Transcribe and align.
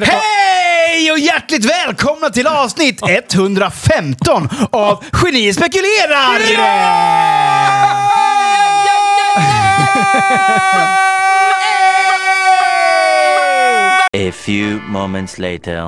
Hej 0.00 1.10
och 1.10 1.18
hjärtligt 1.18 1.64
välkomna 1.64 2.30
till 2.30 2.46
avsnitt 2.46 3.00
115 3.08 4.48
av 4.70 5.04
Geni 5.24 5.52
spekulerar! 5.52 6.40
A 14.14 14.32
few 14.32 14.80
moments 14.88 15.38
later. 15.38 15.86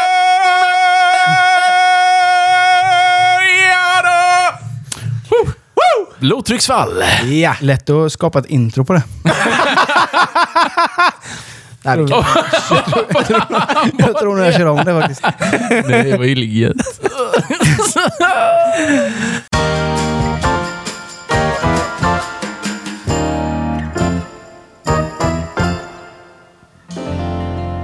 Blodtrycksfall. 6.21 7.05
Ja, 7.25 7.57
lätt 7.61 7.91
att 7.91 8.12
skapa 8.12 8.39
ett 8.39 8.46
intro 8.46 8.84
på 8.84 8.93
det. 8.93 9.02
Nej, 11.82 11.96
det 11.96 12.09
kan- 12.09 12.25
jag 13.98 14.18
tror 14.18 14.36
nog 14.36 14.46
jag 14.46 14.54
kör 14.54 14.66
om 14.66 14.77
det 14.84 15.00
faktiskt. 15.00 15.23
Det 15.89 16.17
var 16.18 16.25
illa. 16.25 16.72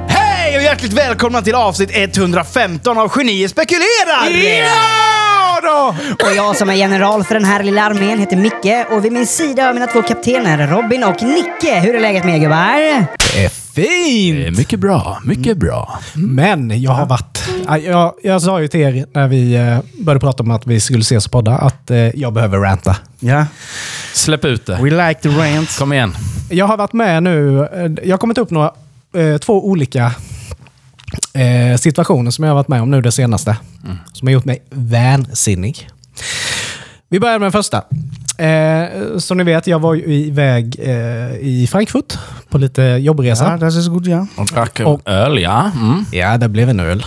Hej 0.09 0.57
och 0.57 0.63
hjärtligt 0.63 0.93
välkomna 0.93 1.43
till 1.43 1.55
avsnitt 1.55 1.91
115 1.95 2.99
av 2.99 3.13
Geni 3.17 3.49
spekulerar! 3.49 4.29
Ja 4.31 5.20
då! 5.63 5.95
Och 6.27 6.35
jag 6.37 6.57
som 6.57 6.71
är 6.71 6.75
general 6.75 7.25
för 7.25 7.35
den 7.35 7.45
här 7.45 7.63
lilla 7.63 7.83
armén 7.83 8.19
heter 8.19 8.37
Micke 8.37 8.87
och 8.91 9.05
vid 9.05 9.13
min 9.13 9.27
sida 9.27 9.63
har 9.63 9.75
mina 9.75 9.87
två 9.87 10.03
kaptener 10.03 10.67
Robin 10.69 11.05
och 11.05 11.23
Nicke. 11.23 11.81
Hur 11.81 11.95
är 11.95 12.01
läget 12.01 12.25
med 12.25 12.35
er 12.35 12.39
gubbar? 12.39 13.07
Det 13.35 13.45
är 13.45 13.49
fint! 13.49 14.47
Eh, 14.47 14.59
Mycket 14.59 14.79
bra, 14.81 15.19
mycket 15.25 15.57
bra. 15.57 15.99
Men 16.15 16.83
jag 16.83 16.93
har 16.93 17.07
varit... 17.07 17.49
Ja, 17.67 17.79
Jag, 17.79 18.13
jag 18.23 18.43
sa 18.43 18.61
ju 18.61 18.69
till 18.69 18.81
er 18.81 19.07
när 19.15 19.29
vi 19.29 19.55
eh, 19.55 19.79
började 20.05 20.21
prata 20.21 20.43
om 20.43 20.51
att 20.51 20.67
vi 20.67 20.81
skulle 20.81 21.01
ses 21.01 21.27
och 21.27 21.33
podda 21.33 21.53
att 21.53 21.91
eh, 21.91 21.97
jag 21.99 22.33
behöver 22.33 22.59
ranta. 22.59 22.97
Ja, 23.21 23.47
Släpp 24.13 24.45
ut 24.45 24.67
det. 24.67 24.79
we 24.83 25.09
like 25.09 25.21
the 25.21 25.29
rants. 25.29 25.79
Kom 25.79 25.93
igen. 25.93 26.15
Jag 26.51 26.67
har 26.67 26.77
varit 26.77 26.93
med 26.93 27.23
nu... 27.23 27.61
eh, 27.61 27.93
Jag 28.05 28.13
har 28.13 28.19
kommit 28.19 28.39
upp 28.39 28.51
några, 28.51 28.73
två 29.41 29.67
olika 29.69 30.13
eh, 31.35 31.77
situationer 31.79 32.31
som 32.31 32.45
jag 32.45 32.51
har 32.51 32.55
varit 32.57 32.69
med 32.69 32.83
om 32.83 32.91
nu 32.91 33.01
det 33.01 33.13
senaste. 33.13 33.57
Som 34.13 34.29
har 34.29 34.33
gjort 34.33 34.45
mig 34.45 34.63
vansinnig. 34.71 35.89
Vi 37.09 37.21
börjar 37.21 37.39
med 37.39 37.47
den 37.47 37.53
första. 37.53 37.77
Eh, 38.39 39.19
som 39.19 39.37
ni 39.39 39.45
vet, 39.45 39.67
jag 39.67 39.79
var 39.79 39.95
ju 39.95 40.05
iväg 40.15 40.77
eh, 40.79 41.37
i 41.41 41.69
Frankfurt 41.71 42.19
på 42.49 42.59
lite 42.59 42.83
jobbresa. 42.83 43.45
Ja, 43.51 43.57
das 43.57 43.77
ist 43.77 43.89
gut, 43.89 44.07
ja. 44.07 44.27
Och 44.37 44.47
drack 44.47 44.81
Och- 44.85 45.01
öl, 45.09 45.39
ja. 45.39 45.71
Mm. 45.75 46.05
Ja, 46.13 46.37
det 46.39 46.49
blev 46.49 46.69
en 46.69 46.81
öl. 46.81 47.05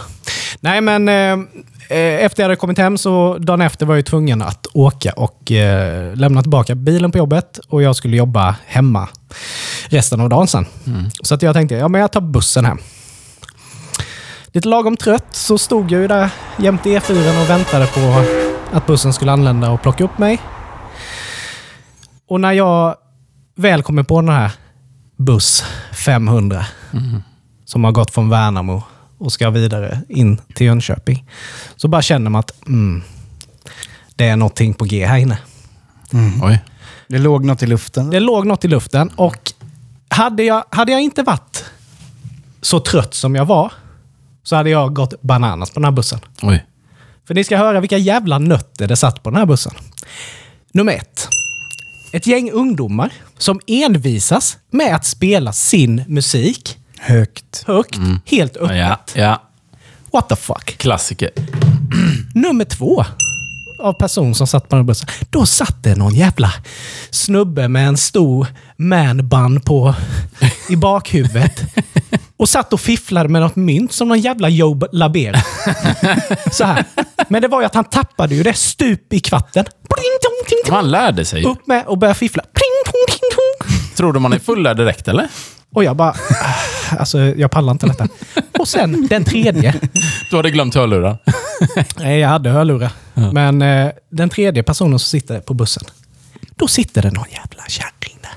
Nej, 0.60 0.82
men 0.82 1.10
eh, 1.10 1.16
eh, 1.98 2.26
efter 2.26 2.44
jag 2.44 2.46
hade 2.46 2.56
kommit 2.56 2.78
hem 2.78 2.98
så 2.98 3.38
dagen 3.38 3.62
efter 3.62 3.86
var 3.86 3.96
jag 3.96 4.06
tvungen 4.06 4.42
att 4.42 4.68
åka 4.74 5.12
och 5.14 5.52
eh, 5.52 6.16
lämna 6.16 6.42
tillbaka 6.42 6.76
bilen 6.76 7.12
på 7.12 7.18
jobbet 7.18 7.60
och 7.70 7.82
jag 7.84 7.96
skulle 7.96 8.18
jobba 8.18 8.56
hemma 8.66 9.10
resten 9.86 10.22
av 10.22 10.30
dagen 10.30 10.48
sen. 10.48 10.66
Så 11.24 11.36
att 11.36 11.42
jag 11.42 11.54
tänkte, 11.56 11.76
ja 11.76 11.88
men 11.88 12.02
jag 12.02 12.12
tar 12.12 12.22
bussen 12.22 12.66
hem. 12.66 12.78
Lite 14.56 14.68
lagom 14.68 14.98
trött 14.98 15.36
så 15.36 15.58
stod 15.58 15.92
jag 15.92 16.02
ju 16.02 16.08
där 16.08 16.30
jämte 16.58 16.90
E4 16.90 17.42
och 17.44 17.50
väntade 17.50 17.88
på 17.88 18.26
att 18.72 18.88
bussen 18.88 19.14
skulle 19.14 19.32
anlända 19.32 19.72
och 19.72 19.82
plocka 19.82 20.04
upp 20.04 20.18
mig. 20.18 20.42
Och 22.28 22.42
när 22.42 22.52
jag 22.52 22.96
väl 23.56 23.84
kommer 23.84 24.04
på 24.04 24.22
den 24.22 24.30
här 24.30 24.52
buss 25.18 25.64
500 25.92 26.66
som 27.66 27.84
har 27.84 27.92
gått 27.92 28.12
från 28.12 28.30
Värnamo 28.30 28.84
och 29.18 29.34
ska 29.34 29.50
vidare 29.50 30.02
in 30.10 30.38
till 30.56 30.68
Jönköping. 30.68 31.26
Så 31.76 31.88
bara 31.88 32.02
känner 32.02 32.30
man 32.30 32.40
att 32.40 32.68
mm, 32.68 33.02
det 34.16 34.28
är 34.28 34.36
någonting 34.36 34.74
på 34.74 34.86
G 34.86 35.06
här 35.06 35.18
inne. 35.18 35.38
Oj. 36.44 36.64
Det 37.08 37.20
låg 37.20 37.46
något 37.46 37.64
i 37.64 37.66
luften. 37.66 38.10
Det 38.10 38.20
låg 38.20 38.46
något 38.46 38.66
i 38.66 38.68
luften 38.68 39.10
och 39.16 39.52
hade 40.10 40.44
jag, 40.44 40.64
hade 40.70 40.92
jag 40.92 41.02
inte 41.02 41.24
varit 41.24 41.66
så 42.62 42.80
trött 42.80 43.14
som 43.14 43.36
jag 43.36 43.46
var 43.46 43.72
så 44.44 44.56
hade 44.56 44.70
jag 44.70 44.94
gått 44.94 45.22
bananas 45.22 45.70
på 45.72 45.80
den 45.80 45.86
här 45.86 45.92
bussen. 45.92 46.20
Oj. 46.42 46.66
För 47.28 47.34
ni 47.34 47.44
ska 47.44 47.58
höra 47.58 47.80
vilka 47.80 47.98
jävla 47.98 48.40
nötter 48.40 48.88
det 48.88 48.96
satt 48.96 49.24
på 49.24 49.30
den 49.30 49.40
här 49.40 49.46
bussen. 49.46 49.74
Nummer 50.74 50.94
ett. 50.94 51.28
Ett 52.14 52.28
gäng 52.28 52.52
ungdomar 52.52 53.14
som 53.38 53.60
envisas 53.68 54.58
med 54.70 54.96
att 54.96 55.06
spela 55.06 55.54
sin 55.54 56.04
musik 56.08 56.78
Högt. 57.00 57.64
högt, 57.68 57.98
helt 58.26 58.58
öppet. 58.58 58.78
Ja, 58.78 58.98
ja. 59.16 59.42
What 60.14 60.30
the 60.30 60.36
fuck? 60.36 60.78
Klassiker. 60.78 61.30
Nummer 62.36 62.66
två 62.66 63.06
av 63.84 63.94
person 63.94 64.36
som 64.36 64.48
satt 64.48 64.70
på 64.70 64.76
den 64.76 64.86
bussen. 64.86 65.08
Då 65.30 65.46
satt 65.46 65.84
det 65.84 65.96
någon 65.96 66.16
jävla 66.16 66.54
snubbe 67.10 67.68
med 67.68 67.88
en 67.88 67.98
stor 67.98 68.48
manbun 68.78 69.62
på 69.62 69.96
i 70.70 70.76
bakhuvudet. 70.76 71.62
Och 72.38 72.50
satt 72.50 72.74
och 72.74 72.80
fifflade 72.82 73.30
med 73.30 73.42
något 73.42 73.56
mynt 73.56 73.94
som 73.94 74.08
någon 74.08 74.20
jävla 74.20 74.50
Joe 74.50 74.82
Labero. 74.92 75.38
Så 76.52 76.64
här. 76.64 76.86
Men 77.30 77.42
det 77.42 77.48
var 77.48 77.60
ju 77.62 77.66
att 77.66 77.76
han 77.76 77.86
tappade 77.86 78.36
ju 78.36 78.44
det 78.44 78.54
stup 78.54 79.14
i 79.14 79.20
kvatten. 79.20 79.66
Man 80.72 80.92
lärde 80.92 81.26
sig. 81.26 81.44
Upp 81.46 81.68
med 81.68 81.86
och 81.88 81.98
började 81.98 82.20
fiffla. 82.20 82.44
Tror 83.98 84.14
du 84.14 84.20
man 84.20 84.34
är 84.34 84.40
fullärd 84.40 84.78
direkt, 84.78 85.08
eller? 85.08 85.28
Och 85.76 85.84
jag 85.84 85.96
bara... 85.96 86.10
ah, 86.10 86.96
Alltså, 87.00 87.20
jag 87.20 87.52
pallar 87.52 87.72
inte 87.72 87.88
detta. 87.88 88.08
Och 88.60 88.68
sen 88.68 89.08
den 89.08 89.26
tredje. 89.26 89.76
Du 90.30 90.36
hade 90.36 90.52
glömt 90.52 90.76
hörlurar. 90.76 91.18
Nej, 92.00 92.20
jag 92.20 92.30
hade 92.30 92.50
hörlurar. 92.50 92.92
Men 93.14 93.62
eh, 93.62 93.92
den 94.10 94.30
tredje 94.30 94.64
personen 94.64 95.00
som 95.00 95.08
sitter 95.20 95.40
på 95.40 95.54
bussen, 95.54 95.84
då 96.56 96.68
sitter 96.68 97.02
det 97.02 97.12
någon 97.12 97.26
jävla 97.32 97.64
kärring 97.68 98.18
där. 98.22 98.32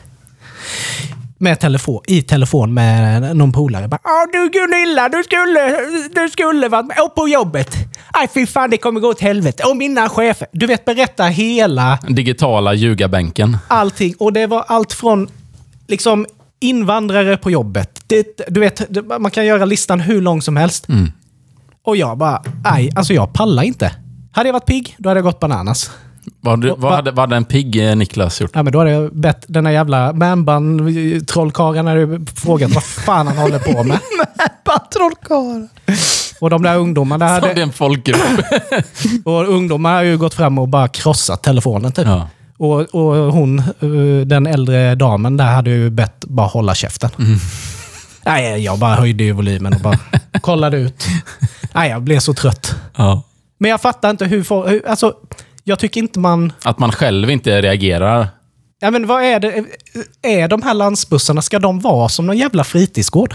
Med 1.38 1.60
telefon, 1.60 2.02
i 2.06 2.22
telefon 2.22 2.74
med 2.74 3.36
någon 3.36 3.52
polare. 3.52 3.88
Bara, 3.88 3.98
"Ja, 4.04 4.26
du 4.32 4.50
Gunilla, 4.50 5.08
du 5.08 5.22
skulle, 5.24 5.76
du 6.22 6.28
skulle 6.28 6.68
varit 6.68 6.86
med 6.86 6.96
och 7.00 7.14
på 7.14 7.28
jobbet. 7.28 7.76
Aj 8.12 8.28
fy 8.34 8.46
fan, 8.46 8.70
det 8.70 8.76
kommer 8.78 9.00
gå 9.00 9.08
åt 9.08 9.20
helvete. 9.20 9.62
Och 9.70 9.76
mina 9.76 10.08
chefer. 10.08 10.48
Du 10.52 10.66
vet, 10.66 10.84
berätta 10.84 11.24
hela 11.24 11.98
Digitala 12.08 12.74
ljugarbänken. 12.74 13.56
allting. 13.68 14.14
Och 14.18 14.32
det 14.32 14.46
var 14.46 14.64
allt 14.68 14.92
från 14.92 15.28
liksom 15.88 16.26
invandrare 16.60 17.36
på 17.36 17.50
jobbet. 17.50 18.02
Det, 18.06 18.40
du 18.48 18.60
vet, 18.60 18.82
man 19.20 19.30
kan 19.30 19.46
göra 19.46 19.64
listan 19.64 20.00
hur 20.00 20.20
lång 20.22 20.42
som 20.42 20.56
helst. 20.56 20.86
Och 21.86 21.96
jag 21.96 22.18
bara, 22.18 22.42
nej, 22.64 22.90
alltså 22.94 23.12
jag 23.14 23.32
pallar 23.32 23.62
inte. 23.62 23.92
Hade 24.32 24.48
jag 24.48 24.52
varit 24.52 24.66
pigg, 24.66 24.94
då 24.98 25.08
hade 25.10 25.18
jag 25.18 25.24
gått 25.24 25.40
bananas. 25.40 25.90
Vad, 26.40 26.60
du, 26.60 26.68
Va- 26.68 26.76
vad, 26.78 26.92
hade, 26.92 27.10
vad 27.10 27.20
hade 27.20 27.36
en 27.36 27.44
pigg 27.44 27.88
eh, 27.90 27.96
Niklas 27.96 28.40
gjort? 28.40 28.50
Ja, 28.54 28.62
men 28.62 28.72
då 28.72 28.78
hade 28.78 28.90
jag 28.90 29.16
bett 29.16 29.44
den 29.48 29.64
där 29.64 29.70
jävla 29.70 30.12
manban 30.12 30.80
trollkarlen 31.28 31.86
hade 31.86 32.20
frågat 32.36 32.70
vad 32.74 32.82
fan 32.84 33.26
han 33.26 33.36
håller 33.38 33.58
på 33.58 33.82
med. 33.84 33.98
Patrollkarl. 34.64 35.66
Och 36.40 36.50
de 36.50 36.62
där 36.62 36.76
ungdomarna 36.76 37.28
Som 37.28 37.40
det 37.40 37.46
är 37.46 37.48
hade, 37.48 37.62
en 37.62 37.72
folkgrupp. 37.72 38.20
och 39.24 39.48
ungdomar 39.48 39.94
har 39.94 40.02
ju 40.02 40.18
gått 40.18 40.34
fram 40.34 40.58
och 40.58 40.68
bara 40.68 40.88
krossat 40.88 41.42
telefonen 41.42 41.92
typ. 41.92 42.06
Ja. 42.06 42.28
Och, 42.58 42.80
och 42.80 43.32
hon, 43.32 43.58
eh, 43.58 44.26
den 44.26 44.46
äldre 44.46 44.94
damen 44.94 45.36
där, 45.36 45.44
hade 45.54 45.70
ju 45.70 45.90
bett 45.90 46.24
bara 46.24 46.46
hålla 46.46 46.74
käften. 46.74 47.10
Nej, 48.26 48.64
jag 48.64 48.78
bara 48.78 48.94
höjde 48.94 49.24
ju 49.24 49.32
volymen 49.32 49.74
och 49.74 49.80
bara 49.80 49.98
kollade 50.46 50.76
ut. 50.76 51.04
Nej, 51.74 51.90
jag 51.90 52.02
blev 52.02 52.18
så 52.18 52.34
trött. 52.34 52.74
Ja. 52.96 53.22
Men 53.58 53.70
jag 53.70 53.80
fattar 53.80 54.10
inte 54.10 54.24
hur... 54.24 54.42
folk- 54.42 54.68
hur 54.70 54.88
alltså, 54.88 55.14
jag 55.64 55.78
tycker 55.78 56.00
inte 56.00 56.18
man... 56.18 56.52
Att 56.62 56.78
man 56.78 56.92
själv 56.92 57.30
inte 57.30 57.62
reagerar. 57.62 58.28
Ja, 58.80 58.90
men 58.90 59.06
vad 59.06 59.22
är 59.22 59.40
det? 59.40 59.64
Är 60.22 60.48
de 60.48 60.62
här 60.62 60.74
landsbussarna, 60.74 61.42
ska 61.42 61.58
de 61.58 61.80
vara 61.80 62.08
som 62.08 62.26
någon 62.26 62.36
jävla 62.38 62.64
fritidsgård? 62.64 63.34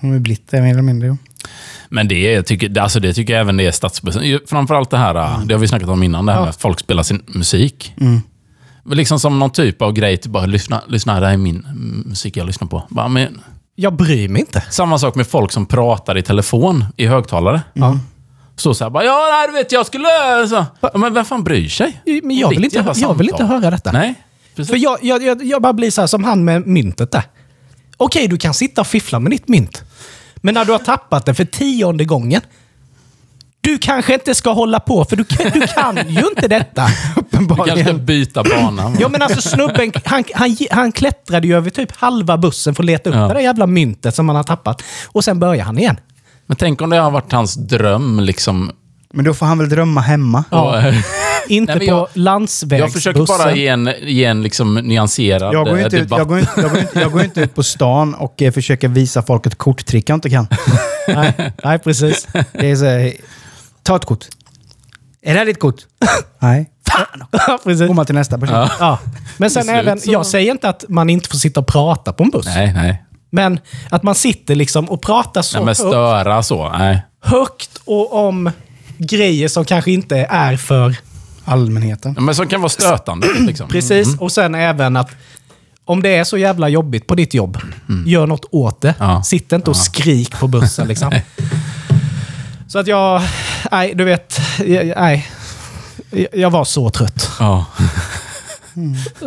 De 0.00 0.10
har 0.12 0.18
blivit 0.18 0.50
det 0.50 0.60
mer 0.62 0.70
eller 0.70 0.82
mindre. 0.82 1.16
Men 1.88 2.08
det, 2.08 2.14
är- 2.14 2.34
jag 2.34 2.46
tycker, 2.46 2.78
alltså 2.80 3.00
det 3.00 3.12
tycker 3.12 3.32
jag 3.32 3.40
även 3.40 3.56
det 3.56 3.66
är 3.66 3.72
stadsbussen. 3.72 4.40
Framförallt 4.46 4.90
det 4.90 4.96
här, 4.98 5.14
äh, 5.14 5.40
det 5.44 5.54
har 5.54 5.58
vi 5.60 5.68
snackat 5.68 5.88
om 5.88 6.02
innan, 6.02 6.26
det 6.26 6.32
här 6.32 6.38
Ja. 6.38 6.42
med 6.42 6.50
att 6.50 6.60
folk 6.60 6.80
spelar 6.80 7.02
sin 7.02 7.22
musik. 7.26 7.94
Liksom 8.90 9.20
som 9.20 9.38
någon 9.38 9.50
typ 9.50 9.82
av 9.82 9.92
grej, 9.92 10.16
typ 10.16 10.32
bara 10.32 10.46
lyssna, 10.46 10.82
lyssna 10.88 11.20
det 11.20 11.26
här 11.26 11.32
är 11.32 11.36
min 11.38 11.66
musik 12.06 12.36
jag 12.36 12.46
lyssnar 12.46 12.68
på. 12.68 12.82
Bara, 12.90 13.08
men, 13.08 13.40
Jag 13.80 13.92
bryr 13.96 14.28
mig 14.28 14.40
inte. 14.40 14.62
samma 14.70 14.98
sak 14.98 15.14
med 15.14 15.26
folk 15.26 15.52
som 15.52 15.66
pratar 15.66 16.18
i 16.18 16.22
telefon 16.22 16.84
i 16.96 17.06
högtalare. 17.06 17.62
Ja. 17.74 17.98
Så 18.56 18.74
så 18.74 18.84
här, 18.84 18.90
bara, 18.90 19.04
ja, 19.04 19.28
nej, 19.32 19.46
du 19.48 19.52
vet, 19.52 19.72
jag 19.72 19.86
skulle... 19.86 20.08
Så. 20.48 20.66
Ja, 20.80 20.90
Men 20.94 21.14
vem 21.14 21.24
fan 21.24 21.44
bryr 21.44 21.68
sig? 21.68 22.00
Men 22.22 22.36
jag 22.38 22.48
vill 22.48 22.64
inte, 22.64 22.92
jag 22.96 23.14
vill 23.18 23.28
inte 23.28 23.44
höra 23.44 23.70
detta. 23.70 23.92
Nej, 23.92 24.14
precis. 24.56 24.70
För 24.70 24.76
jag, 24.76 24.98
jag, 25.02 25.22
jag, 25.22 25.42
jag 25.44 25.62
bara 25.62 25.72
blir 25.72 25.90
så 25.90 26.00
här 26.02 26.06
som 26.06 26.24
han 26.24 26.44
med 26.44 26.66
myntet 26.66 27.12
där. 27.12 27.22
Okej, 27.96 28.28
du 28.28 28.36
kan 28.38 28.54
sitta 28.54 28.80
och 28.80 28.86
fiffla 28.86 29.18
med 29.18 29.30
ditt 29.32 29.48
mynt. 29.48 29.82
Men 30.36 30.54
när 30.54 30.64
du 30.64 30.72
har 30.72 30.78
tappat 30.78 31.26
det 31.26 31.34
för 31.34 31.44
tionde 31.44 32.04
gången. 32.04 32.40
Du 33.60 33.78
kanske 33.78 34.14
inte 34.14 34.34
ska 34.34 34.50
hålla 34.52 34.80
på, 34.80 35.04
för 35.04 35.16
du, 35.16 35.24
kan- 35.24 35.50
du 35.60 35.66
kan 35.66 35.96
ju 36.08 36.24
inte 36.28 36.48
detta. 36.48 36.86
Du 37.48 37.54
kanske 37.56 37.84
ska 37.84 37.92
byta 37.92 38.42
bana. 38.44 38.96
Ja, 39.00 39.08
men 39.08 39.22
alltså 39.22 39.40
snubben, 39.48 39.92
han, 40.04 40.24
han, 40.34 40.56
han 40.70 40.92
klättrade 40.92 41.46
ju 41.46 41.56
över 41.56 41.70
typ 41.70 41.92
halva 41.96 42.38
bussen 42.38 42.74
för 42.74 42.82
att 42.82 42.86
leta 42.86 43.10
upp 43.10 43.16
Ja. 43.16 43.28
det 43.28 43.34
där 43.34 43.40
jävla 43.40 43.66
myntet 43.66 44.14
som 44.14 44.28
han 44.28 44.36
har 44.36 44.42
tappat. 44.44 44.82
Och 45.06 45.24
sen 45.24 45.38
börjar 45.40 45.64
han 45.64 45.78
igen. 45.78 45.96
Men 46.46 46.56
tänk 46.56 46.80
om 46.82 46.90
det 46.90 46.96
har 46.96 47.10
varit 47.10 47.32
hans 47.32 47.54
dröm 47.54 48.20
liksom. 48.20 48.70
Men 49.14 49.24
då 49.24 49.34
får 49.34 49.46
han 49.46 49.58
väl 49.58 49.68
drömma 49.68 50.00
hemma. 50.00 50.44
Ja. 50.50 50.82
Inte 51.48 51.74
Nej, 51.74 51.78
men 51.86 51.94
på 51.96 52.00
jag- 52.00 52.08
landsvägsbussen. 52.22 52.78
jag 52.80 52.92
försöker 52.92 53.26
bara 53.44 53.54
ge 53.56 53.68
en, 53.68 53.90
ge 54.02 54.24
en 54.24 54.42
liksom 54.42 54.74
nyanserad 54.74 55.54
Jag 55.54 55.66
går, 55.66 55.78
eh, 55.78 55.84
inte 55.84 55.96
ut, 55.96 56.02
debatt. 56.02 56.18
jag, 56.18 56.28
går 56.28 56.38
inte, 56.38 56.50
jag, 56.60 56.70
går 56.70 56.80
inte, 56.80 57.00
jag 57.00 57.12
går 57.12 57.22
inte 57.24 57.40
ut 57.40 57.54
på 57.54 57.62
stan 57.62 58.14
och 58.14 58.42
eh, 58.42 58.52
försöker 58.52 58.88
visa 58.88 59.22
folk 59.22 59.46
ett 59.46 59.58
korttrick 59.58 60.08
jag 60.10 60.16
inte 60.16 60.30
kan. 60.30 60.46
Nej, 61.08 61.52
nej, 61.64 61.78
precis. 61.78 62.26
Det 62.52 62.70
är 62.70 62.76
så, 62.76 63.18
ta 63.82 63.96
ett 63.96 64.04
kort. 64.04 64.24
Är 65.22 65.32
det 65.32 65.38
här 65.38 65.46
ditt 65.46 65.58
kort? 65.60 65.76
Nej. 66.38 66.70
Fan! 66.92 67.24
Ja, 67.46 67.58
precis. 67.64 67.86
Går 67.86 67.94
man 67.94 68.06
till 68.06 68.14
nästa 68.14 68.38
person. 68.38 68.56
Ja. 68.56 68.70
Ja. 68.80 68.98
Men 69.36 69.50
sen 69.50 69.68
även, 69.68 70.00
så- 70.00 70.12
jag 70.12 70.26
säger 70.26 70.52
inte 70.52 70.68
att 70.68 70.84
man 70.88 71.10
inte 71.10 71.28
får 71.28 71.38
sitta 71.38 71.60
och 71.60 71.66
prata 71.66 72.12
på 72.12 72.22
en 72.22 72.30
buss. 72.30 72.46
Nej, 72.46 72.72
nej. 72.72 73.04
Men 73.30 73.60
att 73.90 74.02
man 74.02 74.14
sitter 74.14 74.54
liksom 74.54 74.90
och 74.90 75.02
pratar 75.02 75.42
så 75.42 75.56
Nej, 75.56 75.60
men 75.64 75.68
högt, 75.68 75.78
störa 75.78 76.42
så. 76.42 76.68
Nej. 76.78 77.02
högt 77.24 77.80
och 77.84 78.14
om 78.28 78.50
grejer 78.98 79.48
som 79.48 79.64
kanske 79.64 79.90
inte 79.92 80.16
är 80.30 80.56
för... 80.56 80.96
Allmänheten. 81.44 82.12
Ja, 82.16 82.22
Men 82.22 82.34
som 82.34 82.46
kan 82.46 82.60
vara 82.60 82.68
stötande. 82.68 83.26
Liksom. 83.40 83.68
Precis. 83.70 84.18
Och 84.18 84.32
sen 84.32 84.54
även 84.54 84.96
att 84.96 85.10
om 85.84 86.02
det 86.02 86.16
är 86.16 86.24
så 86.24 86.38
jävla 86.38 86.68
jobbigt 86.68 87.06
på 87.06 87.14
ditt 87.14 87.34
jobb, 87.34 87.58
gör 88.06 88.26
något 88.26 88.44
åt 88.50 88.80
det. 88.80 88.94
Ja. 88.98 89.22
Sitt 89.22 89.52
inte 89.52 89.70
och 89.70 89.76
skrik 89.76 90.38
på 90.40 90.48
bussen 90.48 90.88
liksom. 90.88 91.12
så 92.68 92.78
att 92.78 92.86
jag... 92.86 93.22
Nej, 93.72 93.94
du 93.94 94.04
vet. 94.04 94.40
Nej. 94.96 95.28
Jag- 96.32 96.50
var 96.50 96.64
så 96.64 96.90
trött. 96.90 97.30
Ja. 97.40 97.66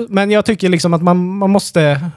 Men 0.09 0.31
jag 0.31 0.45
tycker 0.45 0.69
liksom 0.69 0.93
att 0.93 1.01
man, 1.01 1.37
man 1.37 1.49
måste 1.49 2.09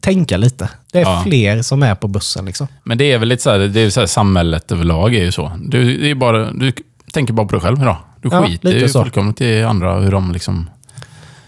tänka 0.00 0.36
lite. 0.36 0.68
Det 0.92 0.98
är 0.98 1.02
Ja. 1.02 1.22
fler 1.26 1.62
som 1.62 1.82
är 1.82 1.94
på 1.94 2.08
bussen 2.08 2.44
liksom. 2.44 2.66
Men 2.84 2.98
det 2.98 3.12
är 3.12 3.18
väl 3.18 3.28
lite 3.28 3.42
så 3.42 3.50
här, 3.50 3.58
det 3.58 3.80
är 3.80 3.90
så 3.90 4.00
här, 4.00 4.06
samhället 4.06 4.72
överlag 4.72 5.14
är 5.14 5.24
ju 5.24 5.32
så. 5.32 5.52
Du, 5.64 5.98
det 5.98 6.10
är 6.10 6.14
bara, 6.14 6.50
du 6.52 6.72
tänker 7.12 7.32
bara 7.32 7.46
på 7.46 7.52
dig 7.52 7.60
själv 7.60 7.82
idag. 7.82 7.96
Du 8.22 8.28
Ja, 8.32 8.46
skiter 8.46 8.72
ju 8.72 8.88
så. 8.88 9.02
fullkomligt 9.02 9.40
i 9.40 9.62
andra, 9.62 10.00
hur 10.00 10.10
de 10.12 10.32
liksom... 10.32 10.70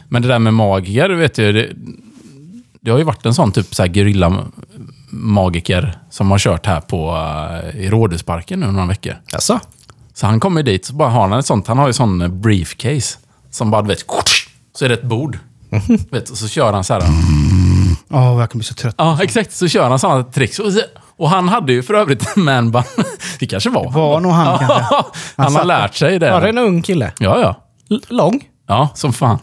Men 0.09 0.23
det 0.23 0.29
där 0.29 0.39
med 0.39 0.55
magiker, 0.55 1.09
du 1.09 1.17
vet 1.17 1.39
ju, 1.39 1.53
det, 1.53 1.69
det 2.81 2.91
har 2.91 2.99
ju 2.99 3.05
varit 3.05 3.27
en 3.27 3.35
sån 3.35 3.53
typ 3.53 3.75
så 3.75 3.83
här 3.83 3.91
gerilla-magiker 3.91 5.99
som 6.11 6.31
har 6.31 6.39
kört 6.39 6.67
här 6.67 6.81
på, 6.81 7.17
eh, 7.75 7.81
i 7.81 7.91
Rådhusparken 7.91 8.61
nu 8.61 8.67
några 8.73 8.87
veckor. 8.87 9.15
Alltså? 9.33 9.61
Så 10.21 10.27
han 10.27 10.41
kommer 10.41 10.63
dit, 10.63 10.85
så 10.87 10.93
bara 10.95 11.09
har 11.09 11.29
han 11.29 11.39
ett 11.39 11.47
sånt, 11.47 11.67
han 11.67 11.79
har 11.79 11.87
ju 11.87 11.93
sån 11.93 12.21
eh, 12.23 12.29
briefcase. 12.29 13.19
Som 13.51 13.71
bara, 13.71 13.83
du 13.83 13.89
vet, 13.89 14.05
så 14.79 14.85
är 14.85 14.89
det 14.89 14.95
ett 14.95 15.03
bord. 15.03 15.39
vet, 16.11 16.31
och 16.31 16.37
så 16.37 16.49
kör 16.49 16.73
han 16.73 16.85
så 16.85 16.95
här. 16.95 17.03
Åh, 18.11 18.41
jag 18.41 18.51
kommer 18.51 18.61
bli 18.61 18.63
så 18.63 18.75
trött. 18.75 18.95
Ja, 18.99 19.19
exakt. 19.23 19.53
Så 19.53 19.69
kör 19.69 19.89
han 19.91 19.99
sådana 19.99 20.23
tricks. 20.25 20.59
Och, 20.59 20.73
så- 20.73 20.81
och 21.17 21.31
han 21.31 21.49
hade 21.49 21.73
ju 21.73 21.83
för 21.83 21.95
övrigt 21.95 22.37
en 22.37 22.45
manbun. 22.45 22.83
Det 23.41 23.47
kanske 23.47 23.71
var 23.71 23.91
Var 23.91 24.21
nog 24.21 24.33
han 24.33 24.59
kanske. 24.67 24.75
Han 25.37 25.47
har 25.47 25.51
satt 25.51 25.67
lärt 25.67 25.95
sig 25.95 26.19
det. 26.19 26.31
Var 26.31 26.41
det 26.41 26.49
en 26.49 26.59
ung 26.59 26.83
kille? 26.83 27.13
Ja, 27.19 27.41
ja. 27.41 27.55
L- 27.91 28.03
lång? 28.09 28.45
Ja, 28.69 28.89
som 28.95 29.13
fan. 29.13 29.39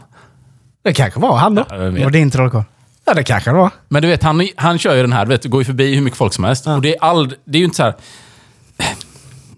Det 0.84 0.94
kanske 0.94 1.20
var 1.20 1.38
han 1.38 1.56
då. 1.56 1.64
Det 1.70 2.04
var 2.04 2.10
din 2.12 2.32
trollkarl. 2.32 2.64
Ja, 3.06 3.14
det 3.14 3.24
kanske 3.24 3.50
det 3.50 3.58
var. 3.58 3.70
Men 3.90 4.02
du 4.02 4.08
vet, 4.08 4.24
han, 4.24 4.48
han 4.56 4.78
kör 4.80 4.96
ju 4.96 5.02
den 5.02 5.14
här, 5.14 5.26
du 5.26 5.30
vet, 5.30 5.46
går 5.46 5.62
ju 5.62 5.66
förbi 5.66 5.96
hur 5.96 6.02
mycket 6.02 6.18
folk 6.18 6.34
som 6.34 6.44
helst. 6.44 6.68
Och 6.68 6.82
det 6.82 6.96
är, 6.96 7.04
all, 7.04 7.28
det 7.46 7.58
är 7.58 7.60
ju 7.60 7.66
inte 7.66 7.78
så 7.78 7.84
här... 7.84 7.94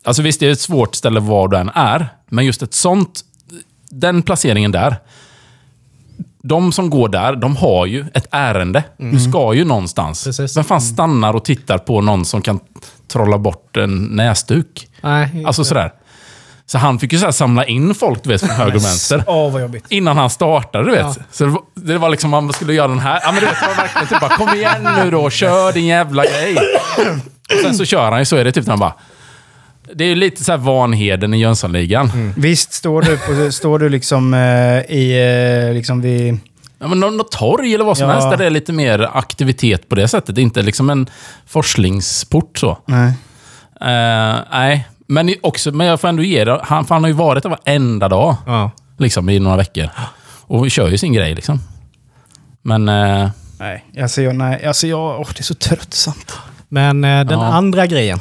Alltså 0.09 0.21
visst, 0.21 0.39
det 0.39 0.47
är 0.47 0.51
ett 0.51 0.59
svårt 0.59 0.95
ställe 0.95 1.19
var 1.19 1.47
du 1.47 1.57
än 1.57 1.69
är. 1.75 2.09
Men 2.29 2.45
just 2.45 2.61
ett 2.61 2.73
sånt... 2.73 3.21
Den 3.89 4.21
placeringen 4.21 4.71
där. 4.71 4.95
De 6.43 6.71
som 6.71 6.89
går 6.89 7.09
där, 7.09 7.35
de 7.35 7.55
har 7.55 7.85
ju 7.85 8.05
ett 8.13 8.27
ärende. 8.31 8.83
Du 8.97 9.19
ska 9.19 9.53
ju 9.53 9.65
någonstans. 9.65 10.23
Precis. 10.23 10.57
Vem 10.57 10.63
fan 10.63 10.81
stannar 10.81 11.33
och 11.33 11.45
tittar 11.45 11.77
på 11.77 12.01
någon 12.01 12.25
som 12.25 12.41
kan 12.41 12.59
trolla 13.07 13.37
bort 13.37 13.77
en 13.77 14.03
näsduk? 14.03 14.87
Nej. 15.01 15.43
Alltså 15.45 15.63
sådär. 15.63 15.93
Så 16.65 16.77
han 16.77 16.99
fick 16.99 17.13
ju 17.13 17.19
så 17.19 17.25
här 17.25 17.31
samla 17.31 17.65
in 17.65 17.95
folk 17.95 18.23
du 18.23 18.29
vet, 18.29 18.41
från 18.41 18.49
höger 18.49 18.75
och 18.75 18.85
vänster. 18.85 19.23
Åh, 19.27 19.51
vad 19.51 19.61
jobbigt. 19.61 19.85
Innan 19.89 20.17
han 20.17 20.29
startade, 20.29 20.85
du 20.85 20.91
vet. 20.91 21.01
Ja. 21.01 21.15
Så 21.31 21.45
det 21.45 21.49
var, 21.49 21.61
det 21.73 21.97
var 21.97 22.09
liksom, 22.09 22.29
man 22.29 22.53
skulle 22.53 22.73
göra 22.73 22.87
den 22.87 22.99
här. 22.99 23.19
Ja, 23.23 23.31
men 23.31 23.39
du 23.39 23.45
vet, 23.45 23.59
det 23.61 23.67
var 23.67 23.75
verkligen 23.75 24.07
typ 24.07 24.19
bara, 24.19 24.37
kom 24.37 24.49
igen 24.49 24.87
nu 25.03 25.11
då, 25.11 25.29
kör 25.29 25.71
din 25.71 25.85
jävla 25.85 26.23
grej. 26.23 26.57
Och 27.53 27.59
sen 27.63 27.75
så 27.75 27.85
kör 27.85 28.11
han 28.11 28.19
ju, 28.19 28.25
så 28.25 28.35
är 28.35 28.43
det 28.43 28.51
typ 28.51 28.65
när 28.65 28.71
han 28.71 28.79
bara... 28.79 28.93
Det 29.93 30.03
är 30.05 30.15
lite 30.15 30.43
så 30.43 30.51
här 30.51 30.57
Vanheden 30.57 31.33
i 31.33 31.37
Jönssonligan. 31.39 32.33
Visst 32.37 32.73
står 32.73 33.01
du, 33.01 33.17
på, 33.17 33.51
står 33.51 33.79
du 33.79 33.89
liksom 33.89 34.33
eh, 34.33 34.39
i... 34.97 35.65
Eh, 35.67 35.73
liksom 35.73 36.01
vid... 36.01 36.37
Ja, 36.79 36.87
men 36.87 36.99
nå- 36.99 37.09
något 37.09 37.31
torg 37.31 37.73
eller 37.75 37.85
vad 37.85 37.97
som 37.97 38.07
Ja. 38.07 38.13
helst 38.13 38.29
där 38.29 38.37
det 38.37 38.45
är 38.45 38.49
lite 38.49 38.73
mer 38.73 39.09
aktivitet 39.13 39.89
på 39.89 39.95
det 39.95 40.07
sättet. 40.07 40.35
Det 40.35 40.41
är 40.41 40.43
inte 40.43 40.61
liksom 40.61 40.89
en 40.89 41.09
forslingsport 41.47 42.57
så. 42.57 42.77
Nej. 42.85 43.13
Eh, 43.81 44.37
nej, 44.51 44.87
men 45.07 45.33
också, 45.41 45.71
men 45.71 45.87
jag 45.87 46.01
får 46.01 46.07
ändå 46.07 46.23
ge 46.23 46.45
det. 46.45 46.59
Han, 46.63 46.85
han 46.89 47.03
har 47.03 47.07
ju 47.07 47.13
varit 47.15 47.43
där 47.43 47.49
varenda 47.49 48.07
dag. 48.09 48.35
Ja. 48.45 48.71
Liksom 48.97 49.29
i 49.29 49.39
några 49.39 49.57
veckor. 49.57 49.89
Och 50.41 50.71
kör 50.71 50.89
ju 50.89 50.97
sin 50.97 51.13
grej 51.13 51.35
liksom. 51.35 51.59
Men... 52.61 52.89
Eh, 52.89 53.29
Nej. 53.59 53.85
Alltså, 54.01 54.21
jag, 54.21 54.35
nej. 54.35 54.65
Alltså, 54.65 54.87
jag, 54.87 55.19
åh, 55.19 55.27
det 55.35 55.39
är 55.39 55.43
så 55.43 55.55
tröttsamt. 55.55 56.33
Men 56.69 57.03
eh, 57.03 57.25
den 57.25 57.39
Ja. 57.39 57.45
andra 57.45 57.87
grejen. 57.87 58.19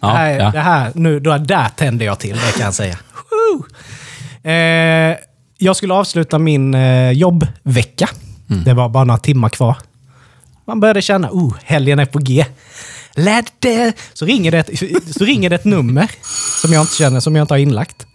ja, 0.00 0.08
det, 0.08 0.14
här, 0.16 0.30
ja. 0.38 0.50
det 0.50 0.60
här, 0.60 0.92
nu, 0.94 1.20
då, 1.20 1.38
där 1.38 1.68
tände 1.68 2.04
jag 2.04 2.18
till, 2.18 2.36
det 2.36 2.52
kan 2.56 2.64
jag 2.64 2.74
säga. 2.74 2.98
Woo! 3.30 3.66
Eh, 4.50 5.16
jag 5.58 5.76
skulle 5.76 5.94
avsluta 5.94 6.38
min 6.38 6.74
eh, 6.74 7.10
jobbvecka. 7.10 8.08
Mm. 8.50 8.64
Det 8.64 8.74
var 8.74 8.88
bara 8.88 9.04
några 9.04 9.20
timmar 9.20 9.48
kvar. 9.48 9.76
Man 10.66 10.80
började 10.80 11.02
känna, 11.02 11.28
oh, 11.30 11.54
helgen 11.64 11.98
är 11.98 12.06
på 12.06 12.18
G. 12.18 12.46
Lät 13.14 13.52
det. 13.58 13.92
Så, 14.12 14.24
ringer 14.26 14.50
det 14.50 14.58
ett, 14.58 14.70
så 15.18 15.24
ringer 15.24 15.50
det 15.50 15.56
ett 15.56 15.64
nummer 15.64 16.10
som 16.62 16.72
jag 16.72 16.82
inte 16.82 16.94
känner, 16.94 17.20
som 17.20 17.36
jag 17.36 17.44
inte 17.44 17.54
har 17.54 17.58
inlagt. 17.58 18.06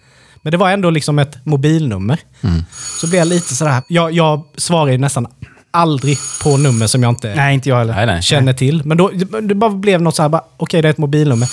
Men 0.41 0.51
det 0.51 0.57
var 0.57 0.71
ändå 0.71 0.89
liksom 0.89 1.19
ett 1.19 1.45
mobilnummer. 1.45 2.19
Mm. 2.41 2.63
Så 3.01 3.07
blev 3.07 3.19
jag 3.19 3.27
lite 3.27 3.55
sådär, 3.55 3.81
jag, 3.87 4.11
jag 4.11 4.43
svarar 4.57 4.91
ju 4.91 4.97
nästan 4.97 5.27
aldrig 5.71 6.17
på 6.43 6.57
nummer 6.57 6.87
som 6.87 7.03
jag 7.03 7.11
inte 7.11 7.35
Nej, 7.35 7.53
inte 7.53 7.69
jag 7.69 7.77
heller. 7.77 7.95
nej, 7.95 8.05
nej. 8.05 8.21
känner 8.21 8.53
till. 8.53 8.81
Men 8.85 8.97
då, 8.97 9.11
det 9.41 9.55
bara 9.55 9.71
blev 9.71 10.01
något 10.01 10.15
så 10.15 10.21
här, 10.21 10.29
bara, 10.29 10.43
okej 10.57 10.81
det 10.81 10.87
är 10.87 10.89
ett 10.89 10.97
mobilnummer. 10.97 11.47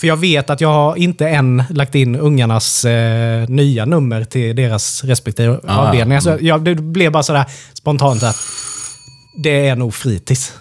För 0.00 0.06
jag 0.06 0.16
vet 0.16 0.50
att 0.50 0.60
jag 0.60 0.68
har 0.68 0.96
inte 0.96 1.28
än 1.28 1.62
lagt 1.70 1.94
in 1.94 2.16
ungarnas 2.16 2.84
eh, 2.84 3.48
nya 3.48 3.84
nummer 3.84 4.24
till 4.24 4.56
deras 4.56 5.04
respektive 5.04 5.60
ja. 5.66 5.72
avdelningar. 5.72 6.20
Så 6.20 6.38
jag, 6.40 6.64
det 6.64 6.74
blev 6.74 7.12
bara 7.12 7.22
sådär 7.22 7.44
spontant 7.74 8.22
att 8.22 8.36
det 9.42 9.68
är 9.68 9.76
nog 9.76 9.94
fritids. 9.94 10.52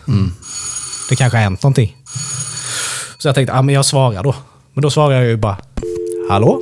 Det 1.09 1.15
kanske 1.15 1.37
har 1.37 1.43
hänt 1.43 1.63
någonting. 1.63 1.95
Så 3.17 3.27
jag 3.27 3.35
tänkte, 3.35 3.55
ja 3.55 3.61
men 3.61 3.75
jag 3.75 3.85
svarar 3.85 4.23
då. 4.23 4.35
Men 4.73 4.81
då 4.81 4.89
svarar 4.89 5.15
jag 5.15 5.25
ju 5.25 5.37
bara, 5.37 5.57
hallå? 6.29 6.61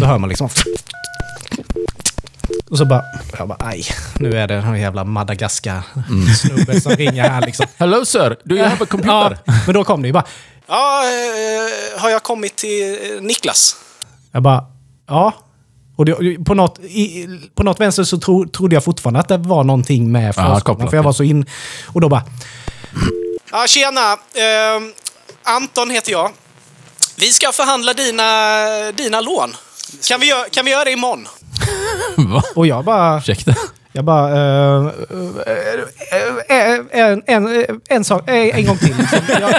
Då 0.00 0.06
hör 0.06 0.18
man 0.18 0.28
liksom. 0.28 0.48
Och 2.70 2.78
så 2.78 2.84
bara, 2.84 3.04
jag 3.38 3.48
bara, 3.48 3.58
aj, 3.60 3.84
nu 4.18 4.32
är 4.32 4.48
det 4.48 4.54
den 4.54 4.80
jävla 4.80 5.04
Madagaskar-snubben 5.04 6.80
som 6.80 6.92
ringer 6.92 7.28
här 7.28 7.46
liksom. 7.46 7.66
Hello 7.76 8.04
sir, 8.04 8.36
do 8.44 8.54
you 8.54 8.64
have 8.64 8.84
a 8.84 8.86
computer? 8.90 9.38
Ja, 9.44 9.52
men 9.66 9.74
då 9.74 9.84
kom 9.84 10.02
det 10.02 10.08
ju 10.08 10.12
bara. 10.12 10.24
Ja, 10.66 11.04
eh, 11.04 12.00
har 12.00 12.10
jag 12.10 12.22
kommit 12.22 12.56
till 12.56 13.14
eh, 13.16 13.22
Niklas? 13.22 13.76
Jag 14.32 14.42
bara, 14.42 14.64
ja. 15.06 15.32
Och 15.96 16.04
det, 16.04 16.44
på, 16.44 16.54
något, 16.54 16.78
i, 16.78 17.28
på 17.54 17.62
något 17.62 17.80
vänster 17.80 18.04
så 18.04 18.18
tro, 18.18 18.48
trodde 18.48 18.76
jag 18.76 18.84
fortfarande 18.84 19.20
att 19.20 19.28
det 19.28 19.38
var 19.38 19.64
någonting 19.64 20.12
med 20.12 20.34
förskolan. 20.34 20.90
för 20.90 20.96
jag 20.96 21.04
var 21.04 21.12
så 21.12 21.22
in... 21.22 21.46
Och 21.86 22.00
då 22.00 22.08
bara... 22.08 22.22
Ja, 23.52 23.66
tjena. 23.66 24.12
Eh, 24.12 24.82
Anton 25.42 25.90
heter 25.90 26.12
jag. 26.12 26.30
Vi 27.16 27.26
ska 27.26 27.52
förhandla 27.52 27.94
dina, 27.94 28.22
dina 28.92 29.20
lån. 29.20 29.56
Kan 30.08 30.20
vi, 30.20 30.28
göra, 30.28 30.48
kan 30.48 30.64
vi 30.64 30.70
göra 30.70 30.84
det 30.84 30.92
imorgon? 30.92 31.28
Va? 32.28 32.42
Och 32.54 32.66
jag 32.66 32.84
bara... 32.84 33.18
Ursäkta? 33.18 33.54
Jag 33.92 34.04
bara... 34.04 34.28
eh, 34.30 34.92
eh, 36.48 36.72
eh, 36.72 36.80
en, 36.90 37.22
en, 37.26 37.80
en 37.88 38.04
sak, 38.04 38.28
eh, 38.28 38.58
en 38.58 38.66
gång 38.66 38.78
till. 38.78 38.94
Liksom. 38.98 39.18
Jag, 39.28 39.54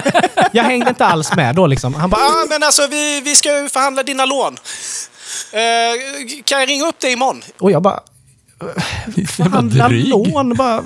jag 0.51 0.63
hängde 0.63 0.89
inte 0.89 1.05
alls 1.05 1.35
med 1.35 1.55
då 1.55 1.67
liksom. 1.67 1.93
Han 1.93 2.09
bara, 2.09 2.21
ah, 2.21 2.45
men 2.49 2.63
alltså 2.63 2.87
vi, 2.87 3.21
vi 3.21 3.35
ska 3.35 3.61
ju 3.61 3.69
förhandla 3.69 4.03
dina 4.03 4.25
lån. 4.25 4.57
Eh, 5.51 6.41
kan 6.45 6.59
jag 6.59 6.69
ringa 6.69 6.87
upp 6.87 6.99
dig 6.99 7.13
imorgon? 7.13 7.41
Och 7.59 7.71
jag 7.71 7.81
bara... 7.81 7.99
Förhandla 9.37 9.87
lån? 9.87 10.55
Bara, 10.55 10.83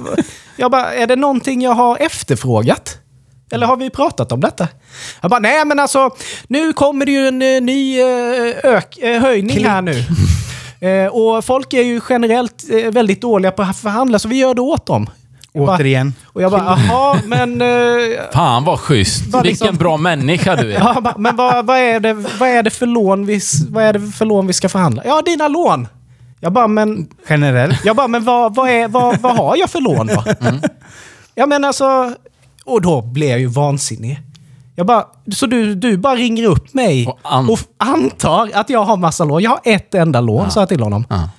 jag 0.55 0.71
bara, 0.71 0.93
är 0.93 1.07
det 1.07 1.15
någonting 1.15 1.61
jag 1.61 1.73
har 1.73 1.97
efterfrågat? 1.97 2.97
Eller 3.51 3.67
har 3.67 3.77
vi 3.77 3.89
pratat 3.89 4.31
om 4.31 4.41
detta? 4.41 4.67
Jag 5.21 5.31
bara, 5.31 5.39
nej 5.39 5.65
men 5.65 5.79
alltså, 5.79 6.09
nu 6.47 6.73
kommer 6.73 7.05
det 7.05 7.11
ju 7.11 7.27
en 7.27 7.41
eh, 7.41 7.61
ny 7.61 8.01
eh, 8.01 8.55
ök, 8.63 8.97
eh, 8.97 9.21
höjning 9.21 9.65
här 9.65 9.81
nu. 9.81 10.03
Eh, 10.85 11.07
och 11.07 11.45
folk 11.45 11.73
är 11.73 11.81
ju 11.83 12.01
generellt 12.09 12.63
eh, 12.71 12.91
väldigt 12.91 13.21
dåliga 13.21 13.51
på 13.51 13.61
att 13.61 13.77
förhandla, 13.77 14.19
så 14.19 14.27
vi 14.27 14.35
gör 14.35 14.53
det 14.53 14.61
åt 14.61 14.85
dem. 14.85 15.09
Återigen. 15.53 16.13
Och 16.25 16.41
jag 16.41 16.51
bara, 16.51 16.79
jaha, 16.89 17.19
men... 17.25 17.61
Eh, 17.61 17.67
Fan 18.33 18.63
vad 18.63 18.79
schysst. 18.79 19.25
Vad 19.27 19.45
liksom- 19.45 19.65
Vilken 19.65 19.77
bra 19.79 19.97
människa 19.97 20.55
du 20.55 20.73
är. 20.73 20.79
ja, 20.79 21.01
bara, 21.01 21.17
men 21.17 21.35
vad, 21.35 21.65
vad, 21.65 21.77
är 21.77 21.99
det, 21.99 22.13
vad, 22.13 22.49
är 22.49 22.63
det 22.63 22.69
för 22.69 22.85
lån 22.85 23.25
vi, 23.25 23.41
vad 23.69 23.83
är 23.83 23.93
det 23.93 24.11
för 24.11 24.25
lån 24.25 24.47
vi 24.47 24.53
ska 24.53 24.69
förhandla? 24.69 25.01
Ja, 25.05 25.21
dina 25.25 25.47
lån! 25.47 25.87
Jag 26.39 26.53
bara, 26.53 26.67
men... 26.67 27.07
Generellt. 27.29 27.85
Jag 27.85 27.95
bara, 27.95 28.07
men 28.07 28.23
vad, 28.23 28.55
vad, 28.55 28.69
är, 28.69 28.87
vad, 28.87 29.19
vad 29.21 29.37
har 29.37 29.55
jag 29.55 29.69
för 29.69 29.81
lån 29.81 30.07
då? 30.07 30.23
Ja 31.35 31.45
men 31.45 31.63
alltså... 31.63 32.13
Och 32.65 32.81
då 32.81 33.01
blev 33.01 33.29
jag 33.29 33.39
ju 33.39 33.47
vansinnig. 33.47 34.19
Jag 34.75 34.85
bara, 34.87 35.05
så 35.33 35.45
du, 35.45 35.75
du 35.75 35.97
bara 35.97 36.15
ringer 36.15 36.43
upp 36.43 36.73
mig 36.73 37.07
Och 37.07 37.19
an- 37.23 37.49
och 37.49 37.59
antar 37.77 38.49
att 38.53 38.69
jag 38.69 38.83
har 38.83 38.97
massa 38.97 39.23
lån. 39.23 39.41
Jag 39.43 39.49
har 39.51 39.59
ett 39.63 39.95
enda 39.95 40.21
lån, 40.21 40.51
sa 40.51 40.59
jag 40.59 40.69
till 40.69 40.81
honom. 40.83 41.05
Ja. 41.09 41.29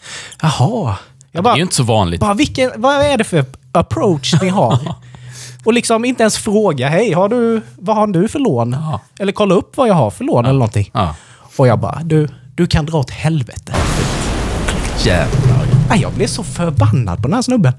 Jaha. 0.43 0.97
Jag 1.33 1.45
det 1.45 1.50
är 1.50 1.57
ju 1.57 1.62
inte 1.62 1.75
så 1.75 1.83
vanligt. 1.83 2.21
bara 2.21 2.35
vilken, 2.35 2.71
vad 2.76 2.95
är 3.05 3.19
det 3.19 3.25
för 3.25 3.45
approach 3.73 4.35
ni 4.43 4.49
har? 4.49 4.78
Och 5.64 5.73
liksom 5.73 6.05
inte 6.05 6.23
ens 6.23 6.37
fråga, 6.38 6.88
hej, 6.88 7.12
har 7.12 7.28
du, 7.28 7.62
vad 7.78 7.97
har 7.97 8.07
du 8.07 8.28
för 8.28 8.38
lån? 8.38 8.73
Ja. 8.73 9.00
Eller 9.19 9.33
kolla 9.33 9.55
upp 9.55 9.76
vad 9.76 9.88
jag 9.88 9.95
har 9.95 10.11
för 10.11 10.25
lån 10.25 10.45
eller 10.45 10.59
någonting. 10.59 10.90
Ja. 10.95 11.14
Och 11.57 11.66
jag 11.66 11.78
bara, 11.81 12.00
du, 12.05 12.28
du 12.55 12.66
kan 12.66 12.87
dra 12.87 12.99
åt 12.99 13.11
helvete. 13.11 13.75
Jävlar. 15.05 15.66
Nej, 15.88 16.00
jag 16.02 16.12
blev 16.12 16.26
så 16.26 16.45
förbannad 16.45 17.16
på 17.16 17.23
den 17.23 17.35
här 17.35 17.43
snubben. 17.43 17.73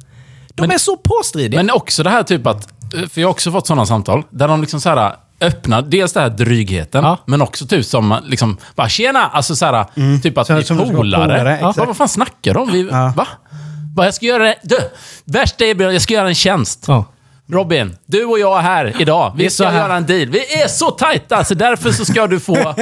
De 0.56 0.62
Men- 0.62 0.72
är 0.72 0.78
så 0.78 0.98
påstridiga. 0.98 1.60
Men 1.64 1.72
också 1.76 2.04
det 2.04 2.10
här 2.10 2.24
typ 2.24 2.48
att, 2.48 2.68
för 3.10 3.22
jag 3.22 3.28
har 3.28 3.32
också 3.32 3.52
fått 3.52 3.68
sådana 3.68 3.86
samtal, 3.86 4.24
där 4.30 4.48
de 4.48 4.62
liksom 4.62 4.82
så 4.82 4.90
här 4.90 5.16
öppnar, 5.42 5.82
dels 5.82 6.14
det 6.14 6.20
här 6.20 6.30
drygheten, 6.30 7.04
Ja. 7.04 7.18
men 7.26 7.42
också 7.42 7.66
typ 7.68 7.86
som 7.86 8.20
liksom, 8.26 8.58
bara 8.76 8.90
tjena, 8.90 9.28
alltså 9.28 9.56
så 9.56 9.66
här, 9.66 9.86
typ 10.22 10.38
att 10.38 10.48
Så- 10.48 10.54
vi 10.54 10.60
är 10.62 10.94
polare. 10.94 11.58
Ja. 11.62 11.74
Vad 11.78 11.98
fan 11.98 12.10
snackar 12.10 12.54
de? 12.54 12.72
Vi, 12.72 12.88
Ja. 12.92 13.14
Va? 13.18 13.28
Bara, 13.96 14.08
jag 14.08 14.14
ska 14.14 14.26
göra 14.26 14.54
du, 14.64 14.78
värsta 15.26 15.66
är, 15.66 15.92
jag 15.92 16.02
ska 16.02 16.14
göra 16.14 16.28
en 16.28 16.36
tjänst. 16.36 16.86
Ja. 16.88 17.06
Robin, 17.50 17.98
du 18.06 18.26
och 18.26 18.40
jag 18.40 18.58
är 18.58 18.62
här 18.62 18.94
idag. 19.00 19.34
Vi 19.38 19.50
ska 19.50 19.64
göra 19.64 19.96
en 19.96 20.06
deal. 20.06 20.30
Vi 20.30 20.62
är 20.64 20.68
så 20.68 20.92
tajta, 20.92 21.44
så 21.44 21.54
därför 21.54 21.92
så 21.92 22.06
ska 22.06 22.28
du 22.28 22.40
få 22.40 22.56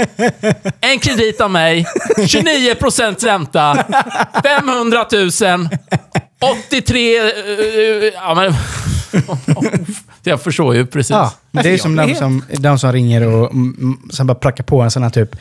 en 0.81 0.99
kredit 0.99 1.41
av 1.41 1.51
mig, 1.51 1.85
29% 2.17 3.25
ränta, 3.25 3.77
500 4.43 5.05
000, 5.11 5.69
83... 6.67 7.17
eh, 7.17 7.23
eh, 7.25 8.13
ja, 8.13 8.33
men, 8.35 8.53
jag 10.29 10.41
förstår 10.41 10.75
ju 10.75 10.85
precis. 10.85 11.11
Ja. 11.11 11.33
Men 11.51 11.63
det 11.63 11.69
är 11.69 11.77
som 11.77 11.97
Jag 11.97 12.07
de 12.07 12.15
som, 12.15 12.43
de 12.49 12.79
som 12.79 12.91
ringer 12.91 13.27
och 13.27 13.51
mm, 13.51 14.09
sen 14.13 14.27
bara 14.27 14.35
prackar 14.35 14.63
på 14.63 14.81
en 14.81 14.91
sån 14.91 15.03
här 15.03 15.09
typ, 15.09 15.35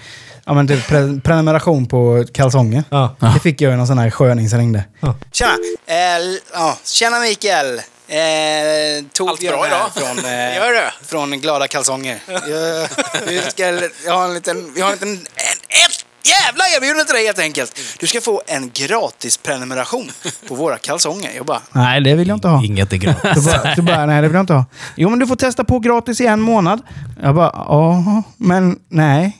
ja 0.44 0.54
men 0.54 0.68
typ 0.68 0.88
pre 0.88 1.20
prenumeration 1.24 1.86
på 1.86 2.24
kalsonger. 2.32 2.84
Ja. 2.90 3.16
Det 3.34 3.40
fick 3.40 3.60
jag 3.60 3.70
ju 3.70 3.76
någon 3.76 3.86
sån 3.86 3.98
här 3.98 4.10
sköning 4.10 4.48
som 4.48 4.58
ringde. 4.58 4.84
Ja. 5.00 5.14
Tjena! 5.32 5.52
Eh, 5.86 6.38
ja, 6.52 6.78
tjena 6.84 7.20
Mikael! 7.20 7.80
Eh, 8.08 9.28
Allt 9.28 9.40
bra 9.40 9.66
idag? 9.66 9.90
Från, 9.94 10.18
eh, 10.24 10.92
från 11.02 11.40
Glada 11.40 11.68
Kalsonger. 11.68 12.18
Jag, 12.26 12.88
vi, 13.26 13.40
ska, 13.50 13.88
jag 14.06 14.12
har 14.12 14.24
en 14.24 14.34
liten, 14.34 14.72
vi 14.74 14.80
har 14.80 14.88
en 14.88 14.94
liten, 14.94 15.12
en, 15.12 15.86
ett 15.86 16.03
jävla 16.24 16.64
erbjudande 16.76 17.04
till 17.04 17.14
dig 17.14 17.26
helt 17.26 17.38
enkelt. 17.38 17.80
Du 18.00 18.06
ska 18.06 18.20
få 18.20 18.42
en 18.46 18.70
gratis 18.74 19.36
prenumeration 19.36 20.10
på 20.48 20.54
våra 20.54 20.76
kalsonger. 20.78 21.30
Jag 21.36 21.46
bara, 21.46 21.60
nej 21.72 22.00
det 22.00 22.14
vill 22.14 22.28
jag 22.28 22.36
inte 22.36 22.48
ha. 22.48 22.64
Inget 22.64 22.92
är 22.92 22.96
gratis. 22.96 23.44
Så 23.44 23.50
bara, 23.50 23.74
så 23.76 23.82
bara, 23.82 24.06
nej 24.06 24.22
det 24.22 24.28
vill 24.28 24.34
jag 24.34 24.42
inte 24.42 24.52
ha. 24.52 24.64
Jo 24.96 25.10
men 25.10 25.18
du 25.18 25.26
får 25.26 25.36
testa 25.36 25.64
på 25.64 25.78
gratis 25.78 26.20
i 26.20 26.26
en 26.26 26.40
månad. 26.40 26.80
Jag 27.22 27.34
bara, 27.34 27.52
ja 27.54 28.22
men 28.36 28.78
nej. 28.88 29.38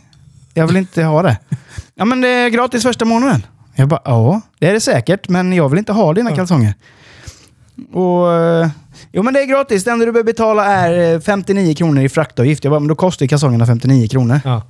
Jag 0.54 0.66
vill 0.66 0.76
inte 0.76 1.02
ha 1.02 1.22
det. 1.22 1.38
Ja 1.94 2.04
men 2.04 2.20
det 2.20 2.28
är 2.28 2.48
gratis 2.48 2.82
första 2.82 3.04
månaden. 3.04 3.46
Jag 3.74 3.88
bara, 3.88 4.00
ja 4.04 4.40
det 4.58 4.68
är 4.68 4.72
det 4.72 4.80
säkert 4.80 5.28
men 5.28 5.52
jag 5.52 5.68
vill 5.68 5.78
inte 5.78 5.92
ha 5.92 6.12
dina 6.12 6.36
kalsonger. 6.36 6.74
Och, 7.92 8.32
eh, 8.32 8.68
jo 9.12 9.22
men 9.22 9.34
det 9.34 9.40
är 9.40 9.46
gratis. 9.46 9.84
Det 9.84 9.90
enda 9.90 10.06
du 10.06 10.12
behöver 10.12 10.32
betala 10.32 10.64
är 10.64 11.14
eh, 11.14 11.20
59 11.20 11.74
kronor 11.74 12.02
i 12.02 12.08
fraktavgift. 12.08 12.64
Jag 12.64 12.70
bara, 12.70 12.80
men 12.80 12.88
då 12.88 12.94
kostar 12.94 13.24
ju 13.24 13.28
kalsongerna 13.28 13.66
59 13.66 14.08
kronor. 14.08 14.40
Ja. 14.44 14.62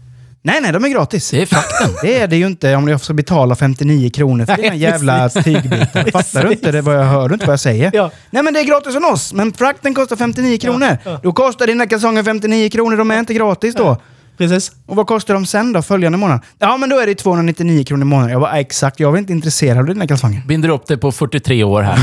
Nej 0.47 0.61
nej, 0.63 0.73
de 0.73 0.85
är 0.85 0.89
gratis. 0.89 1.31
Det 1.31 1.43
är 1.43 1.47
frakten. 1.47 1.91
Det 2.03 2.19
är 2.21 2.27
det 2.27 2.37
ju 2.37 2.47
inte 2.47 2.77
om 2.77 2.89
jag 2.89 3.01
ska 3.01 3.15
betala 3.15 3.55
59 3.57 4.11
kronor 4.11 4.47
för 4.47 4.57
dina 4.63 4.75
jävla 4.75 5.29
tygbitar. 5.29 6.11
Fattar 6.11 6.45
du 6.45 6.53
inte 6.53 6.73
det 6.73 6.81
vad 6.81 6.95
jag 6.97 7.05
hör? 7.05 7.29
Du 7.29 7.35
inte 7.35 7.47
vad 7.47 7.53
jag 7.53 7.61
säger? 7.61 7.91
Ja. 7.95 8.11
Nej 8.31 8.43
men 8.43 8.55
det 8.55 8.61
är 8.61 8.65
gratis 8.65 8.93
från 8.93 9.05
oss, 9.05 9.33
men 9.33 9.53
frakten 9.53 9.95
kostar 9.95 10.17
59 10.17 10.59
kronor. 10.59 10.99
ja. 11.05 11.21
Då 11.23 11.33
kostar 11.33 11.67
dina 11.67 11.87
kalsonger 11.87 12.23
59 12.23 12.69
kronor, 12.69 12.97
de 12.97 13.11
är 13.11 13.19
inte 13.19 13.35
gratis 13.35 13.75
då. 13.75 13.97
Precis. 14.39 14.73
Och 14.87 14.97
vad 14.97 15.07
kostar 15.07 15.35
de 15.35 15.47
sen 15.47 15.73
då, 15.73 15.83
följande 15.83 16.19
månad? 16.19 16.41
Ja 16.59 16.77
men 16.77 16.89
då 16.89 16.99
är 16.99 17.07
det 17.07 17.15
299 17.15 17.85
kronor 17.85 18.03
i 18.03 18.05
månaden. 18.05 18.33
Jag 18.33 18.41
bara, 18.41 18.59
exakt, 18.59 19.01
jag 19.01 19.15
är 19.15 19.19
inte 19.19 19.33
intresserad 19.33 19.79
av 19.79 19.87
dina 19.87 20.07
kalsonger. 20.07 20.43
Binder 20.47 20.69
upp 20.69 20.87
det 20.87 20.97
på 20.99 21.13
43 21.13 21.65
år 21.65 21.83
här. 21.83 21.99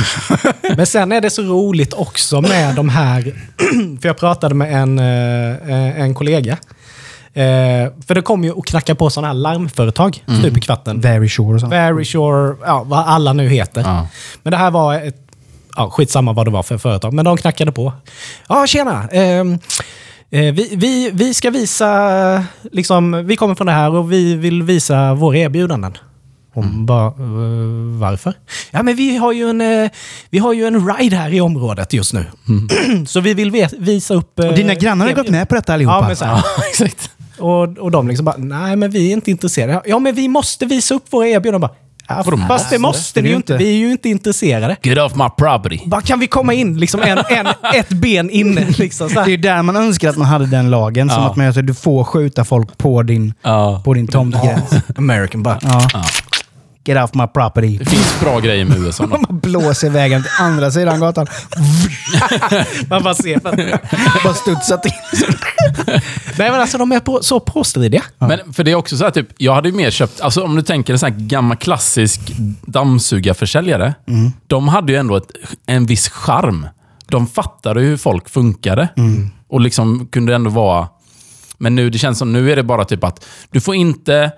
Men 0.78 0.86
sen 0.86 1.12
är 1.12 1.22
det 1.22 1.30
så 1.30 1.42
roligt 1.42 1.94
också 1.94 2.42
med 2.42 2.76
de 2.76 2.90
här... 2.90 3.22
för 4.02 4.08
jag 4.10 4.18
pratade 4.18 4.56
med 4.56 4.74
en, 4.82 5.00
eh, 5.00 6.02
en 6.02 6.14
kollega. 6.16 6.58
Eh, 7.34 7.44
för 8.08 8.16
det 8.16 8.22
kommer 8.22 8.48
ju 8.48 8.60
att 8.60 8.66
knacka 8.66 8.96
på 8.96 9.10
sådana 9.10 9.28
här 9.28 9.34
larmföretag 9.34 10.24
stup 10.40 10.58
i 10.58 10.62
kvarten. 10.62 11.02
Very 11.02 11.30
sure 11.30 11.66
och. 11.66 11.72
Very 11.72 12.06
Sure, 12.06 12.56
ja, 12.66 12.84
vad 12.84 13.00
alla 13.08 13.34
nu 13.34 13.50
heter. 13.50 13.82
Ja. 13.82 14.08
Men 14.44 14.52
det 14.52 14.58
här 14.58 14.72
var 14.72 14.96
ett... 14.96 15.16
Ja, 15.76 15.90
skitsamma 15.90 16.34
vad 16.34 16.48
det 16.48 16.52
var 16.52 16.64
för 16.64 16.78
företag, 16.78 17.14
men 17.14 17.26
de 17.26 17.38
knackade 17.38 17.72
på. 17.72 17.94
Ja, 18.50 18.68
tjena! 18.68 19.08
ehm, 19.12 19.54
eh, 20.32 20.40
vi, 20.54 20.70
vi, 20.76 21.10
vi 21.14 21.34
ska 21.34 21.50
visa... 21.50 22.44
Liksom, 22.72 23.26
vi 23.28 23.36
kommer 23.36 23.56
från 23.56 23.68
det 23.68 23.74
här 23.74 23.92
och 23.96 24.12
vi 24.12 24.36
vill 24.36 24.64
visa 24.64 25.14
våra 25.14 25.38
erbjudanden. 25.38 25.98
Hon 26.54 26.86
bara, 26.86 27.08
"Eh, 27.08 27.14
varför? 28.00 28.34
Ja, 28.72 28.84
men 28.84 28.96
vi 28.96 29.18
har 29.18 29.32
ju 29.32 29.50
en, 29.50 29.62
eh, 29.62 29.90
vi 30.30 30.40
har 30.40 30.54
ju 30.54 30.66
en 30.68 30.96
ride 30.98 31.16
här 31.16 31.34
i 31.34 31.42
området 31.42 31.94
just 31.94 32.14
nu. 32.14 32.26
så 33.08 33.20
vi 33.20 33.34
vill 33.34 33.68
visa 33.80 34.14
upp... 34.14 34.40
eh, 34.40 34.48
Och 34.48 34.56
dina 34.56 34.74
grannar 34.74 35.06
har 35.06 35.14
gått 35.14 35.30
med 35.30 35.50
på 35.50 35.56
detta 35.56 35.74
allihopa. 35.74 35.96
Ja, 36.02 36.08
men 36.08 36.16
så 36.16 36.26
här, 36.26 36.34
Ja, 36.36 36.44
exakt. 36.70 37.10
Och, 37.42 37.78
och 37.78 37.92
de 37.92 38.08
liksom 38.08 38.26
bara, 38.26 38.38
nej 38.38 38.76
men 38.76 38.92
vi 38.92 39.10
är 39.10 39.14
inte 39.14 39.32
intresserade. 39.32 39.82
Ja 39.86 40.00
men 40.00 40.16
vi 40.16 40.28
måste 40.28 40.66
visa 40.66 40.94
upp 40.96 41.04
våra 41.14 41.28
erbjudanden. 41.28 41.62
Bara, 41.62 41.72
Ja, 42.08 42.24
fast 42.48 42.70
det 42.70 42.80
måste 42.80 43.22
vi 43.22 43.30
ju 43.30 43.36
inte. 43.36 43.58
Vi 43.58 43.70
är 43.70 43.74
ju 43.78 43.92
inte 43.92 44.10
intresserade. 44.10 44.76
Get 44.84 44.98
off 44.98 45.16
my 45.16 45.30
property. 45.38 45.80
Bara, 45.86 46.02
kan 46.02 46.20
vi 46.20 46.28
komma 46.28 46.54
in 46.54 46.80
liksom 46.80 47.02
en, 47.02 47.18
en, 47.30 47.48
ett 47.74 47.90
ben 47.90 48.30
inne? 48.30 48.66
Liksom, 48.78 49.10
så 49.10 49.16
Det 49.16 49.22
är 49.22 49.30
ju 49.30 49.38
där 49.38 49.62
man 49.64 49.76
önskar 49.76 50.10
att 50.10 50.18
man 50.18 50.28
hade 50.28 50.46
den 50.46 50.70
lagen. 50.70 51.10
Som 51.10 51.24
Ja. 51.24 51.30
att 51.30 51.36
man 51.36 51.46
gör 51.46 51.54
så 51.54 51.62
du 51.62 51.74
får 51.74 52.04
skjuta 52.04 52.46
folk 52.46 52.78
på 52.78 53.04
din, 53.04 53.34
Ja. 53.44 53.82
på 53.86 53.94
din 53.94 54.08
tomtgräns. 54.08 54.72
American 54.98 55.44
bara. 55.44 55.60
Get 56.86 57.04
off 57.04 57.14
my 57.14 57.28
property. 57.28 57.78
Det 57.78 57.86
finns 57.86 58.20
bra 58.20 58.40
grejer 58.40 58.66
med 58.66 58.78
USA. 58.78 59.06
Man 59.30 59.40
blåser 59.40 59.90
vägen 59.90 60.22
till 60.24 60.32
andra 60.40 60.72
sidan 60.72 61.00
gatan. 61.00 61.28
Man 62.90 63.04
bara 63.04 63.14
ser. 63.14 63.40
Bara 64.24 64.34
studsat 64.34 64.86
in. 64.86 64.92
Nej 66.38 66.52
men 66.52 66.62
alltså 66.62 66.78
de 66.78 66.92
är 66.92 67.00
på, 67.00 67.20
så 67.24 67.40
påstridiga. 67.40 68.04
Men 68.18 68.54
för 68.54 68.64
det 68.64 68.72
är 68.72 68.76
också 68.76 68.98
så 68.98 69.04
här, 69.04 69.12
typ, 69.12 69.28
jag 69.38 69.54
hade 69.56 69.70
ju 69.70 69.76
mer 69.76 69.92
köpt, 69.92 70.22
alltså 70.22 70.44
om 70.44 70.56
du 70.56 70.62
tänker 70.62 70.94
en 70.94 71.00
sån 71.00 71.12
här 71.12 71.20
gammal 71.20 71.58
klassisk 71.58 72.22
dammsugarförsäljare. 72.62 73.94
De 74.48 74.68
hade 74.68 74.92
ju 74.92 74.98
ändå 74.98 75.16
ett, 75.16 75.32
en 75.66 75.86
viss 75.86 76.10
charm. 76.10 76.68
De 77.08 77.28
fattade 77.28 77.82
hur 77.82 77.98
folk 77.98 78.30
funkade. 78.30 78.90
Och 79.50 79.62
liksom 79.62 80.08
kunde 80.08 80.36
ändå 80.36 80.50
vara... 80.50 80.88
Men 81.58 81.76
nu, 81.76 81.90
det 81.90 81.98
känns 81.98 82.18
som 82.18 82.34
nu 82.34 82.52
är 82.52 82.56
det 82.56 82.64
bara 82.64 82.86
typ 82.86 83.04
att 83.04 83.26
du 83.52 83.62
får 83.62 83.76
inte... 83.76 84.32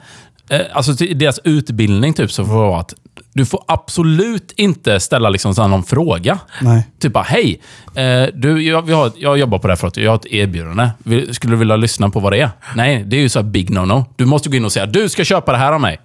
Eh, 0.54 0.62
alltså 0.74 0.94
deras 0.94 1.40
utbildning 1.44 2.14
typ 2.14 2.32
så 2.32 2.46
får 2.46 2.54
vara 2.54 2.80
att 2.80 2.94
du 3.34 3.46
får 3.46 3.64
absolut 3.68 4.54
inte 4.56 5.00
ställa 5.00 5.30
liksom 5.30 5.54
någon 5.58 5.84
fråga. 5.84 6.40
Nej. 6.62 6.88
Typ 7.00 7.14
bara, 7.14 7.24
hej, 7.24 7.62
eh, 7.96 8.26
du, 8.34 8.62
jag, 8.62 8.82
vi 8.82 8.94
har, 8.94 9.12
jag 9.18 9.38
jobbar 9.38 9.60
på 9.60 9.68
det 9.68 9.72
här 9.72 9.76
förut. 9.76 9.98
Jag 9.98 10.12
har 10.12 10.16
ett 10.16 10.26
erbjudande. 10.26 10.90
Skulle 11.32 11.54
du 11.54 11.58
vilja 11.58 11.76
lyssna 11.76 12.10
på 12.10 12.20
vad 12.20 12.34
det 12.34 12.40
är? 12.40 12.50
Nej, 12.76 13.04
det 13.08 13.16
är 13.18 13.22
ju 13.22 13.30
så 13.30 13.44
big 13.44 13.70
no-no. 13.70 14.06
Du 14.16 14.26
måste 14.26 14.50
gå 14.50 14.56
in 14.56 14.66
och 14.66 14.72
säga, 14.72 14.86
du 14.86 15.10
ska 15.10 15.24
köpa 15.24 15.52
det 15.52 15.58
här 15.58 15.72
av 15.72 15.82
mig. 15.82 16.00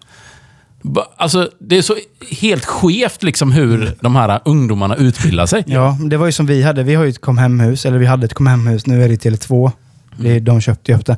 Alltså, 1.17 1.51
det 1.59 1.79
är 1.79 1.83
så 1.83 1.95
helt 2.41 2.65
skevt 2.65 3.23
liksom 3.23 3.53
hur 3.53 3.95
de 4.01 4.17
här 4.17 4.41
ungdomarna 4.45 4.97
utbildar 4.97 5.47
sig. 5.47 5.65
Ja, 5.67 5.97
det 6.01 6.17
var 6.17 6.27
ju 6.27 6.33
som 6.33 6.47
vi 6.47 6.63
hade. 6.63 6.83
Vi 6.83 6.95
har 6.95 7.05
ju 7.05 7.11
ett 7.11 7.21
kom 7.21 7.39
hem-hus, 7.39 7.87
eller 7.87 7.99
vi 7.99 8.07
hade 8.07 8.25
ett 8.27 8.35
kom 8.35 8.47
hem-hus. 8.47 8.87
Nu 8.87 9.05
är 9.05 9.09
det 9.09 9.25
Tele2. 9.25 9.73
Det, 10.17 10.41
de 10.41 10.61
köpte 10.61 10.93
ju 10.93 10.99
upp 10.99 11.07
det. 11.07 11.17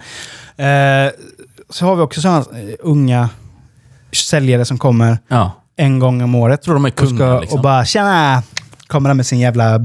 Eh, 0.64 1.10
så 1.70 1.86
har 1.86 1.96
vi 1.96 2.02
också 2.02 2.20
sådana 2.20 2.38
eh, 2.38 2.74
unga 2.80 3.28
säljare 4.12 4.64
som 4.64 4.78
kommer 4.78 5.18
Ja. 5.28 5.52
en 5.76 5.98
gång 5.98 6.22
om 6.22 6.34
året. 6.34 6.62
Tror 6.62 6.74
de 6.74 6.84
är 6.84 6.88
och, 6.90 6.96
kungar, 6.96 7.16
ska, 7.16 7.40
liksom. 7.40 7.58
och 7.58 7.62
bara 7.62 7.84
tjena! 7.84 8.42
Kommer 8.86 9.08
där 9.10 9.14
med 9.14 9.26
sin 9.26 9.38
jävla, 9.38 9.78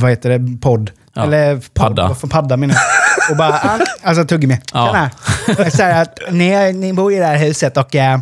vad 0.00 0.10
heter 0.10 0.38
det, 0.38 0.60
podd. 0.60 0.90
Ja, 1.14 1.22
Eller 1.22 1.54
podd, 1.56 1.74
padda. 1.74 2.08
vad 2.08 2.18
fan, 2.18 2.30
Padda 2.30 2.56
menar 2.56 2.74
jag. 2.74 3.30
Och 3.30 3.36
bara, 3.36 3.52
ah, 3.54 3.78
alltså 4.02 4.24
tuggummi. 4.24 4.60
Ja. 4.72 5.08
Tjena! 5.46 5.70
Så 5.70 5.82
här 5.82 6.02
att 6.02 6.18
ni, 6.30 6.72
ni 6.72 6.92
bor 6.92 7.12
i 7.12 7.16
det 7.16 7.24
här 7.26 7.36
huset 7.38 7.76
och 7.76 7.94
eh, 7.96 8.18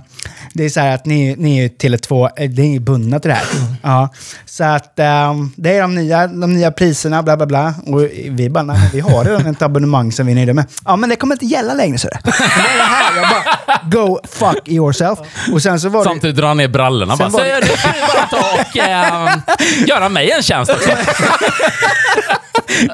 det 0.55 0.65
är 0.65 0.69
så 0.69 0.81
här 0.81 0.95
att 0.95 1.07
ni, 1.07 1.37
ni 1.39 1.59
är 1.59 1.63
ju 1.63 1.69
Tele2, 1.69 2.29
eh, 2.37 2.51
ni 2.51 2.77
är 2.77 2.81
bundna 2.81 3.21
till 3.21 3.29
det 3.29 3.35
här. 3.35 3.47
Ja. 3.83 4.09
Så 4.47 4.65
att 4.65 4.99
eh, 4.99 5.35
det 5.57 5.77
är 5.77 5.83
de 5.83 5.95
nya, 5.95 6.27
de 6.27 6.55
nya 6.55 6.71
priserna, 6.73 7.23
bla 7.23 7.37
bla 7.37 7.47
bla. 7.47 7.75
Och 7.87 8.03
vi 8.31 8.51
bara, 8.51 8.65
nej, 8.65 8.91
vi 8.93 9.01
har 9.01 9.25
redan 9.25 9.47
ett 9.47 9.63
abonnemang 9.63 10.13
som 10.13 10.27
vi 10.27 10.33
är 10.33 10.37
nöjda 10.37 10.53
med. 10.55 10.65
Ja, 10.85 10.97
men 10.97 11.11
det 11.11 11.17
kommer 11.17 11.35
inte 11.35 11.47
gälla 11.47 11.75
längre 11.75 11.99
så 11.99 12.09
det. 12.09 12.19
Det 12.25 12.31
är 12.31 12.77
det 12.79 12.85
här, 12.85 13.17
jag 13.17 13.29
bara, 13.29 14.05
go 14.05 14.19
fuck 14.29 14.69
yourself. 14.69 15.19
Och 15.53 15.63
sen 15.63 15.81
så 15.81 15.89
var 15.89 16.01
det... 16.05 16.11
Samtidigt 16.11 16.37
drar 16.37 16.55
ner 16.55 16.69
brallorna. 16.69 17.17
Bara, 17.17 17.29
var 17.29 17.39
så, 17.41 17.45
det- 17.45 17.61
du 17.61 17.67
får 17.67 17.91
ju 17.95 18.01
bara 18.01 18.27
ta 18.27 18.61
och 18.61 18.77
eh, 18.77 19.87
göra 19.89 20.09
mig 20.09 20.31
en 20.31 20.43
tjänst 20.43 20.73
också. 20.73 20.91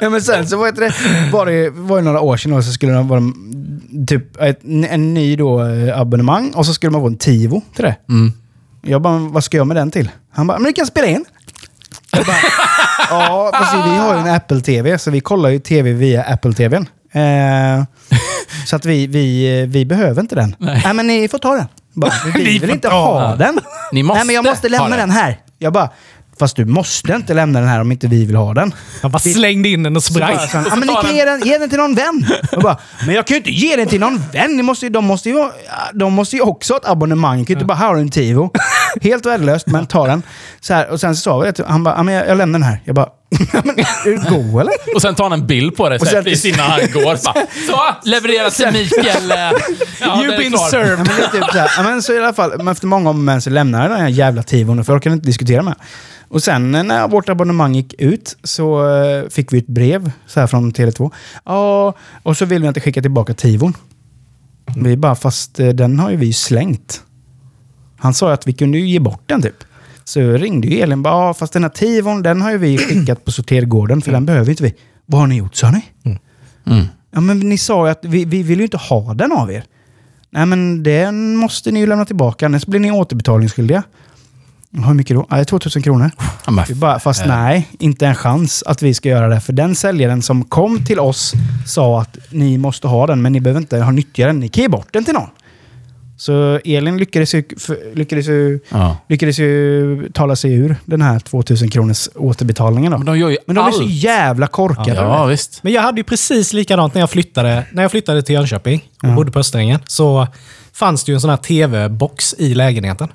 Ja, 0.00 0.10
men 0.10 0.22
sen 0.22 0.48
så 0.48 0.56
var 0.56 0.72
det, 0.72 0.92
var 1.32 1.46
det 1.46 1.70
var 1.70 1.96
det 1.96 2.02
några 2.02 2.20
år 2.20 2.36
sedan 2.36 2.52
då, 2.52 2.62
så 2.62 2.72
skulle 2.72 2.92
det 2.92 3.02
vara 3.02 3.20
typ 4.06 4.40
ett, 4.40 4.60
en 4.90 5.14
ny 5.14 5.36
då, 5.36 5.64
eh, 5.64 6.00
abonnemang 6.00 6.50
och 6.50 6.66
så 6.66 6.74
skulle 6.74 6.90
man 6.90 7.00
få 7.00 7.06
en 7.06 7.16
Tivo 7.18 7.62
till 7.74 7.84
det. 7.84 7.96
Mm. 8.08 8.32
Jag 8.82 9.02
bara, 9.02 9.18
vad 9.18 9.44
ska 9.44 9.56
jag 9.56 9.66
med 9.66 9.76
den 9.76 9.90
till? 9.90 10.10
Han 10.32 10.46
bara, 10.46 10.58
men 10.58 10.66
du 10.66 10.72
kan 10.72 10.86
spela 10.86 11.06
in. 11.06 11.24
Jag 12.12 12.26
bara, 12.26 12.36
ja, 13.10 13.50
fast 13.54 13.74
vi 13.74 13.96
har 13.96 14.14
ju 14.14 14.20
en 14.20 14.34
Apple 14.34 14.60
TV 14.60 14.98
så 14.98 15.10
vi 15.10 15.20
kollar 15.20 15.48
ju 15.48 15.58
TV 15.58 15.92
via 15.92 16.22
Apple 16.22 16.52
TVn. 16.52 16.86
Eh, 17.12 17.84
så 18.66 18.76
att 18.76 18.84
vi, 18.84 19.06
vi, 19.06 19.66
vi 19.66 19.84
behöver 19.84 20.20
inte 20.20 20.34
den. 20.34 20.56
Nej. 20.58 20.94
men 20.94 21.06
ni 21.06 21.28
får 21.28 21.38
ta 21.38 21.54
den. 21.54 21.66
Bara, 21.94 22.12
vi 22.34 22.44
Ni 22.44 22.58
vill 22.58 22.70
inte 22.70 22.88
ha 22.88 23.36
den. 23.36 23.58
Ni 23.92 24.02
måste 24.02 24.18
Nej, 24.18 24.26
men 24.26 24.34
jag 24.34 24.44
måste 24.44 24.68
lämna 24.68 24.88
den. 24.88 24.98
den 24.98 25.10
här. 25.10 25.40
Jag 25.58 25.72
bara, 25.72 25.90
fast 26.38 26.56
du 26.56 26.64
måste 26.64 27.12
inte 27.12 27.34
lämna 27.34 27.60
den 27.60 27.68
här 27.68 27.80
om 27.80 27.92
inte 27.92 28.06
vi 28.06 28.24
vill 28.24 28.36
ha 28.36 28.54
den. 28.54 28.74
Jag 29.02 29.10
bara 29.10 29.18
slängde 29.18 29.68
in 29.68 29.82
den 29.82 29.96
och 29.96 30.02
sprang. 30.02 30.36
bara, 30.36 30.46
så 30.48 30.56
han, 30.56 30.66
ja, 30.70 30.76
men 30.76 30.88
ni 30.88 30.94
kan 30.94 31.16
ge 31.16 31.24
den, 31.24 31.40
ge 31.40 31.58
den 31.58 31.68
till 31.68 31.78
någon 31.78 31.94
vän. 31.94 32.26
Jag 32.52 32.62
bara, 32.62 32.78
men 33.06 33.14
jag 33.14 33.26
kan 33.26 33.34
ju 33.34 33.38
inte 33.38 33.50
ge 33.50 33.76
den 33.76 33.88
till 33.88 34.00
någon 34.00 34.22
vän. 34.32 34.56
Ni 34.56 34.62
måste, 34.62 34.88
de, 34.88 35.04
måste 35.04 35.28
ju, 35.28 35.48
de 35.94 36.12
måste 36.12 36.36
ju 36.36 36.42
också 36.42 36.72
ha 36.72 36.78
ett 36.78 36.88
abonnemang. 36.88 37.38
Jag 37.38 37.46
kan 37.46 37.54
ju 37.54 37.56
inte 37.56 37.66
bara 37.66 37.78
ha 37.78 37.98
en 37.98 38.10
Tivo. 38.10 38.50
Helt 39.00 39.26
värdelöst, 39.26 39.66
men 39.66 39.86
ta 39.86 40.06
den. 40.06 40.22
Så 40.60 40.74
här, 40.74 40.88
och 40.90 41.00
sen 41.00 41.16
så 41.16 41.20
sa 41.22 41.38
vi 41.38 41.50
det. 41.50 41.64
Han 41.68 41.84
bara, 41.84 42.12
jag, 42.12 42.28
jag 42.28 42.38
lämnar 42.38 42.58
den 42.58 42.68
här. 42.68 42.80
Jag 42.84 42.94
bara, 42.94 43.08
men 43.64 43.78
är 43.78 44.04
du 44.04 44.16
go 44.30 44.58
eller? 44.60 44.72
Och 44.94 45.02
sen 45.02 45.14
tar 45.14 45.24
han 45.24 45.32
en 45.32 45.46
bild 45.46 45.76
på 45.76 45.96
så 45.98 46.06
sen- 46.06 46.24
precis 46.24 46.54
innan 46.54 46.70
han 46.70 46.80
går. 46.80 47.16
Så, 47.70 48.08
leverera 48.08 48.50
till 48.50 48.66
Mikael. 48.72 49.30
eh, 49.30 49.36
Ja, 50.00 50.22
You've 50.22 50.36
been 50.38 50.58
served. 50.58 50.98
Ja, 50.98 51.04
men, 51.04 51.30
typ 51.40 51.50
så 51.52 51.58
här, 51.58 51.82
men 51.82 52.02
så 52.02 52.12
i 52.12 52.18
alla 52.18 52.32
fall, 52.32 52.52
men 52.56 52.68
efter 52.68 52.86
många 52.86 53.10
om 53.10 53.24
men 53.24 53.40
så 53.42 53.50
lämnade 53.50 53.84
jag 53.84 53.90
den 53.92 54.00
här 54.00 54.08
jävla 54.08 54.42
Tivon 54.42 54.84
för 54.84 54.92
jag 54.92 54.96
orkade 54.96 55.14
inte 55.14 55.26
diskutera 55.26 55.62
med. 55.62 55.74
Och 56.28 56.42
sen 56.42 56.74
eh, 56.74 56.82
när 56.82 57.08
vårt 57.08 57.28
abonnemang 57.28 57.74
gick 57.74 57.94
ut 57.98 58.36
så 58.44 58.94
eh, 59.02 59.28
fick 59.28 59.52
vi 59.52 59.58
ett 59.58 59.66
brev 59.66 60.10
så 60.26 60.40
här 60.40 60.46
från 60.46 60.72
Tele2. 60.72 61.10
Ja, 61.44 61.94
och 62.22 62.36
så 62.36 62.44
vill 62.44 62.62
vi 62.62 62.68
inte 62.68 62.80
skicka 62.80 63.02
tillbaka 63.02 63.34
Tivon. 63.34 63.74
Vi 64.76 64.96
bara, 64.96 65.14
fast 65.14 65.54
den 65.54 65.98
har 65.98 66.10
ju 66.10 66.16
vi 66.16 66.32
slängt. 66.32 67.02
Han 67.98 68.14
sa 68.14 68.32
att 68.32 68.46
vi 68.46 68.52
kunde 68.52 68.78
ju 68.78 68.88
ge 68.88 68.98
bort 68.98 69.22
den 69.26 69.42
typ. 69.42 69.64
Så 70.04 70.20
ringde 70.20 70.68
ju 70.68 70.80
Elin 70.80 71.02
bara, 71.02 71.14
ja, 71.26 71.34
fast 71.34 71.52
den 71.52 71.62
här 71.62 71.70
Tivon 71.70 72.22
den 72.22 72.42
har 72.42 72.50
ju 72.50 72.58
vi 72.58 72.78
skickat 72.78 73.24
på 73.24 73.32
sortergården 73.32 74.02
för 74.02 74.12
den 74.12 74.26
behöver 74.26 74.50
inte 74.50 74.62
vi. 74.62 74.74
Vad 75.06 75.20
har 75.20 75.26
ni 75.26 75.36
gjort 75.36 75.54
sa 75.54 75.70
ni? 75.70 75.82
Mm. 76.66 76.84
Ja, 77.10 77.20
men 77.20 77.38
ni 77.40 77.58
sa 77.58 77.86
ju 77.86 77.90
att 77.90 78.04
vi, 78.04 78.24
vi 78.24 78.42
vill 78.42 78.58
ju 78.58 78.64
inte 78.64 78.76
ha 78.76 79.14
den 79.14 79.32
av 79.32 79.52
er. 79.52 79.64
Nej, 80.30 80.46
men 80.46 80.82
den 80.82 81.36
måste 81.36 81.70
ni 81.70 81.80
ju 81.80 81.86
lämna 81.86 82.04
tillbaka, 82.04 82.46
annars 82.46 82.66
blir 82.66 82.80
ni 82.80 82.90
återbetalningsskyldiga. 82.90 83.82
Hur 84.86 84.94
mycket 84.94 85.16
då? 85.16 85.26
Nej, 85.30 85.44
2000 85.44 85.82
kronor. 85.82 86.10
Ja, 86.46 86.64
bara, 86.74 86.98
fast 86.98 87.20
Eh. 87.22 87.28
nej, 87.28 87.68
inte 87.78 88.06
en 88.06 88.14
chans 88.14 88.62
att 88.66 88.82
vi 88.82 88.94
ska 88.94 89.08
göra 89.08 89.28
det. 89.28 89.40
För 89.40 89.52
den 89.52 89.74
säljaren 89.74 90.22
som 90.22 90.44
kom 90.44 90.84
till 90.84 91.00
oss 91.00 91.32
sa 91.66 92.00
att 92.00 92.16
ni 92.30 92.58
måste 92.58 92.86
ha 92.88 93.06
den, 93.06 93.22
men 93.22 93.32
ni 93.32 93.40
behöver 93.40 93.60
inte 93.60 93.78
ha 93.78 93.90
nyttja 93.90 94.26
den. 94.26 94.40
Ni 94.40 94.48
kan 94.48 94.62
ge 94.62 94.68
bort 94.68 94.88
den 94.92 95.04
till 95.04 95.14
någon. 95.14 95.28
Så 96.20 96.60
Elin 96.64 96.96
lyckades 96.98 97.34
ju, 97.34 97.44
lyckades 97.94 98.26
ju, 98.28 98.60
Ja. 98.68 98.96
lyckades 99.08 99.38
ju 99.38 100.10
tala 100.14 100.36
sig 100.36 100.52
ur 100.54 100.76
den 100.84 101.02
här 101.02 101.18
2000 101.18 101.70
kronors 101.70 102.08
återbetalningen. 102.14 102.92
Då. 102.92 102.98
Men 102.98 103.06
de 103.06 103.18
gör 103.18 103.28
ju 103.28 103.36
Men 103.46 103.56
de 103.56 103.66
är 103.66 103.70
så 103.72 103.82
allt. 103.82 103.90
jävla 103.90 104.46
korkade. 104.46 104.94
Ja, 104.94 105.24
visst. 105.24 105.62
Men 105.62 105.72
jag 105.72 105.82
hade 105.82 106.00
ju 106.00 106.04
precis 106.04 106.52
likadant 106.52 106.94
när 106.94 107.00
jag 107.00 107.10
flyttade, 107.10 107.64
när 107.72 107.82
jag 107.82 107.90
flyttade 107.90 108.22
till 108.22 108.34
Jönköping 108.34 108.84
och 109.02 109.08
bodde 109.14 109.30
på 109.32 109.38
Österängen. 109.38 109.80
Så 109.86 110.26
fanns 110.72 111.04
det 111.04 111.12
ju 111.12 111.14
en 111.14 111.20
sån 111.20 111.30
här 111.30 111.36
tv-box 111.36 112.34
i 112.38 112.54
lägenheten. 112.54 113.08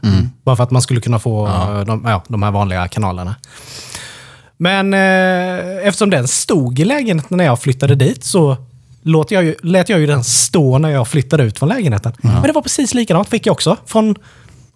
Bara 0.45 0.55
för 0.55 0.63
att 0.63 0.71
man 0.71 0.81
skulle 0.81 1.01
kunna 1.01 1.19
få 1.19 1.47
eh, 1.47 1.81
De, 1.85 2.03
ja, 2.07 2.23
de 2.27 2.43
här 2.43 2.51
vanliga 2.51 2.87
kanalerna. 2.87 3.35
Men 4.57 4.93
eh, 4.93 5.87
eftersom 5.87 6.09
den 6.09 6.27
stod 6.27 6.79
i 6.79 6.85
lägenheten 6.85 7.37
när 7.37 7.45
jag 7.45 7.59
flyttade 7.61 7.95
dit 7.95 8.23
så 8.23 8.57
låt 9.03 9.31
jag 9.31 9.43
ju, 9.43 9.55
lät 9.63 9.89
jag 9.89 9.99
ju 9.99 10.05
den 10.05 10.23
stå 10.23 10.77
när 10.77 10.89
jag 10.89 11.07
flyttade 11.07 11.43
ut 11.43 11.59
från 11.59 11.69
lägenheten. 11.69 12.11
Men 12.21 12.43
det 12.43 12.51
var 12.51 12.61
precis 12.61 12.93
likadant 12.93 13.29
fick 13.29 13.45
jag 13.45 13.53
också. 13.53 13.77
Från, 13.85 14.15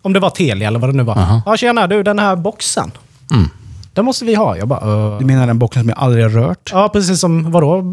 om 0.01 0.13
det 0.13 0.19
var 0.19 0.29
Telia 0.29 0.67
eller 0.67 0.79
vad 0.79 0.89
det 0.89 0.93
nu 0.97 1.03
var. 1.03 1.41
Ja, 1.45 1.57
tjena 1.57 1.87
du, 1.87 2.03
den 2.03 2.19
här 2.19 2.35
boxen. 2.35 2.91
Mm. 3.31 3.49
Den 3.93 4.05
måste 4.05 4.25
vi 4.25 4.35
ha. 4.35 4.57
Jag 4.57 4.67
bara, 4.67 4.85
uh, 4.85 5.19
Du 5.19 5.25
menar 5.25 5.47
den 5.47 5.59
boxen 5.59 5.83
som 5.83 5.89
jag 5.89 5.99
aldrig 5.99 6.23
har 6.23 6.29
rört? 6.29 6.69
Ja, 6.73 6.89
precis 6.89 7.19
som 7.19 7.51
vadå? 7.51 7.83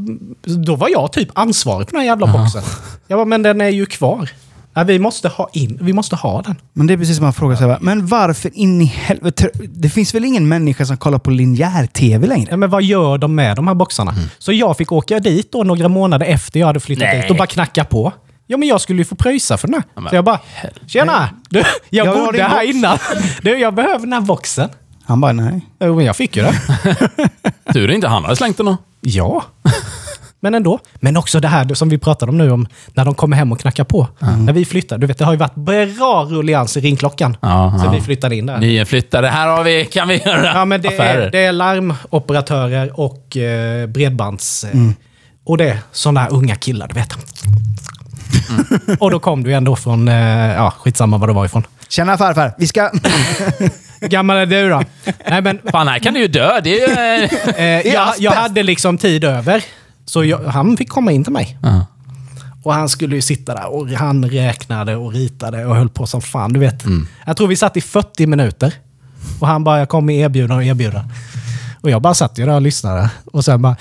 Då 0.43 0.77
var 0.77 0.89
jag 0.89 1.13
typ 1.13 1.29
ansvarig 1.35 1.89
för 1.89 1.93
den 1.93 2.01
här 2.01 2.07
jävla 2.07 2.27
boxen. 2.27 2.63
Jag 3.07 3.19
bara, 3.19 3.25
men 3.25 3.43
den 3.43 3.61
är 3.61 3.69
ju 3.69 3.87
kvar. 3.87 4.31
Ja, 4.75 4.85
vi 4.85 4.99
måste 4.99 5.29
ha 5.29 5.49
in, 5.53 5.79
vi 5.81 5.93
måste 5.93 6.17
ha 6.17 6.43
den. 6.43 6.57
Men 6.73 6.87
det 6.87 6.93
är 6.93 6.99
precis 6.99 7.17
som 7.17 7.25
man 7.25 7.33
frågar 7.33 7.57
sig, 7.57 7.67
va? 7.67 7.79
men 7.81 8.07
varför 8.07 8.51
in 8.55 8.81
i 8.83 8.85
helvete? 8.85 9.51
Det 9.69 9.89
finns 9.89 10.15
väl 10.15 10.25
ingen 10.25 10.49
människa 10.49 10.87
som 10.87 10.97
kollar 10.97 11.19
på 11.19 11.31
linjär-tv 11.31 12.27
längre? 12.27 12.47
Ja, 12.51 12.57
men 12.57 12.71
vad 12.71 12.83
gör 12.83 13.19
de 13.19 13.35
med 13.35 13.57
de 13.57 13.69
här 13.69 13.75
boxarna? 13.75 14.15
Så 14.39 14.53
jag 14.53 14.77
fick 14.77 14.93
åka 14.93 15.19
dit 15.19 15.53
då 15.53 15.63
några 15.63 15.89
månader 15.89 16.27
efter 16.27 16.61
jag 16.61 16.67
hade 16.67 16.81
flyttat 16.81 17.03
Nej. 17.09 17.21
dit 17.23 17.31
och 17.31 17.37
bara 17.37 17.47
knacka 17.47 17.85
på. 17.85 18.13
Ja, 18.47 18.57
men 18.57 18.69
jag 18.69 18.81
skulle 18.81 18.99
ju 18.99 19.05
få 19.05 19.15
pröjsa 19.15 19.57
för 19.57 19.69
den 19.69 19.75
här. 19.75 19.85
men 20.03 20.11
så 20.11 20.17
jag 20.17 20.25
bara, 20.25 20.41
tjena! 20.87 21.29
Du, 21.49 21.59
jag 21.91 22.07
Jag 22.07 22.27
bodde 22.27 22.43
här 22.43 22.67
box." 22.67 22.77
innan. 22.77 22.99
Du, 23.43 23.59
jag 23.59 23.75
behöver 23.75 23.99
den 23.99 24.13
här 24.13 24.21
boxen. 24.21 24.69
Han 25.05 25.21
bara, 25.21 25.33
nej. 25.33 25.67
Jo, 25.81 25.97
men 25.97 26.05
jag 26.05 26.17
fick 26.17 26.37
ju 26.37 26.43
det. 26.43 26.55
Tur 27.73 27.91
inte 27.91 28.09
han 28.09 28.25
hade 28.25 28.37
slängt 28.37 28.57
den 28.57 28.67
då. 28.67 28.77
Ja. 29.01 29.45
Men 30.45 30.55
ändå. 30.55 30.79
Men 30.95 31.17
också 31.17 31.41
det 31.41 31.49
här 31.49 31.75
som 31.75 31.89
vi 31.89 31.99
pratade 31.99 32.31
om 32.31 32.39
nu, 32.39 32.51
om 32.51 32.67
när 32.95 33.05
de 33.05 33.15
kommer 33.15 33.37
hem 33.37 33.53
och 33.53 33.61
knackar 33.61 33.85
på. 33.85 34.09
När 34.39 34.53
vi 34.53 34.65
flyttade. 34.65 35.01
Du 35.01 35.07
vet, 35.07 35.19
det 35.19 35.25
har 35.25 35.33
ju 35.33 35.39
varit 35.39 35.55
bra 35.55 36.25
rullians 36.31 36.77
i 36.77 36.81
ringklockan. 36.81 37.37
Ja, 37.41 37.75
så 37.81 37.87
ja. 37.87 37.91
vi 37.91 38.01
flyttade 38.01 38.37
in 38.37 38.47
där. 38.47 38.59
Nyinflyttade. 38.59 39.29
Här 39.29 39.49
har 39.49 39.65
vi, 39.65 39.85
kan 39.85 40.09
vi 40.09 40.17
göra 40.17 40.47
Ja, 40.47 40.65
men 40.65 40.83
det 40.83 40.89
affärer. 40.89 41.21
är, 41.27 41.31
det 41.31 41.39
är 41.45 41.53
larmoperatörer 41.53 43.01
och 43.01 43.37
eh, 43.37 43.87
bredbands... 43.87 44.65
Eh, 44.65 44.71
Mm. 44.75 44.95
Och 45.47 45.57
det 45.59 45.69
är 45.69 45.79
sådana 45.93 46.21
här 46.21 46.33
unga 46.33 46.55
killar, 46.57 46.89
du 46.89 46.95
vet. 46.95 47.15
Mm. 48.51 48.97
och 49.01 49.11
då 49.11 49.19
kom 49.19 49.43
du 49.43 49.53
ändå 49.55 49.77
från, 49.77 50.09
eh, 50.09 50.55
ja 50.55 50.71
skitsamma 50.79 51.19
var 51.19 51.27
det 51.27 51.33
var 51.33 51.45
ifrån. 51.45 51.63
Tjena 51.89 52.19
farfar, 52.19 52.53
vi 52.59 52.67
ska... 52.67 52.91
Hur 54.01 54.09
gammal 54.09 54.37
är 54.37 54.47
du 54.47 54.69
då? 54.69 54.83
Nej, 55.31 55.43
men 55.43 55.61
Fan, 55.71 55.89
här 55.89 55.99
kan 55.99 56.15
du 56.15 56.21
ju 56.21 56.29
dö. 56.29 56.61
Det 56.65 56.81
är 56.83 57.19
ju... 57.19 57.25
eh, 57.87 57.93
jag, 57.95 58.15
jag 58.19 58.33
hade 58.33 58.63
liksom 58.63 58.99
tid 58.99 59.25
över. 59.25 59.63
Så 60.05 60.25
jag, 60.25 60.39
han 60.39 60.77
fick 60.77 60.89
komma 60.89 61.13
in 61.13 61.25
till 61.25 61.33
mig. 61.33 61.59
Ja. 61.63 61.87
Och 62.63 62.75
han 62.75 62.89
skulle 62.89 63.17
ju 63.17 63.23
sitta 63.23 63.55
där 63.55 63.67
och 63.75 63.89
han 63.89 64.25
räknade 64.25 64.97
och 64.97 65.13
ritade 65.13 65.67
och 65.67 65.77
höll 65.77 65.89
på 65.89 66.07
som 66.07 66.23
fan. 66.23 66.53
Du 66.53 66.61
vet. 66.61 66.85
Jag 67.27 67.37
tror 67.37 67.49
vi 67.49 67.57
satt 67.57 67.77
i 67.77 67.81
40 67.81 68.27
minuter. 68.27 68.73
Och 69.41 69.47
han 69.47 69.65
bara, 69.65 69.79
jag 69.79 69.89
kommer 69.89 70.07
med 70.07 70.17
erbjudanden 70.17 70.59
och 70.59 70.65
erbjudanden. 70.65 71.13
Och 71.81 71.91
jag 71.91 72.03
bara 72.03 72.15
satt 72.15 72.39
ju 72.39 72.47
där 72.47 72.55
och 72.55 72.63
lyssnade. 72.63 73.11
Och 73.25 73.45
sen 73.45 73.63
bara... 73.63 73.77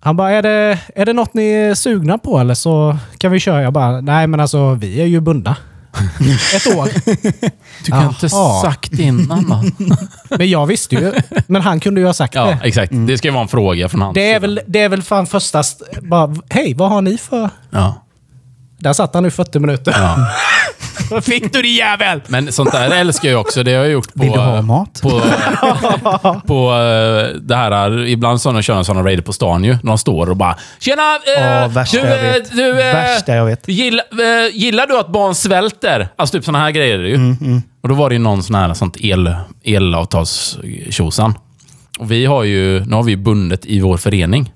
Han 0.00 0.16
bara, 0.16 0.30
är 0.30 0.42
det, 0.42 0.78
är 0.94 1.06
det 1.06 1.12
något 1.12 1.34
ni 1.34 1.50
är 1.50 1.74
sugna 1.74 2.18
på 2.18 2.38
eller 2.38 2.54
så 2.54 2.98
kan 3.18 3.32
vi 3.32 3.40
köra? 3.40 3.62
Jag 3.62 3.72
bara, 3.72 4.00
nej 4.00 4.26
men 4.26 4.40
alltså 4.40 4.74
vi 4.74 5.00
är 5.00 5.06
ju 5.06 5.20
bundna. 5.20 5.56
Ett 6.56 6.76
år. 6.76 6.88
Du 7.84 7.90
kan 7.90 8.08
inte 8.08 8.26
Jaha. 8.26 8.62
sagt 8.62 8.92
innan 8.92 9.48
då. 9.48 9.86
Men 10.36 10.50
jag 10.50 10.66
visste 10.66 10.94
ju. 10.94 11.12
Men 11.46 11.62
han 11.62 11.80
kunde 11.80 12.00
ju 12.00 12.06
ha 12.06 12.14
sagt 12.14 12.34
Ja, 12.34 12.44
det. 12.46 12.58
exakt. 12.68 12.92
Det 13.06 13.18
ska 13.18 13.28
ju 13.28 13.32
vara 13.34 13.42
en 13.42 13.48
fråga 13.48 13.88
från 13.88 14.00
hans 14.02 14.14
Det 14.14 14.20
är 14.20 14.26
sida. 14.34 14.40
väl, 14.40 14.60
det 14.66 14.80
är 14.80 14.88
väl 14.88 15.02
fan 15.02 15.26
första... 15.26 15.60
st- 15.60 15.84
Bara, 16.00 16.34
hej, 16.50 16.74
vad 16.74 16.88
har 16.90 17.02
ni 17.02 17.18
för... 17.18 17.50
Ja. 17.70 18.04
Där 18.80 18.92
satt 18.92 19.14
han 19.14 19.22
nu 19.22 19.30
40 19.30 19.58
minuter. 19.58 19.94
Ja. 19.98 20.16
Vad 21.10 21.24
fick 21.24 21.52
du 21.52 21.62
din 21.62 21.74
jävel? 21.74 22.20
Men 22.28 22.52
sånt 22.52 22.72
där 22.72 22.90
älskar 22.90 23.28
jag 23.28 23.40
också. 23.40 23.62
Det 23.62 23.72
har 23.74 23.82
jag 23.82 23.92
gjort 23.92 24.14
på... 24.14 24.22
Vill 24.22 24.32
du 24.32 24.38
ha 24.38 24.62
mat? 24.62 25.00
På, 25.02 25.10
på 26.46 26.70
eh, 26.72 27.36
det 27.40 27.56
här, 27.56 28.06
ibland 28.06 28.40
så 28.40 28.48
när 28.50 28.58
de 28.58 28.62
kör 28.62 28.76
en 28.76 28.84
sån 28.84 29.04
raider 29.04 29.22
på 29.22 29.32
stan 29.32 29.64
ju. 29.64 29.76
De 29.82 29.98
står 29.98 30.30
och 30.30 30.36
bara 30.36 30.56
Tjena! 30.78 31.02
Eh, 31.38 31.68
värsta 31.68 31.96
du, 31.96 32.06
jag 32.06 32.16
eh, 32.26 32.32
vet. 32.32 32.56
Du, 32.56 32.70
eh, 32.70 32.76
Värsta 32.94 33.34
jag 33.34 33.44
vet. 33.44 33.68
Gillar, 33.68 34.04
eh, 34.12 34.56
gillar 34.56 34.86
du 34.86 34.98
att 34.98 35.08
barn 35.08 35.34
svälter? 35.34 36.08
Alltså 36.16 36.36
typ 36.38 36.44
såna 36.44 36.58
här 36.58 36.70
grejer 36.70 36.98
ju. 36.98 37.14
Mm, 37.14 37.62
Och 37.82 37.88
då 37.88 37.94
var 37.94 38.08
det 38.08 38.14
ju 38.14 38.18
någon 38.18 38.42
sån 38.42 38.54
här 38.54 38.74
sånt 38.74 38.96
el, 39.00 39.34
elavtalstjosan. 39.62 41.34
Och 41.98 42.10
vi 42.10 42.26
har 42.26 42.44
ju, 42.44 42.84
nu 42.84 42.96
har 42.96 43.02
vi 43.02 43.10
ju 43.10 43.16
bundet 43.16 43.66
i 43.66 43.80
vår 43.80 43.96
förening. 43.96 44.52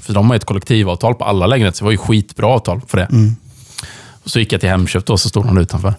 För 0.00 0.12
de 0.12 0.26
har 0.26 0.34
ju 0.34 0.36
ett 0.36 0.44
kollektivavtal 0.44 1.14
på 1.14 1.24
alla 1.24 1.46
lägenheter, 1.46 1.76
så 1.78 1.84
det 1.84 1.86
var 1.86 1.92
ju 1.92 1.98
skitbra 1.98 2.46
avtal 2.46 2.80
för 2.88 2.96
det. 2.98 3.04
Mm. 3.04 3.36
Och 4.24 4.30
så 4.30 4.38
gick 4.38 4.52
jag 4.52 4.60
till 4.60 4.70
Hemköp 4.70 5.06
då, 5.06 5.16
så 5.16 5.28
stod 5.28 5.46
han 5.46 5.58
utanför. 5.58 5.94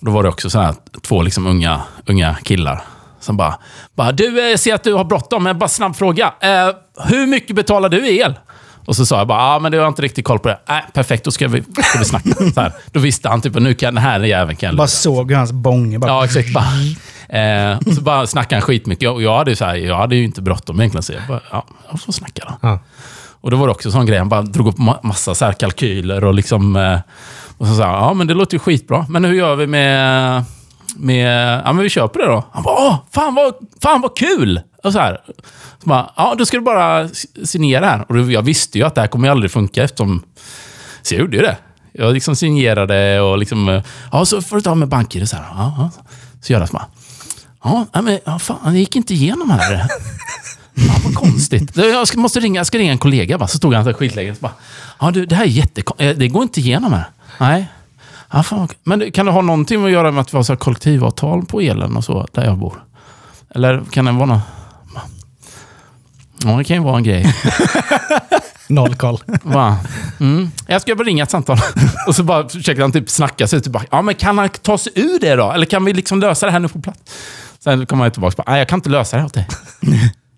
Då 0.00 0.10
var 0.10 0.22
det 0.22 0.28
också 0.28 0.50
så 0.50 0.60
här, 0.60 0.74
två 1.02 1.22
liksom 1.22 1.46
unga, 1.46 1.80
unga 2.06 2.34
killar 2.44 2.82
som 3.20 3.36
bara, 3.36 3.58
bara 3.94 4.12
Du, 4.12 4.40
eh, 4.40 4.50
jag 4.50 4.60
ser 4.60 4.74
att 4.74 4.84
du 4.84 4.94
har 4.94 5.04
bråttom, 5.04 5.42
men 5.42 5.58
bara 5.58 5.68
snabb 5.68 5.96
fråga. 5.96 6.34
Eh, 6.40 6.70
hur 7.08 7.26
mycket 7.26 7.56
betalar 7.56 7.88
du 7.88 8.08
i 8.08 8.20
el? 8.20 8.34
Och 8.86 8.96
så 8.96 9.06
sa 9.06 9.18
jag 9.18 9.26
bara, 9.26 9.42
ah, 9.42 9.58
men 9.58 9.72
du 9.72 9.78
har 9.78 9.88
inte 9.88 10.02
riktigt 10.02 10.24
koll 10.24 10.38
på 10.38 10.48
det. 10.48 10.60
Nej, 10.68 10.84
perfekt, 10.92 11.24
då 11.24 11.30
ska 11.30 11.48
vi, 11.48 11.62
ska 11.62 11.98
vi 11.98 12.04
snacka. 12.04 12.28
Så 12.54 12.60
här. 12.60 12.72
Då 12.92 13.00
visste 13.00 13.28
han 13.28 13.40
typ, 13.40 13.54
nu 13.54 13.74
kan 13.74 13.94
den 13.94 14.04
här 14.04 14.20
jäveln 14.20 14.56
kan 14.56 14.66
jag 14.66 14.76
Bara 14.76 14.88
såg 14.88 15.30
hur 15.30 15.38
hans 15.38 15.52
bånge 15.52 15.98
bara... 15.98 16.10
Ja, 16.10 16.24
exakt. 16.24 16.48
Bara, 16.52 17.40
eh, 17.72 17.78
och 17.86 17.94
så 17.94 18.00
bara 18.00 18.26
snackade 18.26 18.54
han 18.56 18.62
skitmycket. 18.62 19.10
Och 19.10 19.22
jag 19.22 19.38
hade 19.38 19.50
ju, 19.50 19.56
så 19.56 19.64
här, 19.64 19.74
jag 19.74 19.96
hade 19.96 20.16
ju 20.16 20.24
inte 20.24 20.42
bråttom 20.42 20.80
egentligen, 20.80 21.02
så 21.02 21.12
jag 21.12 21.22
bara, 21.28 21.40
ja, 21.50 21.66
jag 21.90 22.00
får 22.00 22.12
snacka 22.12 22.42
då. 22.48 22.68
Ja. 22.68 22.78
Och 23.40 23.50
då 23.50 23.56
var 23.56 23.66
det 23.66 23.72
också 23.72 23.88
en 23.88 23.92
sån 23.92 24.06
grej, 24.06 24.18
han 24.18 24.28
bara 24.28 24.42
drog 24.42 24.68
upp 24.68 24.78
ma- 24.78 24.98
massa 25.02 25.34
så 25.34 25.44
här 25.44 25.52
kalkyler 25.52 26.24
och 26.24 26.34
liksom... 26.34 26.76
Eh, 26.76 26.98
och 27.60 27.66
så 27.66 27.74
sa 27.74 27.84
han, 27.84 27.94
ja 27.94 28.14
men 28.14 28.26
det 28.26 28.34
låter 28.34 28.54
ju 28.54 28.58
skitbra. 28.58 29.06
Men 29.08 29.24
hur 29.24 29.34
gör 29.34 29.56
vi 29.56 29.66
med... 29.66 30.44
med 30.96 31.62
ja 31.64 31.72
men 31.72 31.82
vi 31.82 31.88
köper 31.88 32.20
det 32.20 32.26
då. 32.26 32.44
Han 32.52 32.62
bara, 32.62 32.74
åh, 32.74 32.96
fan 33.10 33.34
vad, 33.34 33.54
fan 33.82 34.00
vad 34.00 34.16
kul! 34.16 34.60
Och 34.84 34.92
så 34.92 34.98
här. 34.98 35.20
Så 35.82 35.88
bara, 35.88 36.10
ja 36.16 36.34
då 36.38 36.46
ska 36.46 36.56
du 36.56 36.62
bara 36.62 37.08
signera 37.44 37.86
här. 37.86 38.04
Och 38.08 38.32
jag 38.32 38.42
visste 38.42 38.78
ju 38.78 38.84
att 38.84 38.94
det 38.94 39.00
här 39.00 39.08
kommer 39.08 39.28
ju 39.28 39.32
aldrig 39.32 39.50
funka 39.50 39.84
eftersom... 39.84 40.22
Så 41.02 41.14
jag 41.14 41.20
gjorde 41.20 41.36
ju 41.36 41.42
det. 41.42 41.56
Jag 41.92 42.14
liksom 42.14 42.36
signerade 42.36 43.20
och 43.20 43.38
liksom... 43.38 43.82
Ja, 44.12 44.24
så 44.24 44.42
får 44.42 44.56
du 44.56 44.62
ta 44.62 44.74
med 44.74 44.88
banker 44.88 45.24
så 45.24 45.36
här. 45.36 45.44
Ja, 45.54 45.74
ja. 45.78 45.90
Så 46.40 46.52
gör 46.52 46.60
det 46.60 46.66
så 46.66 46.72
bara. 46.72 46.86
Ja, 47.92 48.02
men 48.02 48.18
ja, 48.24 48.38
fan, 48.38 48.72
det 48.72 48.78
gick 48.78 48.96
inte 48.96 49.14
igenom 49.14 49.50
här. 49.50 49.78
Fan 50.76 51.00
vad 51.04 51.14
konstigt. 51.14 51.76
Jag 51.76 52.08
ska, 52.08 52.18
måste 52.18 52.40
ringa, 52.40 52.60
jag 52.60 52.66
ska 52.66 52.78
ringa 52.78 52.92
en 52.92 52.98
kollega. 52.98 53.38
Va? 53.38 53.48
Så 53.48 53.56
stod 53.56 53.74
han 53.74 53.84
så 53.84 53.90
här 53.90 54.34
ja 55.00 55.10
du, 55.10 55.26
det 55.26 55.34
här 55.34 55.44
är 55.44 55.48
jättekonstigt. 55.48 56.10
Eh, 56.10 56.18
det 56.18 56.28
går 56.28 56.42
inte 56.42 56.60
igenom 56.60 56.92
här. 56.92 57.10
Nej. 57.40 57.68
Ja, 58.32 58.42
fan, 58.42 58.68
men 58.82 59.12
kan 59.12 59.26
det 59.26 59.32
ha 59.32 59.40
någonting 59.40 59.84
att 59.84 59.90
göra 59.90 60.10
med 60.10 60.20
att 60.20 60.32
vi 60.32 60.36
har 60.36 60.42
så 60.42 60.56
kollektivavtal 60.56 61.44
på 61.44 61.60
elen 61.60 61.96
och 61.96 62.04
så, 62.04 62.26
där 62.32 62.44
jag 62.44 62.58
bor? 62.58 62.84
Eller 63.54 63.82
kan 63.90 64.04
det 64.04 64.12
vara 64.12 64.26
något... 64.26 64.40
Ja, 66.44 66.50
det 66.50 66.64
kan 66.64 66.76
ju 66.76 66.82
vara 66.82 66.96
en 66.96 67.02
grej. 67.02 67.34
Noll 68.68 68.94
koll. 68.94 69.18
Va? 69.42 69.78
Mm. 70.20 70.50
Jag 70.66 70.82
ska 70.82 70.94
bara 70.94 71.04
ringa 71.04 71.22
ett 71.22 71.30
samtal. 71.30 71.58
Och 72.06 72.16
så 72.16 72.22
bara 72.22 72.48
försöker 72.48 72.82
han 72.82 72.92
typ 72.92 73.10
snacka 73.10 73.46
sig 73.46 73.62
tillbaka. 73.62 73.86
Ja, 73.90 74.02
men 74.02 74.14
kan 74.14 74.38
han 74.38 74.48
ta 74.48 74.78
sig 74.78 74.92
ur 74.94 75.20
det 75.20 75.34
då? 75.34 75.52
Eller 75.52 75.66
kan 75.66 75.84
vi 75.84 75.92
liksom 75.92 76.20
lösa 76.20 76.46
det 76.46 76.52
här 76.52 76.58
nu 76.58 76.68
på 76.68 76.80
plats? 76.80 77.00
Sen 77.58 77.86
kommer 77.86 78.04
han 78.04 78.12
tillbaka 78.12 78.34
och 78.36 78.44
bara, 78.44 78.52
nej, 78.52 78.58
jag 78.58 78.68
kan 78.68 78.78
inte 78.78 78.90
lösa 78.90 79.16
det 79.16 79.20
här 79.20 79.26
åt 79.26 79.34
dig. 79.34 79.48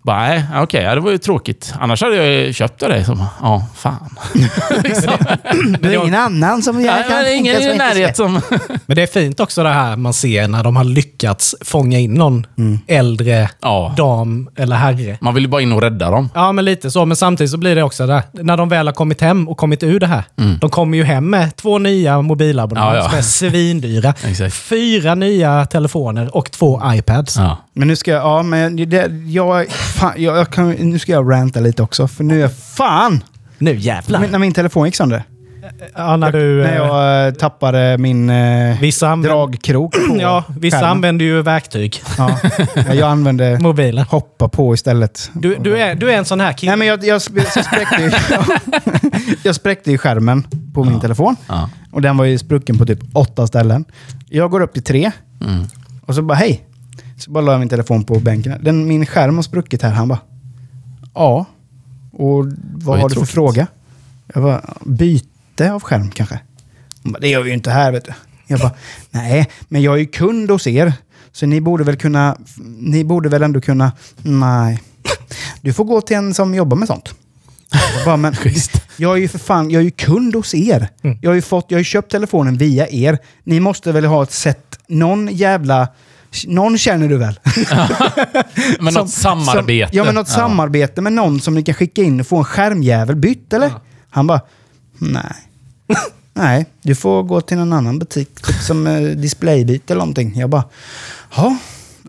Bara, 0.03 0.19
nej, 0.19 0.43
okej, 0.55 0.83
ja, 0.83 0.95
det 0.95 1.01
var 1.01 1.11
ju 1.11 1.17
tråkigt. 1.17 1.73
Annars 1.79 2.01
hade 2.01 2.15
jag 2.15 2.55
köpt 2.55 2.83
av 2.83 2.89
dig. 2.89 3.05
Ja, 3.41 3.67
fan. 3.75 4.09
liksom. 4.83 5.13
Det 5.79 5.93
är 5.93 6.01
ingen 6.03 6.15
annan 6.15 6.61
som 6.63 6.81
jag 6.81 6.93
Nej, 6.95 7.03
kan 7.09 7.17
det 7.21 7.33
är 7.33 7.37
ingen 7.37 7.61
i 7.61 7.77
närhet 7.77 8.17
som... 8.17 8.33
Men 8.85 8.95
det 8.95 9.01
är 9.03 9.07
fint 9.07 9.39
också 9.39 9.63
det 9.63 9.69
här 9.69 9.95
man 9.95 10.13
ser 10.13 10.47
när 10.47 10.63
de 10.63 10.75
har 10.75 10.83
lyckats 10.83 11.55
fånga 11.61 11.99
in 11.99 12.13
någon 12.13 12.47
äldre 12.87 13.49
Ja. 13.61 13.93
dam 13.97 14.49
eller 14.55 14.75
herre. 14.75 15.17
Man 15.21 15.33
vill 15.33 15.43
ju 15.43 15.49
bara 15.49 15.61
in 15.61 15.71
och 15.73 15.81
rädda 15.81 16.09
dem. 16.11 16.29
Ja, 16.33 16.51
men 16.51 16.65
lite 16.65 16.91
så. 16.91 17.05
Men 17.05 17.15
samtidigt 17.17 17.51
så 17.51 17.57
blir 17.57 17.75
det 17.75 17.83
också 17.83 18.07
där. 18.07 18.21
När 18.31 18.57
de 18.57 18.69
väl 18.69 18.87
har 18.87 18.93
kommit 18.93 19.21
hem 19.21 19.47
och 19.49 19.57
kommit 19.57 19.83
ur 19.83 19.99
det 19.99 20.07
här. 20.07 20.23
De 20.61 20.69
kommer 20.69 20.97
ju 20.97 21.03
hem 21.03 21.29
med 21.29 21.55
två 21.55 21.77
nya 21.77 22.21
mobilabonnemang 22.21 22.95
Ja, 22.95 23.01
ja. 23.03 23.09
som 23.09 23.17
är 23.17 23.21
svindyra. 23.51 24.13
Fyra 24.51 25.15
nya 25.15 25.65
telefoner 25.65 26.35
och 26.35 26.51
två 26.51 26.81
iPads. 26.85 27.37
Ja. 27.37 27.57
Men 27.73 27.87
nu 27.87 27.95
ska 27.95 28.11
jag, 28.11 28.21
ja 28.23 28.43
men 28.43 28.75
det, 28.89 29.11
jag, 29.25 29.71
fan, 29.71 30.13
jag, 30.17 30.37
jag 30.37 30.49
kan, 30.49 30.71
nu 30.71 30.99
ska 30.99 31.11
jag 31.11 31.31
ranta 31.31 31.59
lite 31.59 31.83
också. 31.83 32.07
För 32.07 32.23
nu 32.23 32.43
är 32.43 32.47
fan! 32.47 33.23
Nu 33.57 33.75
jävlar! 33.75 34.27
När 34.31 34.39
min 34.39 34.53
telefon 34.53 34.85
gick 34.85 34.95
sönder. 34.95 35.23
ja, 35.95 36.17
när 36.17 36.31
du... 36.31 36.63
När 36.63 36.71
eh, 36.71 36.75
jag 36.75 37.27
eh, 37.27 37.33
tappade 37.33 37.97
min 37.97 38.29
eh, 38.29 38.79
Vissa 38.81 39.09
använder- 39.09 39.29
dragkrok 39.35 39.93
på 40.09 40.17
Ja, 40.21 40.43
vissa 40.59 40.77
skärmen. 40.77 40.91
använder 40.91 41.25
ju 41.25 41.41
verktyg. 41.41 42.01
Ja, 42.17 42.39
jag 42.93 43.09
använde 43.09 43.59
Mobilen. 43.59 44.05
hoppa 44.05 44.47
på 44.49 44.73
istället. 44.73 45.29
Du, 45.33 45.55
du, 45.55 45.77
är, 45.77 45.95
du 45.95 46.11
är 46.11 46.17
en 46.17 46.25
sån 46.25 46.39
här 46.39 46.53
kille. 46.53 46.71
Nej 46.71 46.77
men 46.77 46.87
jag, 46.87 47.03
jag, 47.03 47.21
jag, 47.35 47.65
spräckte, 47.65 48.01
ju, 48.01 48.11
jag 49.43 49.55
spräckte 49.55 49.91
ju 49.91 49.97
skärmen 49.97 50.47
på 50.73 50.83
min 50.83 50.99
telefon. 50.99 51.35
Ja. 51.47 51.69
Och 51.91 52.01
den 52.01 52.17
var 52.17 52.25
ju 52.25 52.37
sprucken 52.37 52.77
på 52.77 52.85
typ 52.85 52.99
åtta 53.13 53.47
ställen. 53.47 53.85
Jag 54.29 54.51
går 54.51 54.61
upp 54.61 54.73
till 54.73 54.83
tre. 54.83 55.11
Mm. 55.41 55.63
Och 56.05 56.15
så 56.15 56.21
bara 56.21 56.37
hej. 56.37 56.63
Så 57.17 57.31
bara 57.31 57.43
la 57.43 57.51
jag 57.51 57.59
min 57.59 57.69
telefon 57.69 58.03
på 58.03 58.19
bänken. 58.19 58.63
Den, 58.63 58.87
min 58.87 59.05
skärm 59.05 59.35
har 59.35 59.43
spruckit 59.43 59.81
här. 59.81 59.91
Han 59.91 60.07
bara 60.07 60.19
ja. 61.13 61.45
Och 62.11 62.45
vad 62.73 62.99
har 62.99 63.09
du 63.09 63.15
för 63.15 63.25
fråga? 63.25 63.67
Jag 64.33 64.43
bara 64.43 64.73
byte 64.85 65.71
av 65.71 65.81
skärm 65.81 66.11
kanske. 66.11 66.39
Hon 67.03 67.11
bara, 67.11 67.19
det 67.19 67.27
gör 67.27 67.41
vi 67.41 67.49
ju 67.49 67.55
inte 67.55 67.71
här 67.71 67.91
vet 67.91 68.05
du. 68.05 68.13
Jag 68.47 68.59
bara 68.59 68.71
nej, 69.11 69.49
men 69.67 69.81
jag 69.81 69.93
är 69.93 69.97
ju 69.97 70.05
kund 70.05 70.51
hos 70.51 70.67
er. 70.67 70.93
Så 71.31 71.45
ni 71.45 71.61
borde 71.61 71.83
väl 71.83 71.95
kunna, 71.95 72.37
ni 72.79 73.03
borde 73.03 73.29
väl 73.29 73.43
ändå 73.43 73.61
kunna, 73.61 73.91
nej. 74.21 74.81
Du 75.61 75.73
får 75.73 75.83
gå 75.83 76.01
till 76.01 76.17
en 76.17 76.33
som 76.33 76.55
jobbar 76.55 76.77
med 76.77 76.87
sånt. 76.87 77.13
Jag 77.71 78.05
bara, 78.05 78.17
men 78.17 78.35
jag 78.97 79.13
är 79.13 79.21
ju 79.21 79.27
för 79.27 79.39
fan, 79.39 79.69
jag 79.69 79.79
är 79.79 79.83
ju 79.83 79.91
kund 79.91 80.35
hos 80.35 80.53
er. 80.53 80.89
Jag 81.21 81.29
har 81.29 81.35
ju 81.35 81.41
fått, 81.41 81.65
jag 81.69 81.79
har 81.79 81.83
köpt 81.83 82.11
telefonen 82.11 82.57
via 82.57 82.87
er. 82.89 83.17
Ni 83.43 83.59
måste 83.59 83.91
väl 83.91 84.05
ha 84.05 84.23
ett 84.23 84.31
sätt, 84.31 84.79
någon 84.87 85.27
jävla, 85.27 85.87
någon 86.47 86.77
känner 86.77 87.07
du 87.07 87.17
väl? 87.17 87.39
Men 88.79 88.93
något 88.93 89.09
samarbete. 89.09 89.89
Som, 89.89 89.97
ja, 89.97 90.03
men 90.03 90.15
något 90.15 90.29
samarbete 90.29 91.01
med 91.01 91.13
någon 91.13 91.41
som 91.41 91.53
ni 91.53 91.63
kan 91.63 91.75
skicka 91.75 92.03
in 92.03 92.19
och 92.19 92.27
få 92.27 92.37
en 92.37 92.43
skärmjävel 92.43 93.15
bytt, 93.15 93.53
eller? 93.53 93.71
Han 94.09 94.27
bara, 94.27 94.41
nej. 94.97 95.35
nej, 96.33 96.65
du 96.81 96.95
får 96.95 97.23
gå 97.23 97.41
till 97.41 97.57
någon 97.57 97.73
annan 97.73 97.99
butik, 97.99 98.41
typ 98.41 98.55
som 98.55 98.87
eh, 98.87 99.01
displaybyte 99.01 99.93
eller 99.93 99.99
någonting. 99.99 100.33
Jag 100.35 100.49
bara, 100.49 100.63
ja. 101.35 101.57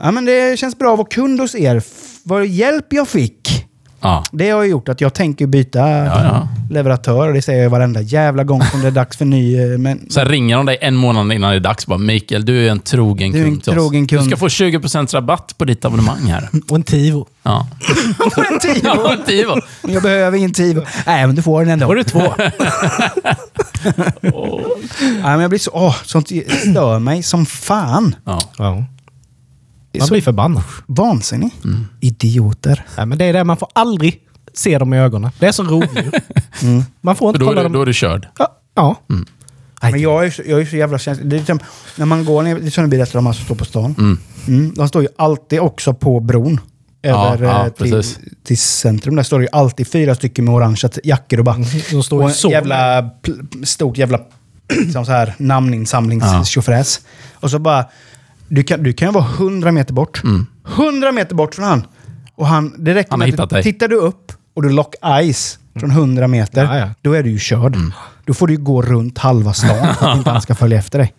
ja, 0.00 0.10
men 0.10 0.24
det 0.24 0.58
känns 0.58 0.78
bra 0.78 0.92
att 0.92 0.98
vara 0.98 1.08
kund 1.08 1.40
hos 1.40 1.54
er. 1.54 1.82
Vad 2.22 2.46
hjälp 2.46 2.92
jag 2.92 3.08
fick. 3.08 3.43
Ja. 4.04 4.24
Det 4.32 4.50
har 4.50 4.62
ju 4.62 4.70
gjort 4.70 4.88
att 4.88 5.00
jag 5.00 5.14
tänker 5.14 5.46
byta 5.46 5.78
ja. 5.88 6.48
leverantör. 6.70 7.32
Det 7.32 7.42
säger 7.42 7.62
jag 7.62 7.70
varenda 7.70 8.00
jävla 8.00 8.44
gång 8.44 8.62
som 8.62 8.80
det 8.80 8.86
är 8.86 8.90
dags 8.90 9.16
för 9.16 9.24
ny... 9.24 9.72
eh, 9.72 9.78
Men, 9.78 10.10
Sen 10.10 10.28
ringer 10.28 10.56
de 10.56 10.66
dig 10.66 10.78
en 10.80 10.94
månad 10.96 11.32
innan 11.32 11.50
det 11.50 11.56
är 11.56 11.60
dags. 11.60 11.86
Bara, 11.86 11.98
Mikael, 11.98 12.44
du 12.44 12.66
är 12.66 12.70
en 12.70 12.80
trogen 12.80 13.32
Du 13.32 13.38
är 13.38 13.44
en 13.44 13.50
kund 13.50 13.62
till 13.62 13.70
oss. 13.72 13.76
trogen 13.76 14.06
kund." 14.06 14.22
Du 14.22 14.26
ska 14.28 14.36
få 14.36 14.48
20% 14.48 15.14
rabatt 15.14 15.54
på 15.58 15.64
ditt 15.64 15.84
abonnemang 15.84 16.26
här. 16.26 16.48
Och 16.68 16.76
en 16.76 16.82
Tivo. 16.82 17.26
Ja. 17.42 17.66
en 18.52 18.58
Tivo! 18.60 18.80
Ja, 18.84 19.12
en 19.12 19.22
Tivo. 19.24 19.54
Jag 19.88 20.02
behöver 20.02 20.38
ingen 20.38 20.52
Tivo. 20.52 20.82
Nej, 21.06 21.26
men 21.26 21.36
du 21.36 21.42
får 21.42 21.60
den 21.64 21.70
ändå. 21.72 21.86
Då 21.86 21.92
är 21.92 21.96
det 21.96 22.04
två. 22.04 22.32
Nej, 25.00 25.22
men 25.22 25.40
jag 25.40 25.50
blir 25.50 25.58
så... 25.58 25.70
Åh, 25.74 25.96
sånt 26.04 26.28
stör 26.28 26.98
mig 26.98 27.22
som 27.22 27.46
fan. 27.46 28.14
Ja. 28.24 28.84
Ja. 29.94 29.98
Det 29.98 29.98
Man 29.98 30.08
så 30.08 30.14
blir 30.14 30.22
förbannad. 30.22 30.62
vansinnig. 30.86 31.50
Mm. 31.64 31.86
Idioter. 32.00 32.84
Nej, 32.96 33.06
men 33.06 33.18
det 33.18 33.24
är 33.24 33.32
det, 33.32 33.44
man 33.44 33.56
får 33.56 33.68
aldrig 33.72 34.20
se 34.54 34.78
dem 34.78 34.94
i 34.94 34.98
ögonen. 34.98 35.30
Det 35.38 35.46
är 35.46 35.52
som 35.52 35.68
rovdjur. 35.68 36.10
Man 37.00 37.16
får 37.16 37.28
inte 37.28 37.38
då, 37.38 37.46
kolla 37.46 37.60
är 37.60 37.64
du, 37.64 37.68
dem. 37.68 37.72
då 37.72 37.82
är 37.82 37.86
du 37.86 37.92
körd. 37.92 38.28
Ja. 38.38 38.58
ja. 38.74 38.96
Men 39.80 40.00
jag 40.00 40.26
är, 40.26 40.30
så, 40.30 40.42
jag 40.46 40.60
är 40.60 40.66
så 40.66 40.76
jävla 40.76 40.98
känslig. 40.98 41.28
Det 41.28 41.36
är 41.36 41.38
liksom, 41.38 41.58
när 41.96 42.06
man 42.06 42.24
går 42.24 42.42
ner, 42.42 42.54
det 42.60 42.66
är 42.66 42.70
som 42.70 42.84
du 42.84 42.90
berättade 42.90 43.18
om, 43.18 43.34
som 43.34 43.44
står 43.44 43.54
på 43.54 43.64
stan. 43.64 44.18
Mm. 44.46 44.72
de 44.76 44.88
står 44.88 45.02
ju 45.02 45.08
alltid 45.16 45.60
också 45.60 45.94
på 45.94 46.20
bron. 46.20 46.60
Ja, 47.02 47.34
Över 47.34 47.46
ja, 47.46 47.66
eh, 47.66 47.72
till, 47.72 47.92
precis. 47.92 48.18
till 48.44 48.58
centrum. 48.58 49.16
Där 49.16 49.22
står 49.22 49.38
det 49.38 49.42
ju 49.44 49.48
alltid 49.52 49.88
fyra 49.88 50.14
stycken 50.14 50.44
med 50.44 50.54
orangea 50.54 50.90
jackor 51.04 51.38
och 51.38 51.44
bara... 51.44 51.56
De 51.90 52.02
står 52.02 52.22
och 52.22 52.28
en 52.28 52.34
så. 52.34 52.50
jävla 52.50 53.10
stort 53.64 53.98
jävla 53.98 54.20
liksom 54.84 55.06
så 55.06 55.12
här, 55.12 55.26
Ja. 55.26 55.32
namninsamlingstjofräs. 55.38 57.00
Och 57.34 57.50
så 57.50 57.58
bara... 57.58 57.84
Du 58.48 58.62
kan, 58.62 58.82
du 58.82 58.92
kan 58.92 59.08
ju 59.08 59.12
vara 59.12 59.24
hundra 59.24 59.72
meter 59.72 59.94
bort. 59.94 60.22
Hundra 60.64 61.12
meter 61.12 61.34
bort 61.34 61.54
från 61.54 61.64
han. 61.64 61.86
Och 62.36 62.46
han, 62.46 62.74
det 62.84 62.94
räcker 62.94 63.10
Han 63.10 63.20
har 63.20 63.26
med 63.26 63.32
hittat 63.32 63.42
att 63.44 63.50
dig. 63.50 63.62
tittar 63.62 63.88
du 63.88 63.96
upp 63.96 64.32
och 64.54 64.62
du 64.62 64.70
lock 64.70 64.94
eyes 65.04 65.58
från 65.80 65.90
100 65.90 66.28
meter, 66.28 66.64
Ja, 66.64 66.78
ja. 66.78 66.88
då 67.02 67.12
är 67.12 67.22
du 67.22 67.30
ju 67.30 67.38
körd. 67.38 67.76
Då 68.24 68.34
får 68.34 68.46
du 68.46 68.52
ju 68.54 68.58
gå 68.60 68.82
runt 68.82 69.18
halva 69.18 69.52
stan 69.52 69.94
för 69.94 70.08
att 70.10 70.16
inte 70.16 70.30
han 70.30 70.42
ska 70.42 70.54
följa 70.54 70.78
efter 70.78 70.98
dig. 70.98 71.14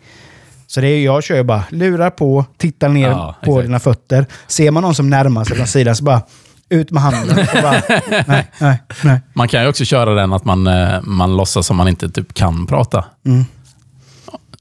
Så 0.67 0.81
det 0.81 0.87
är, 0.87 1.03
jag 1.03 1.23
kör 1.23 1.35
ju 1.35 1.43
bara, 1.43 1.63
lurar 1.69 2.09
på, 2.09 2.45
tittar 2.57 2.89
ner 2.89 3.09
Ja, 3.09 3.35
på 3.43 3.51
exakt. 3.51 3.67
dina 3.67 3.79
fötter. 3.79 4.25
Ser 4.47 4.71
man 4.71 4.83
någon 4.83 4.95
som 4.95 5.09
närmar 5.09 5.43
sig 5.43 5.55
från 5.57 5.67
sidan 5.67 5.95
så 5.95 6.03
bara, 6.03 6.21
ut 6.69 6.91
med 6.91 7.03
handen. 7.03 7.39
Och 7.55 7.61
bara, 7.61 7.81
nej, 8.27 8.51
nej, 8.59 8.81
nej. 9.03 9.21
Man 9.33 9.47
kan 9.47 9.61
ju 9.63 9.67
också 9.69 9.85
köra 9.85 10.13
den 10.13 10.33
att 10.33 10.45
man, 10.45 10.67
eh, 10.67 11.01
man 11.01 11.37
låtsas 11.37 11.67
som 11.67 11.77
man 11.77 11.87
inte 11.87 12.09
typ 12.09 12.33
kan 12.33 12.65
prata. 12.67 13.05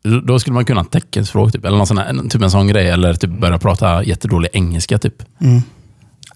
Mm. 0.04 0.26
Då- 0.26 0.38
skulle 0.38 0.54
man 0.54 0.64
kunna 0.64 0.84
teckenspråk, 0.84 1.52
typ, 1.52 1.64
eller 1.64 1.76
någon 1.76 1.86
sån 1.86 1.98
här, 1.98 2.28
typ 2.30 2.42
en 2.42 2.50
sån 2.50 2.68
grej. 2.68 2.88
Eller 2.88 3.14
typ 3.14 3.30
börja 3.30 3.58
prata 3.58 4.04
jättedålig 4.04 4.50
engelska. 4.52 4.98
Typ. 4.98 5.22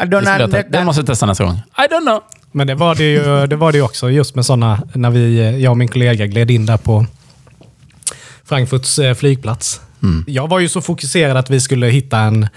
I 0.00 0.04
don't 0.04 0.38
Det, 0.48 0.62
te- 0.62 0.68
det 0.78 0.85
måste 0.85 1.00
jag 1.00 1.07
testa 1.07 1.26
nästa 1.26 1.44
gång. 1.44 1.54
I 1.57 1.81
don't 1.94 2.00
know. 2.02 2.20
Men 2.52 2.66
det 2.66 2.74
var 2.74 2.94
det 2.94 3.04
ju, 3.04 3.46
det 3.46 3.57
var 3.57 3.72
det 3.72 3.78
ju 3.78 3.85
också 3.85 4.11
just 4.11 4.35
med 4.35 4.46
sådana, 4.46 4.83
när 4.94 5.11
vi, 5.11 5.38
eh, 5.38 5.57
jag 5.59 5.70
och 5.70 5.76
min 5.78 5.88
kollega 5.88 6.26
gled 6.26 6.50
in 6.50 6.66
där 6.66 6.76
på 6.76 7.07
Frankfurts 8.44 8.98
eh, 8.98 9.14
flygplats. 9.14 9.81
Jag 10.26 10.48
var 10.48 10.59
ju 10.59 10.68
så 10.68 10.81
fokuserad 10.81 11.37
att 11.37 11.50
vi 11.50 11.61
skulle 11.61 11.87
hitta 11.87 12.18
en 12.18 12.48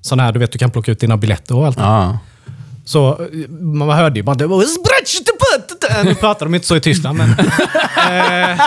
sån 0.00 0.20
här, 0.20 0.32
du 0.32 0.38
vet 0.38 0.52
du 0.52 0.58
kan 0.58 0.70
plocka 0.70 0.92
ut 0.92 1.00
dina 1.00 1.16
biljetter 1.16 1.56
och 1.56 1.66
allt. 1.66 1.78
Ja. 1.78 2.18
Så 2.84 3.08
eh, 3.12 3.50
man 3.50 3.88
hörde 3.90 4.18
ju 4.18 4.22
bara 4.22 4.36
det 4.36 4.46
var 4.46 4.56
Nu 6.04 6.14
pratar 6.14 6.46
de 6.46 6.54
inte 6.54 6.66
så 6.66 6.76
i 6.76 6.80
Tyskland 6.80 7.18
men... 7.18 7.28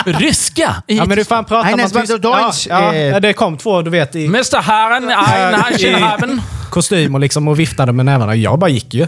Ryska! 0.06 0.82
I, 0.86 0.96
Ja 0.96 1.04
men 1.04 1.18
hur 1.18 1.24
fan 1.24 1.44
pratar 1.44 1.70
Ein 1.70 1.76
man? 1.94 2.06
Ja, 2.08 2.18
Deutsch, 2.18 2.66
ja, 2.66 2.94
eh. 2.94 3.00
ja, 3.00 3.20
det 3.20 3.32
kom 3.32 3.56
två 3.56 3.82
du 3.82 3.90
vet 3.90 4.16
i 4.16 4.26
Mr. 4.26 4.60
Herren, 4.60 5.10
ein 5.10 6.40
kostym 6.70 7.14
och 7.14 7.20
liksom 7.20 7.48
och 7.48 7.58
viftade 7.58 7.92
med 7.92 8.06
nävarna. 8.06 8.34
Jag 8.34 8.58
bara 8.58 8.70
gick 8.70 8.94
ju. 8.94 9.06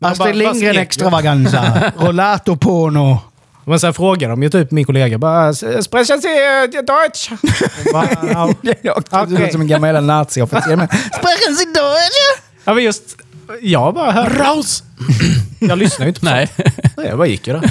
Astrid 0.00 0.36
Lindgren 0.36 0.76
extravaganza. 0.76 1.92
Rollato 1.98 2.56
porno. 2.56 3.18
Men 3.64 3.80
sen 3.80 3.94
frågade 3.94 4.32
de 4.32 4.42
ju 4.42 4.48
typ 4.48 4.70
min 4.70 4.84
kollega 4.84 5.18
bara 5.18 5.54
“Sprechen 5.54 6.20
Sie 6.20 6.66
Deutsch?” 6.66 7.30
Och 7.32 7.92
bara, 7.92 8.08
ja. 8.32 8.54
Det 8.62 9.36
okay. 9.36 9.50
som 9.50 9.60
en 9.60 9.68
gammal 9.68 9.88
jävla 9.88 10.00
naziofficer. 10.00 10.76
Men, 10.76 10.88
Sprechen 10.88 11.56
Sie 11.56 11.64
Deutsch? 11.64 12.42
ja 12.64 12.74
men 12.74 12.84
just, 12.84 13.16
jag 13.62 13.94
bara 13.94 14.12
hörde. 14.12 14.34
Raus! 14.38 14.82
Jag 15.58 15.78
lyssnade 15.78 16.04
ju 16.04 16.08
inte 16.08 16.20
på 16.20 16.26
Nej. 16.26 16.48
sånt. 16.56 16.68
Jag 17.08 17.18
bara 17.18 17.26
gick 17.26 17.46
ju 17.46 17.52
då. 17.52 17.60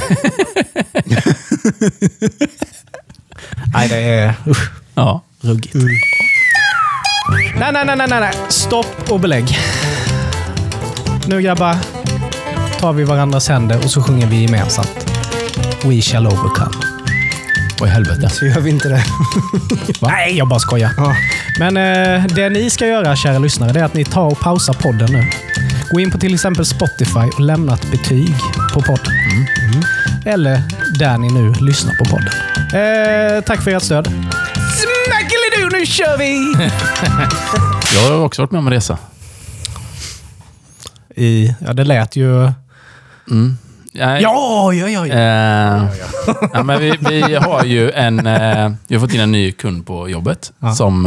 Nej 3.73 3.87
det 3.89 3.95
är 3.97 4.33
usch, 4.47 4.71
Ja. 4.95 5.21
ruggigt. 5.41 5.75
Nej, 7.59 7.71
nej, 7.73 7.85
nej, 7.85 7.95
nej, 7.97 8.07
nej, 8.09 8.19
nej. 8.19 8.33
Stopp 8.49 9.11
och 9.11 9.19
belägg. 9.19 9.57
Nu 11.27 11.41
grabbar 11.41 11.75
tar 12.79 12.93
vi 12.93 13.03
varandras 13.03 13.49
händer 13.49 13.77
och 13.83 13.91
så 13.91 14.03
sjunger 14.03 14.27
vi 14.27 14.41
gemensamt. 14.41 15.11
We 15.83 16.01
shall 16.01 16.27
overcome. 16.27 16.75
Vad 17.79 17.89
i 17.89 17.91
helvete. 17.91 18.29
Så 18.29 18.45
gör 18.45 18.59
vi 18.59 18.69
inte 18.69 18.89
det. 18.89 19.03
Nej, 20.01 20.37
jag 20.37 20.47
bara 20.47 20.59
skojar. 20.59 20.91
Men 21.59 21.77
eh, 21.77 22.25
det 22.35 22.49
ni 22.49 22.69
ska 22.69 22.87
göra, 22.87 23.15
kära 23.15 23.39
lyssnare, 23.39 23.71
det 23.73 23.79
är 23.79 23.83
att 23.83 23.93
ni 23.93 24.05
tar 24.05 24.25
och 24.25 24.39
pausar 24.39 24.73
podden 24.73 25.11
nu. 25.11 25.29
Gå 25.91 25.99
in 25.99 26.11
på 26.11 26.17
till 26.17 26.33
exempel 26.33 26.65
Spotify 26.65 27.19
och 27.33 27.39
lämna 27.39 27.73
ett 27.73 27.91
betyg 27.91 28.35
på 28.73 28.81
podden. 28.81 29.13
Mm. 29.63 29.81
Eller 30.25 30.61
där 30.99 31.17
ni 31.17 31.29
nu 31.33 31.53
lyssnar 31.53 31.93
på 31.95 32.05
podden. 32.05 32.29
Eh, 32.73 33.43
tack 33.43 33.61
för 33.61 33.71
ert 33.71 33.83
stöd. 33.83 34.07
Smackelido, 34.79 35.77
nu 35.79 35.85
kör 35.85 36.17
vi! 36.17 36.53
Jag 37.95 38.11
har 38.11 38.25
också 38.25 38.41
varit 38.41 38.51
med 38.51 38.59
om 38.59 38.67
en 38.67 38.73
resa. 38.73 38.97
I, 41.15 41.55
ja, 41.65 41.73
det 41.73 41.83
lät 41.83 42.15
ju... 42.15 42.51
Nej, 43.25 44.21
Ja, 44.21 44.73
ja, 44.73 44.87
ja. 44.89 45.07
ja. 45.07 45.13
Eh, 45.13 45.85
ja, 46.53 46.63
men 46.63 46.79
vi, 46.79 46.93
vi 47.09 47.35
har 47.35 47.65
ju 47.65 47.91
en... 47.91 48.27
Eh, 48.27 48.71
vi 48.87 48.95
har 48.95 48.99
fått 49.01 49.13
in 49.13 49.19
en 49.21 49.31
ny 49.31 49.51
kund 49.51 49.85
på 49.87 50.09
jobbet 50.09 50.53
Ja. 50.59 50.71
som 50.71 51.05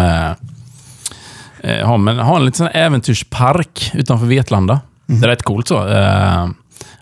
eh, 1.62 1.80
eh, 1.80 1.86
har, 1.86 1.98
men, 1.98 2.18
har 2.18 2.36
en 2.36 2.44
liten 2.44 2.66
äventyrspark 2.66 3.90
utanför 3.94 4.26
Vetlanda. 4.26 4.80
Det 5.06 5.26
är 5.26 5.28
rätt 5.28 5.42
coolt 5.42 5.68
så. 5.68 5.88
Eh, 5.88 6.48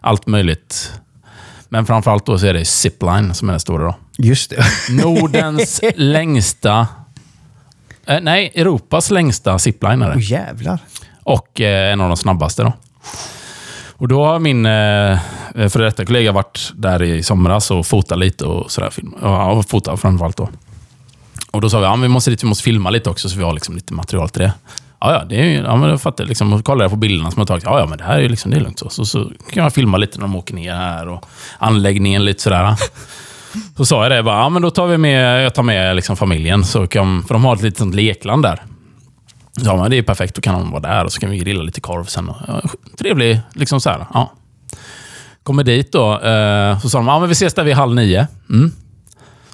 allt 0.01 0.27
möjligt. 0.27 0.93
Men 1.69 1.87
framförallt 1.87 2.27
då 2.27 2.39
så 2.39 2.47
är 2.47 2.55
det 2.55 2.65
zipline 2.65 3.35
som 3.35 3.49
är 3.49 3.53
det 3.53 3.61
stora 3.61 3.85
då. 3.85 3.95
Just 4.19 4.51
det. 4.51 4.65
Nordens 5.05 5.81
längsta... 5.97 6.87
Eh, 8.07 8.21
nej, 8.23 8.53
Europas 8.55 9.11
längsta 9.11 9.59
zipline 9.59 10.03
är 10.03 10.09
det. 10.09 10.17
Åh 10.17 10.23
jävlar. 10.23 10.79
Och 11.23 11.61
eh, 11.61 11.93
en 11.93 12.01
av 12.01 12.09
de 12.09 12.17
snabbaste 12.17 12.63
då. 12.63 12.73
Och 14.01 14.09
då 14.09 14.25
har 14.25 14.39
min 14.39 14.67
eh, 14.67 15.19
före 15.69 15.85
detta 15.85 16.05
kollega 16.05 16.33
varit 16.33 16.73
där 16.75 17.03
i 17.03 17.23
somras 17.23 17.71
och 17.71 17.87
fotat 17.87 18.19
lite 18.19 18.45
och 18.45 18.71
sådär. 18.71 18.91
Film. 18.91 19.15
Ja, 19.23 19.63
fotat 19.63 20.01
framförallt 20.01 20.37
då. 20.37 20.49
Och 21.51 21.61
då 21.61 21.71
sa 21.71 21.79
vi 21.79 21.87
att 21.87 21.91
ja, 21.91 22.03
vi 22.03 22.09
måste 22.09 22.31
dit, 22.31 22.43
vi 22.43 22.49
måste 22.49 22.65
filma 22.65 22.91
lite 22.91 23.11
också 23.11 23.29
så 23.29 23.39
vi 23.39 23.45
har 23.45 23.53
liksom 23.53 23.75
lite 23.75 23.95
material 23.95 24.29
till 24.29 24.43
det. 24.43 24.53
Ja, 25.01 25.13
ja, 25.13 25.25
det 25.25 25.41
är 25.41 25.45
ju, 25.45 25.55
ja 25.55 25.77
men 25.77 25.91
jag 25.91 26.01
fattar. 26.01 26.25
Liksom, 26.25 26.53
och 26.53 26.63
jag 26.67 26.91
på 26.91 26.97
bilderna 26.97 27.31
som 27.31 27.41
jag 27.41 27.49
tagit. 27.49 27.65
Ja, 27.65 27.81
ja, 27.81 27.87
men 27.87 27.99
det 27.99 28.05
här 28.05 28.15
är 28.15 28.21
ju 28.21 28.29
liksom, 28.29 28.51
det 28.51 28.57
är 28.57 28.61
lugnt. 28.61 28.79
Så, 28.79 28.91
så, 28.91 29.05
så 29.05 29.33
kan 29.53 29.63
jag 29.63 29.73
filma 29.73 29.97
lite 29.97 30.19
när 30.19 30.23
de 30.23 30.37
åker 30.37 30.55
ner 30.55 30.75
här 30.75 31.09
och 31.09 31.27
anläggningen 31.59 32.25
lite 32.25 32.43
sådär. 32.43 32.75
Så 33.77 33.85
sa 33.85 34.03
jag 34.03 34.13
det, 34.13 34.23
bara, 34.23 34.39
ja 34.39 34.49
men 34.49 34.63
då 34.63 34.71
tar 34.71 34.87
vi 34.87 34.99
med, 34.99 35.45
jag 35.45 35.55
tar 35.55 35.63
med 35.63 35.97
liksom 35.97 36.17
familjen. 36.17 36.65
Så 36.65 36.87
kan, 36.87 37.23
för 37.23 37.35
de 37.35 37.45
har 37.45 37.57
ett 37.57 37.63
litet 37.63 37.79
sånt 37.79 37.95
lekland 37.95 38.43
där. 38.43 38.63
Ja, 39.65 39.77
men 39.77 39.91
det 39.91 39.99
är 39.99 40.03
perfekt. 40.03 40.35
Då 40.35 40.41
kan 40.41 40.55
de 40.55 40.71
vara 40.71 40.81
där 40.81 41.05
och 41.05 41.13
så 41.13 41.21
kan 41.21 41.31
vi 41.31 41.39
grilla 41.39 41.63
lite 41.63 41.81
korv 41.81 42.05
sen. 42.05 42.29
Och, 42.29 42.37
ja, 42.49 42.63
trevlig, 42.99 43.41
liksom 43.55 43.81
så 43.81 43.91
här. 43.91 44.07
Ja. 44.15 44.33
Kommer 45.43 45.65
dit 45.65 45.93
då. 45.93 46.21
Eh, 46.21 46.81
så 46.81 46.89
sa 46.89 46.99
de, 46.99 47.07
ja 47.07 47.19
men 47.19 47.29
vi 47.29 47.33
ses 47.33 47.55
där 47.55 47.65
vid 47.65 47.75
halv 47.75 47.95
nio. 47.95 48.27
Mm. 48.51 48.73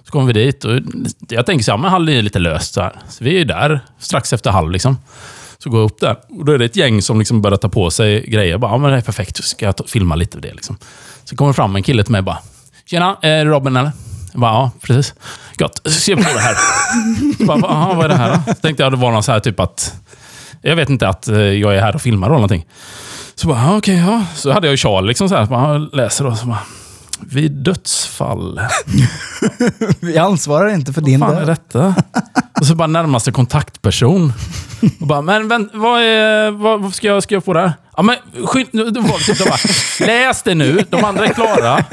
Så 0.06 0.10
kommer 0.12 0.26
vi 0.26 0.32
dit 0.32 0.64
och 0.64 0.80
jag 1.28 1.46
tänker 1.46 1.64
så 1.64 1.70
här, 1.72 1.78
men 1.78 1.90
halv 1.90 2.04
nio 2.06 2.18
är 2.18 2.22
lite 2.22 2.38
löst 2.38 2.74
så 2.74 2.80
här. 2.80 2.92
Så 3.08 3.24
vi 3.24 3.40
är 3.40 3.44
där 3.44 3.80
strax 3.98 4.32
efter 4.32 4.50
halv 4.50 4.70
liksom. 4.70 4.98
Så 5.58 5.70
går 5.70 5.80
jag 5.80 5.84
upp 5.90 6.00
där 6.00 6.16
och 6.28 6.44
då 6.44 6.52
är 6.52 6.58
det 6.58 6.64
ett 6.64 6.76
gäng 6.76 7.02
som 7.02 7.18
liksom 7.18 7.42
börjar 7.42 7.56
ta 7.56 7.68
på 7.68 7.90
sig 7.90 8.20
grejer. 8.26 8.50
Jag 8.50 8.60
Bara, 8.60 8.70
ja 8.72 8.78
men 8.78 8.90
det 8.90 8.96
är 8.96 9.00
perfekt, 9.00 9.36
så 9.36 9.42
ska 9.42 9.64
jag 9.66 9.74
filma 9.86 10.14
lite 10.14 10.36
av 10.36 10.42
det 10.42 10.52
liksom. 10.52 10.76
Så 11.24 11.36
kommer 11.36 11.52
fram 11.52 11.76
en 11.76 11.82
kille 11.82 12.02
till 12.02 12.12
mig 12.12 12.18
och 12.18 12.24
bara, 12.24 12.38
Tjena, 12.84 13.16
är 13.22 13.44
det 13.44 13.50
Robin 13.50 13.76
eller? 13.76 13.92
Jag 14.32 14.40
bara, 14.40 14.52
ja 14.52 14.70
precis. 14.82 15.14
Gott, 15.56 15.80
se 15.84 16.16
på 16.16 16.22
det 16.22 16.40
här. 16.40 16.56
Jag 17.38 17.46
bara, 17.60 17.70
"Aha, 17.72 17.94
vad 17.94 18.04
är 18.04 18.08
det 18.08 18.14
här 18.16 18.36
då? 18.46 18.54
Så 18.54 18.60
tänkte 18.60 18.82
jag 18.82 18.92
det 18.92 18.96
var 18.96 19.12
någon 19.12 19.22
så 19.22 19.32
här 19.32 19.40
typ 19.40 19.60
att, 19.60 19.94
jag 20.62 20.76
vet 20.76 20.88
inte 20.90 21.08
att 21.08 21.28
eh, 21.28 21.38
jag 21.38 21.76
är 21.76 21.80
här 21.80 21.94
och 21.94 22.02
filmar 22.02 22.26
eller 22.26 22.34
någonting. 22.34 22.66
Så 23.34 23.48
bara, 23.48 23.66
okej, 23.66 23.76
okej, 23.78 23.96
ja. 23.96 24.24
Så 24.34 24.52
hade 24.52 24.66
jag 24.66 24.72
ju 24.72 24.76
Charlie 24.76 25.08
liksom 25.08 25.28
så 25.28 25.34
här, 25.34 25.44
så 25.44 25.50
bara, 25.50 25.78
läser 25.78 26.26
och 26.26 26.36
så 26.38 26.46
bara, 26.46 26.58
vid 27.20 27.52
dödsfall. 27.52 28.60
Vi 30.00 30.18
ansvarar 30.18 30.68
inte 30.74 30.92
för 30.92 31.00
din 31.00 31.20
Vad 31.20 31.28
fan 31.30 31.38
är 31.42 31.46
död. 31.46 31.56
detta? 31.72 31.94
Och 32.60 32.66
så 32.66 32.74
bara 32.74 32.86
närmaste 32.86 33.32
kontaktperson. 33.32 34.32
Och 35.00 35.06
bara, 35.06 35.20
men 35.22 35.48
vänt, 35.48 35.70
vad, 35.74 36.00
är, 36.02 36.50
vad, 36.50 36.80
vad 36.80 36.94
ska 36.94 37.06
jag 37.06 37.22
skriva 37.22 37.40
på 37.40 37.52
där? 37.52 37.72
Ja, 37.96 38.02
men 38.02 38.16
skynd, 38.46 38.68
det 38.72 39.00
var 39.00 39.26
typ, 39.26 39.38
de 39.38 39.44
bara, 39.44 40.06
läs 40.06 40.42
det 40.42 40.54
nu, 40.54 40.84
de 40.90 41.04
andra 41.04 41.26
är 41.26 41.32
klara. 41.34 41.84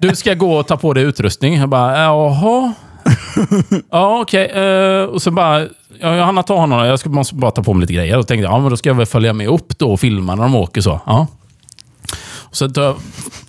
Du 0.00 0.16
ska 0.16 0.34
gå 0.34 0.54
och 0.58 0.66
ta 0.66 0.76
på 0.76 0.92
dig 0.94 1.04
utrustning. 1.04 1.54
Jag 1.56 1.68
bara, 1.68 1.98
jaha. 2.02 2.72
Ja, 3.90 4.20
okej. 4.20 4.46
eh, 4.46 5.04
och 5.04 5.22
så 5.22 5.30
bara, 5.30 5.60
ja, 6.00 6.16
Johanna 6.16 6.42
ta 6.42 6.56
honom. 6.56 6.86
Jag 6.86 6.98
ska, 6.98 7.08
måste 7.10 7.34
bara 7.34 7.50
ta 7.50 7.62
på 7.62 7.74
mig 7.74 7.80
lite 7.80 7.92
grejer. 7.92 8.18
Och 8.18 8.26
tänkte, 8.26 8.44
ja 8.44 8.58
men 8.58 8.70
då 8.70 8.76
ska 8.76 8.88
jag 8.88 8.94
väl 8.94 9.06
följa 9.06 9.32
med 9.32 9.48
upp 9.48 9.78
då 9.78 9.92
och 9.92 10.00
filma 10.00 10.34
när 10.34 10.42
de 10.42 10.54
åker 10.54 10.80
så. 10.80 11.00
Ja. 11.06 11.26
Och 12.38 12.56
så 12.56 12.68
tar 12.68 12.82
jag 12.82 12.96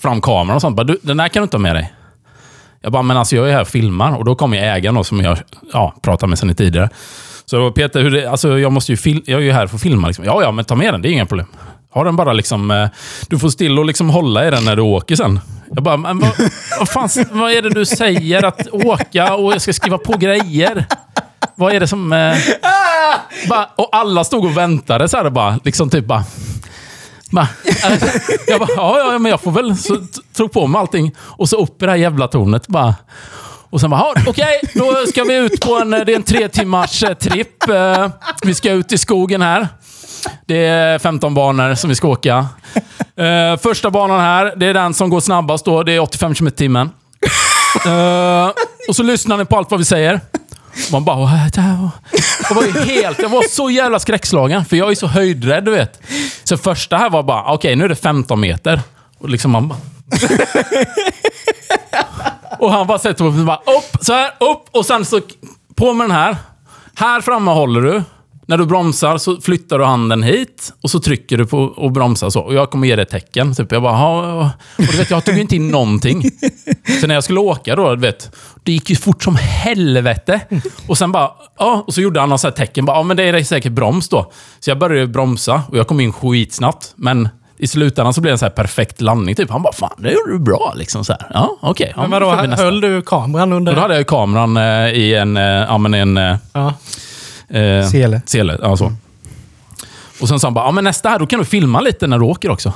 fram 0.04 0.22
kameran 0.22 0.56
och 0.56 0.62
sånt. 0.62 0.76
Bara, 0.76 0.84
du, 0.84 0.98
den 1.02 1.18
där 1.18 1.28
kan 1.28 1.42
du 1.42 1.44
inte 1.44 1.58
ha 1.58 1.62
med 1.62 1.76
dig. 1.76 1.94
Jag 2.82 2.92
bara, 2.92 3.04
men 3.04 3.18
alltså 3.18 3.36
jag 3.36 3.50
är 3.50 3.54
här 3.54 3.62
och 3.62 3.68
filmar 3.68 4.18
och 4.18 4.26
då 4.26 4.36
kommer 4.36 4.58
ägaren 4.58 4.96
då, 4.96 5.04
som 5.04 5.22
jag 5.22 5.38
ja, 5.74 5.94
pratade 6.02 6.30
med 6.30 6.40
sen 6.40 6.56
tidigare. 6.56 6.90
Så 7.46 7.72
Peter, 7.72 8.02
hur 8.02 8.12
det, 8.12 8.26
alltså 8.26 8.60
jag, 8.60 8.72
måste 8.72 8.92
ju 8.92 8.96
fil- 8.96 9.24
jag 9.26 9.40
är 9.40 9.44
ju 9.46 9.52
här 9.52 9.68
för 9.68 9.76
att 9.76 9.82
filma. 9.82 10.08
Liksom. 10.08 10.26
Ja, 10.26 10.42
ja, 10.44 10.52
men 10.52 10.66
ta 10.66 10.76
med 10.76 10.94
den. 10.94 11.02
Det 11.02 11.10
är 11.10 11.12
inga 11.12 11.26
problem. 11.26 11.48
Ha 11.94 12.04
den 12.04 12.16
bara 12.16 12.34
liksom... 12.34 12.72
Eh, 12.72 12.88
du 13.28 13.40
får 13.40 13.50
still 13.50 13.80
och 13.80 13.86
liksom 13.86 14.10
hålla 14.10 14.48
i 14.48 14.52
den 14.52 14.66
när 14.66 14.76
du 14.76 14.82
åker 14.82 15.16
sen. 15.16 15.40
Jag 15.76 15.84
bara, 15.84 15.98
men 15.98 16.20
vad, 16.20 16.32
vad, 16.80 16.90
fan, 16.90 17.10
vad 17.32 17.52
är 17.52 17.62
det 17.62 17.70
du 17.70 17.86
säger? 17.86 18.46
Att 18.46 18.68
åka 18.72 19.36
och 19.36 19.54
jag 19.54 19.62
ska 19.62 19.74
skriva 19.74 19.98
på 19.98 20.18
grejer. 20.18 20.86
Vad 21.56 21.74
är 21.74 21.80
det 21.80 21.88
som... 21.88 22.14
Eh, 22.14 22.36
bara, 23.50 23.70
och 23.76 23.90
alla 23.92 24.24
stod 24.24 24.46
och 24.46 24.58
väntade 24.58 25.08
så 25.08 25.18
här 25.18 25.30
bara. 25.30 25.60
Liksom 25.64 25.90
typ 25.90 26.06
bara 26.06 26.24
bara 27.34 27.48
alltså, 27.84 28.08
jag 28.48 28.60
bara, 28.60 28.70
ja, 28.76 29.12
ja, 29.12 29.20
men 29.20 29.30
jag 29.30 29.42
får 29.42 29.52
väl. 29.52 29.78
Så 29.78 29.98
tro 30.36 30.50
på 30.50 30.68
mig 30.68 30.80
allting. 30.80 31.16
Och 31.20 31.50
så 31.50 31.58
upp 31.58 31.82
i 31.82 31.86
det 31.86 31.92
här 31.92 31.98
jävla 31.98 32.28
tornet 32.28 32.68
bara. 32.68 32.96
Och 33.70 33.82
sen 33.82 33.90
bara, 33.90 34.12
okej, 34.12 34.24
okej, 34.28 34.62
då 34.74 35.06
ska 35.08 35.24
vi 35.24 35.36
ut 35.36 35.62
på 35.62 35.76
en, 35.76 35.90
det 35.90 35.98
är 35.98 36.16
en 36.16 36.24
tre 36.24 36.48
timmars 36.48 37.04
eh, 37.04 37.14
tripp. 37.14 37.70
Eh, 37.70 38.10
vi 38.44 38.54
ska 38.54 38.72
ut 38.72 38.92
i 38.92 38.98
skogen 38.98 39.42
här. 39.42 39.68
Det 40.46 40.66
är 40.66 41.00
15 41.00 41.34
banor 41.34 41.76
som 41.76 41.90
vi 41.90 41.96
ska 41.96 42.08
åka. 42.08 42.48
Eh, 43.16 43.58
första 43.58 43.90
banan 43.90 44.20
här, 44.20 44.54
det 44.56 44.66
är 44.66 44.74
den 44.74 44.94
som 44.94 45.10
går 45.10 45.20
snabbast 45.20 45.66
då. 45.66 45.84
Det 45.84 45.94
är 45.94 46.00
85 46.00 46.36
km 46.36 46.48
i 46.48 46.52
timmen. 46.52 46.90
Och 48.88 48.96
så 48.96 49.04
lyssnar 49.04 49.38
ni 49.38 49.46
på 49.46 49.58
allt 49.58 49.72
vad 49.72 49.80
vi 49.80 49.86
säger. 49.86 50.22
Man 50.92 51.06
bara... 51.06 51.40
Jag 52.50 52.56
var 52.56 52.64
ju 52.64 52.72
helt... 52.72 53.20
Jag 53.20 53.30
var 53.30 53.44
så 53.50 53.70
jävla 53.70 54.00
skräckslagen, 54.00 54.66
för 54.66 54.78
jag 54.78 54.92
är 54.92 54.96
så 54.96 55.08
höjdrädd, 55.08 55.66
du 55.66 55.72
vet. 55.72 56.02
Så 56.44 56.58
första 56.58 56.98
här 56.98 57.10
var 57.10 57.24
bara, 57.24 57.54
okej, 57.54 57.76
nu 57.76 57.84
är 57.84 57.90
det 57.90 57.96
15 57.96 58.40
meter. 58.40 58.82
Och 59.20 59.30
liksom 59.30 59.52
man 59.52 59.68
bara... 59.68 59.80
Och 62.60 62.72
han 62.72 62.88
bara 62.88 63.00
sätter 63.00 63.18
sig 63.18 63.28
upp. 63.28 63.40
och 63.40 63.46
bara 63.46 63.58
upp, 63.78 63.98
så 64.02 64.14
här, 64.14 64.32
upp 64.40 64.66
och 64.72 64.86
sen 64.86 65.06
så 65.06 65.22
på 65.76 65.94
med 65.94 66.10
den 66.10 66.16
här. 66.16 66.38
Här 66.96 67.22
framme 67.22 67.52
håller 67.52 67.82
du. 67.82 68.04
När 68.54 68.58
du 68.58 68.66
bromsar 68.66 69.18
så 69.18 69.42
flyttar 69.42 69.80
du 69.80 69.86
handen 69.86 70.24
hit 70.24 70.74
och 70.82 70.90
så 70.90 71.00
trycker 71.00 71.38
du 71.38 71.46
på 71.46 71.58
och 71.60 71.92
bromsar 71.92 72.30
så. 72.30 72.42
Och 72.42 72.54
jag 72.54 72.70
kommer 72.70 72.88
ge 72.88 72.96
dig 72.96 73.04
ett 73.04 73.10
tecken. 73.10 73.56
Typ. 73.56 73.72
Jag 73.72 73.82
bara, 73.82 74.08
och 74.34 74.48
du 74.78 74.98
vet, 74.98 75.10
jag 75.10 75.26
tog 75.26 75.38
inte 75.38 75.56
in 75.56 75.68
någonting. 75.68 76.24
Så 77.02 77.08
när 77.08 77.16
jag 77.16 77.24
skulle 77.24 77.40
åka 77.40 77.76
då, 77.76 77.96
du 77.96 78.02
vet, 78.02 78.36
det 78.64 78.72
gick 78.72 78.90
ju 78.90 78.96
fort 78.96 79.24
som 79.24 79.36
helvete. 79.36 80.40
Och 80.88 80.98
sen 80.98 81.12
bara, 81.12 81.32
ja, 81.60 81.84
och 81.88 81.94
så 81.94 82.02
gjorde 82.02 82.20
han 82.20 82.30
något 82.30 82.44
här 82.44 82.52
tecken. 82.52 82.86
Bara, 82.86 82.98
ja, 82.98 83.04
men 83.04 83.18
det 83.18 83.24
är 83.24 83.44
säkert 83.44 83.72
broms 83.72 84.10
då. 84.10 84.32
Så 84.60 84.70
jag 84.70 84.80
började 84.80 85.08
bromsa 85.08 85.62
och 85.70 85.78
jag 85.78 85.88
kom 85.88 86.00
in 86.00 86.14
skitsnabbt. 86.14 86.94
Men 86.96 87.30
i 87.58 87.68
slutändan 87.68 88.14
så 88.14 88.22
blev 88.22 88.32
det 88.32 88.34
en 88.34 88.40
så 88.40 88.46
här 88.46 88.52
perfekt 88.52 89.02
landning. 89.02 89.36
Typ. 89.36 89.50
Han 89.50 89.62
bara, 89.62 89.74
fan, 89.74 89.96
det 89.98 90.12
gjorde 90.12 90.32
du 90.32 90.40
bra. 90.40 90.74
Liksom, 90.76 91.06
så 91.06 91.14
här. 91.14 91.28
Ja, 91.34 91.58
okej. 91.62 91.94
ja, 91.96 92.08
Men 92.08 92.22
då 92.22 92.28
vadå, 92.28 92.56
höll 92.56 92.82
du 92.82 93.02
kameran 93.02 93.54
under... 93.54 93.72
Och 93.72 93.76
då 93.76 93.82
hade 93.82 93.96
jag 93.96 94.08
kameran 94.08 94.58
eh, 94.58 94.90
i 94.90 95.16
en, 95.16 95.38
eh, 95.38 95.44
ja, 95.44 95.78
men 95.78 95.94
en 95.94 96.18
eh, 96.18 96.36
Ja. 96.54 96.74
Eh, 97.54 97.88
Sele. 97.88 98.22
sele 98.26 98.58
ja, 98.62 98.78
så. 98.78 98.94
Och 100.22 100.28
sen 100.28 100.40
sa 100.40 100.48
han 100.48 100.54
bara, 100.54 100.66
ja, 100.66 100.72
men 100.72 100.84
nästa 100.84 101.10
här, 101.10 101.20
då 101.20 101.28
kan 101.28 101.40
du 101.40 101.46
filma 101.46 101.82
lite 101.82 102.08
när 102.08 102.20
du 102.20 102.26
åker 102.26 102.50
också. 102.52 102.74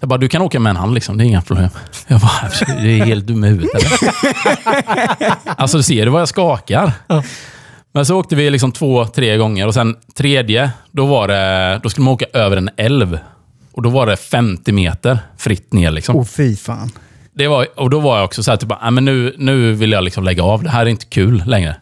Jag 0.00 0.08
bara, 0.08 0.18
du 0.18 0.28
kan 0.28 0.42
åka 0.42 0.60
med 0.60 0.70
en 0.70 0.76
hand 0.76 0.94
liksom, 0.94 1.18
det 1.18 1.24
är 1.24 1.26
inga 1.26 1.42
problem. 1.42 1.68
Jag 2.06 2.20
bara, 2.20 2.50
du 2.82 2.98
är 2.98 3.04
helt 3.04 3.26
dum 3.26 3.44
i 3.44 3.48
huvudet 3.48 3.70
eller? 3.74 4.12
alltså, 5.56 5.76
du 5.76 5.82
ser 5.82 6.04
du 6.04 6.10
vad 6.10 6.20
jag 6.20 6.28
skakar? 6.28 6.92
Men 7.92 8.06
så 8.06 8.16
åkte 8.18 8.36
vi 8.36 8.50
liksom 8.50 8.72
två, 8.72 9.04
tre 9.06 9.36
gånger 9.36 9.66
och 9.66 9.74
sen 9.74 9.96
tredje, 10.14 10.70
då, 10.90 11.06
var 11.06 11.28
det, 11.28 11.80
då 11.82 11.90
skulle 11.90 12.04
man 12.04 12.14
åka 12.14 12.26
över 12.32 12.56
en 12.56 12.70
älv. 12.76 13.18
Och 13.72 13.82
då 13.82 13.90
var 13.90 14.06
det 14.06 14.16
50 14.16 14.72
meter 14.72 15.18
fritt 15.38 15.72
ner 15.72 15.90
liksom. 15.90 16.16
Åh 16.16 16.24
fy 16.24 16.56
fan. 16.56 16.90
Det 17.32 17.48
var, 17.48 17.66
och 17.76 17.90
då 17.90 18.00
var 18.00 18.16
jag 18.16 18.24
också 18.24 18.42
så 18.42 18.50
här, 18.50 18.58
typ, 18.58 18.68
"Nej, 18.82 18.90
men 18.90 19.04
nu, 19.04 19.34
nu 19.38 19.72
vill 19.72 19.92
jag 19.92 20.04
liksom 20.04 20.24
lägga 20.24 20.42
av. 20.42 20.62
Det 20.62 20.70
här 20.70 20.80
är 20.86 20.90
inte 20.90 21.06
kul 21.06 21.42
längre. 21.46 21.76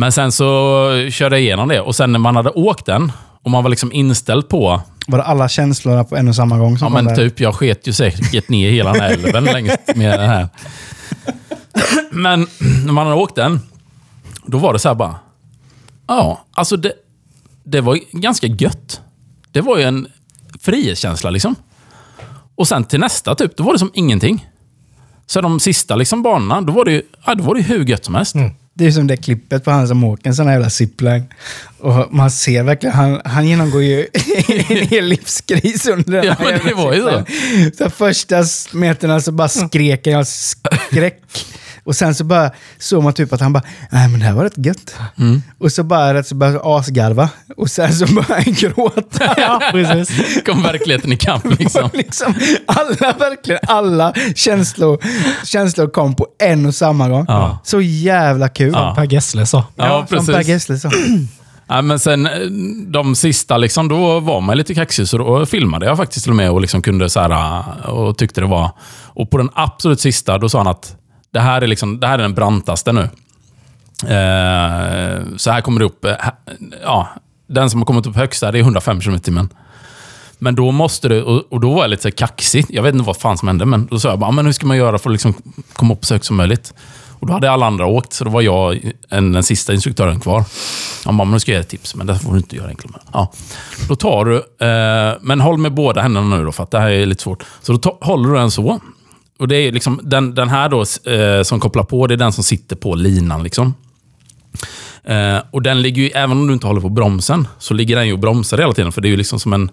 Men 0.00 0.12
sen 0.12 0.32
så 0.32 0.46
körde 1.10 1.36
jag 1.36 1.42
igenom 1.42 1.68
det 1.68 1.80
och 1.80 1.96
sen 1.96 2.12
när 2.12 2.18
man 2.18 2.36
hade 2.36 2.50
åkt 2.50 2.86
den 2.86 3.12
och 3.42 3.50
man 3.50 3.62
var 3.62 3.70
liksom 3.70 3.92
inställd 3.92 4.48
på, 4.48 4.80
Var 5.06 5.18
det 5.18 5.24
alla 5.24 5.48
känslorna 5.48 6.04
på 6.04 6.16
en 6.16 6.28
och 6.28 6.36
samma 6.36 6.58
gång 6.58 6.78
som 6.78 6.86
ja 6.86 7.02
men 7.02 7.04
där? 7.04 7.16
typ, 7.16 7.40
jag 7.40 7.54
sket 7.54 7.86
ju 7.86 7.92
säkert 7.92 8.48
ner 8.48 8.70
hela 8.70 8.92
den 8.92 9.02
här 9.02 9.10
älven 9.10 9.44
längst 9.44 9.96
med 9.96 10.20
den 10.20 10.28
här. 10.28 10.48
Men 12.10 12.46
när 12.84 12.92
man 12.92 13.06
hade 13.06 13.18
åkt 13.18 13.34
den, 13.34 13.60
då 14.46 14.58
var 14.58 14.72
det 14.72 14.78
så 14.78 14.88
här 14.88 14.94
bara, 14.94 15.14
ja, 16.08 16.44
alltså 16.52 16.76
det, 16.76 16.92
det 17.64 17.80
var 17.80 17.98
ganska 18.12 18.46
gött. 18.46 19.00
Det 19.52 19.60
var 19.60 19.78
ju 19.78 19.84
en 19.84 20.06
frihetskänsla 20.60 21.30
liksom. 21.30 21.54
Och 22.54 22.68
sen 22.68 22.84
till 22.84 23.00
nästa 23.00 23.34
typ, 23.34 23.56
då 23.56 23.62
var 23.62 23.72
det 23.72 23.78
som 23.78 23.90
ingenting. 23.94 24.48
Så 25.26 25.40
de 25.40 25.60
sista 25.60 25.96
liksom 25.96 26.22
banorna, 26.22 26.60
då 26.60 26.72
var 26.72 26.84
det 26.84 26.92
ju 26.92 27.02
ja, 27.26 27.34
då 27.34 27.44
var 27.44 27.54
det 27.54 27.60
ju 27.60 27.66
hur 27.66 27.84
gött 27.84 28.04
som 28.04 28.14
helst. 28.14 28.34
Det 28.80 28.86
är 28.86 28.90
som 28.90 29.06
det 29.06 29.16
klippet 29.16 29.64
på 29.64 29.70
han 29.70 29.88
som 29.88 30.04
åker 30.04 30.28
en 30.28 30.34
sån 30.34 30.46
här 30.46 30.52
jävla 30.52 30.70
zipline. 30.70 31.24
Och 31.78 32.14
man 32.14 32.30
ser 32.30 32.62
verkligen, 32.62 32.94
han, 32.96 33.20
han 33.24 33.48
genomgår 33.48 33.82
ju 33.82 34.06
en 34.68 34.86
hel 34.88 35.04
livskris 35.04 35.86
under 35.86 36.12
den 36.12 36.24
Ja, 36.24 36.36
här 36.38 36.44
men 36.44 36.52
det 36.52 36.58
jävla 36.58 36.74
var 36.74 36.94
ju 36.94 37.00
så. 37.00 37.24
så 37.84 37.90
första 37.90 38.44
meterna 38.72 39.20
så 39.20 39.32
bara 39.32 39.48
skrek 39.48 40.06
jag 40.06 40.26
skräck. 40.26 41.22
Och 41.84 41.96
sen 41.96 42.14
så 42.14 42.24
bara 42.24 42.50
såg 42.78 43.02
man 43.02 43.12
typ 43.12 43.32
att 43.32 43.40
han 43.40 43.52
bara, 43.52 43.62
nej 43.90 44.08
men 44.08 44.20
det 44.20 44.26
här 44.26 44.32
var 44.32 44.44
rätt 44.44 44.66
gött. 44.66 44.94
Mm. 45.18 45.42
Och 45.58 45.72
så 45.72 45.82
bara 45.82 46.14
rätt 46.14 46.26
så 46.26 46.34
bara 46.34 46.60
asgarva. 46.62 47.28
Och 47.56 47.70
sen 47.70 47.94
så 47.94 48.06
bara 48.06 48.26
han 48.28 48.42
gråta. 48.46 49.34
Ja, 49.36 49.62
precis. 49.72 50.42
Kom 50.46 50.62
verkligen 50.62 51.12
ikapp 51.12 51.44
liksom. 51.58 51.84
Och 51.84 51.94
liksom 51.94 52.34
alla, 52.66 53.12
verkligen 53.18 53.60
alla 53.66 54.12
känslor, 54.34 54.98
känslor 55.44 55.88
kom 55.88 56.14
på 56.14 56.26
en 56.38 56.66
och 56.66 56.74
samma 56.74 57.08
gång. 57.08 57.24
Ja. 57.28 57.58
Så 57.64 57.80
jävla 57.80 58.48
kul. 58.48 58.72
Ja. 58.72 58.94
Per 58.96 59.12
Gessle 59.12 59.46
sa. 59.46 59.64
Ja, 59.76 60.06
som 60.08 60.16
precis. 60.16 60.34
Per 60.34 60.42
Gessle 60.42 60.78
sa. 60.78 60.90
Ja, 61.72 61.82
men 61.82 61.98
sen 61.98 62.26
eh, 62.26 62.32
de 62.86 63.14
sista, 63.16 63.56
liksom, 63.56 63.88
då 63.88 64.20
var 64.20 64.40
man 64.40 64.56
lite 64.56 64.74
kaxig, 64.74 65.08
så 65.08 65.18
då 65.18 65.46
filmade 65.46 65.86
jag 65.86 65.96
faktiskt 65.96 66.24
till 66.24 66.32
och 66.32 66.36
med 66.36 66.50
och 66.50 66.60
liksom 66.60 66.82
kunde 66.82 67.10
så 67.10 67.20
här, 67.20 67.30
eh, 67.30 67.90
och 67.90 68.18
tyckte 68.18 68.40
det 68.40 68.46
var... 68.46 68.70
Och 69.04 69.30
på 69.30 69.38
den 69.38 69.50
absolut 69.54 70.00
sista, 70.00 70.38
då 70.38 70.48
sa 70.48 70.58
han 70.58 70.66
att 70.66 70.96
det 71.30 71.40
här 71.40 71.62
är, 71.62 71.66
liksom, 71.66 72.00
det 72.00 72.06
här 72.06 72.18
är 72.18 72.22
den 72.22 72.34
brantaste 72.34 72.92
nu. 72.92 73.02
Eh, 74.02 75.22
så 75.36 75.50
här 75.50 75.60
kommer 75.60 75.78
det 75.78 75.84
upp... 75.84 76.04
Eh, 76.04 76.14
ja, 76.84 77.08
den 77.46 77.70
som 77.70 77.80
har 77.80 77.86
kommit 77.86 78.06
upp 78.06 78.16
högst 78.16 78.42
här, 78.42 78.52
det 78.52 78.58
är 78.58 78.62
105 78.62 79.00
km 79.00 79.14
i 79.14 79.20
timmen. 79.20 79.48
Men 80.38 80.54
då 80.54 80.70
måste 80.70 81.08
du, 81.08 81.22
och, 81.22 81.60
då 81.60 81.74
var 81.74 81.82
jag 81.82 81.90
lite 81.90 82.02
så 82.02 82.10
kaxig. 82.10 82.66
Jag 82.68 82.82
vet 82.82 82.94
inte 82.94 83.06
vad 83.06 83.16
fan 83.16 83.38
som 83.38 83.48
hände, 83.48 83.66
men 83.66 83.86
då 83.86 83.98
sa 83.98 84.08
jag 84.08 84.18
bara, 84.18 84.30
men 84.30 84.46
hur 84.46 84.52
ska 84.52 84.66
man 84.66 84.76
göra 84.76 84.98
för 84.98 85.10
att 85.10 85.14
liksom 85.14 85.34
komma 85.72 85.94
upp 85.94 86.04
så 86.04 86.14
högt 86.14 86.24
som 86.24 86.36
möjligt? 86.36 86.74
Och 87.20 87.26
då 87.26 87.32
hade 87.32 87.50
alla 87.50 87.66
andra 87.66 87.86
åkt, 87.86 88.12
så 88.12 88.24
då 88.24 88.30
var 88.30 88.40
jag 88.40 88.92
en, 89.08 89.32
den 89.32 89.42
sista 89.42 89.72
instruktören 89.72 90.20
kvar. 90.20 90.44
Han 91.04 91.16
bara, 91.16 91.24
men 91.24 91.32
nu 91.32 91.40
ska 91.40 91.52
jag 91.52 91.58
ge 91.58 91.60
ett 91.60 91.68
tips, 91.68 91.94
men 91.94 92.06
det 92.06 92.18
får 92.18 92.32
du 92.32 92.36
inte 92.36 92.56
göra 92.56 92.68
enkelt 92.68 92.92
med. 92.92 93.00
Ja. 93.12 93.32
Då 93.88 93.96
tar 93.96 94.24
du, 94.24 94.36
eh, 94.66 95.18
men 95.20 95.40
håll 95.40 95.58
med 95.58 95.74
båda 95.74 96.00
händerna 96.00 96.36
nu 96.36 96.44
då, 96.44 96.52
för 96.52 96.62
att 96.62 96.70
det 96.70 96.78
här 96.78 96.90
är 96.90 97.06
lite 97.06 97.22
svårt. 97.22 97.44
Så 97.62 97.72
då 97.72 97.78
ta, 97.78 97.98
håller 98.00 98.28
du 98.28 98.34
den 98.34 98.50
så. 98.50 98.80
Och 99.40 99.48
det 99.48 99.56
är 99.56 99.72
liksom, 99.72 100.00
den, 100.02 100.34
den 100.34 100.48
här 100.48 100.68
då, 100.68 100.80
eh, 101.12 101.42
som 101.42 101.60
kopplar 101.60 101.84
på, 101.84 102.06
det 102.06 102.14
är 102.14 102.16
den 102.16 102.32
som 102.32 102.44
sitter 102.44 102.76
på 102.76 102.94
linan. 102.94 103.42
Liksom. 103.42 103.74
Eh, 105.04 105.38
och 105.50 105.62
den 105.62 105.82
ligger 105.82 106.02
ju, 106.02 106.08
även 106.08 106.38
om 106.38 106.46
du 106.46 106.52
inte 106.52 106.66
håller 106.66 106.80
på 106.80 106.88
bromsen, 106.88 107.48
så 107.58 107.74
ligger 107.74 107.96
den 107.96 108.06
ju 108.06 108.12
och 108.12 108.18
bromsar 108.18 108.58
hela 108.58 108.72
tiden. 108.72 108.92
För 108.92 109.00
det 109.00 109.08
är 109.08 109.10
ju 109.10 109.16
liksom 109.16 109.40
som 109.40 109.52
en, 109.52 109.70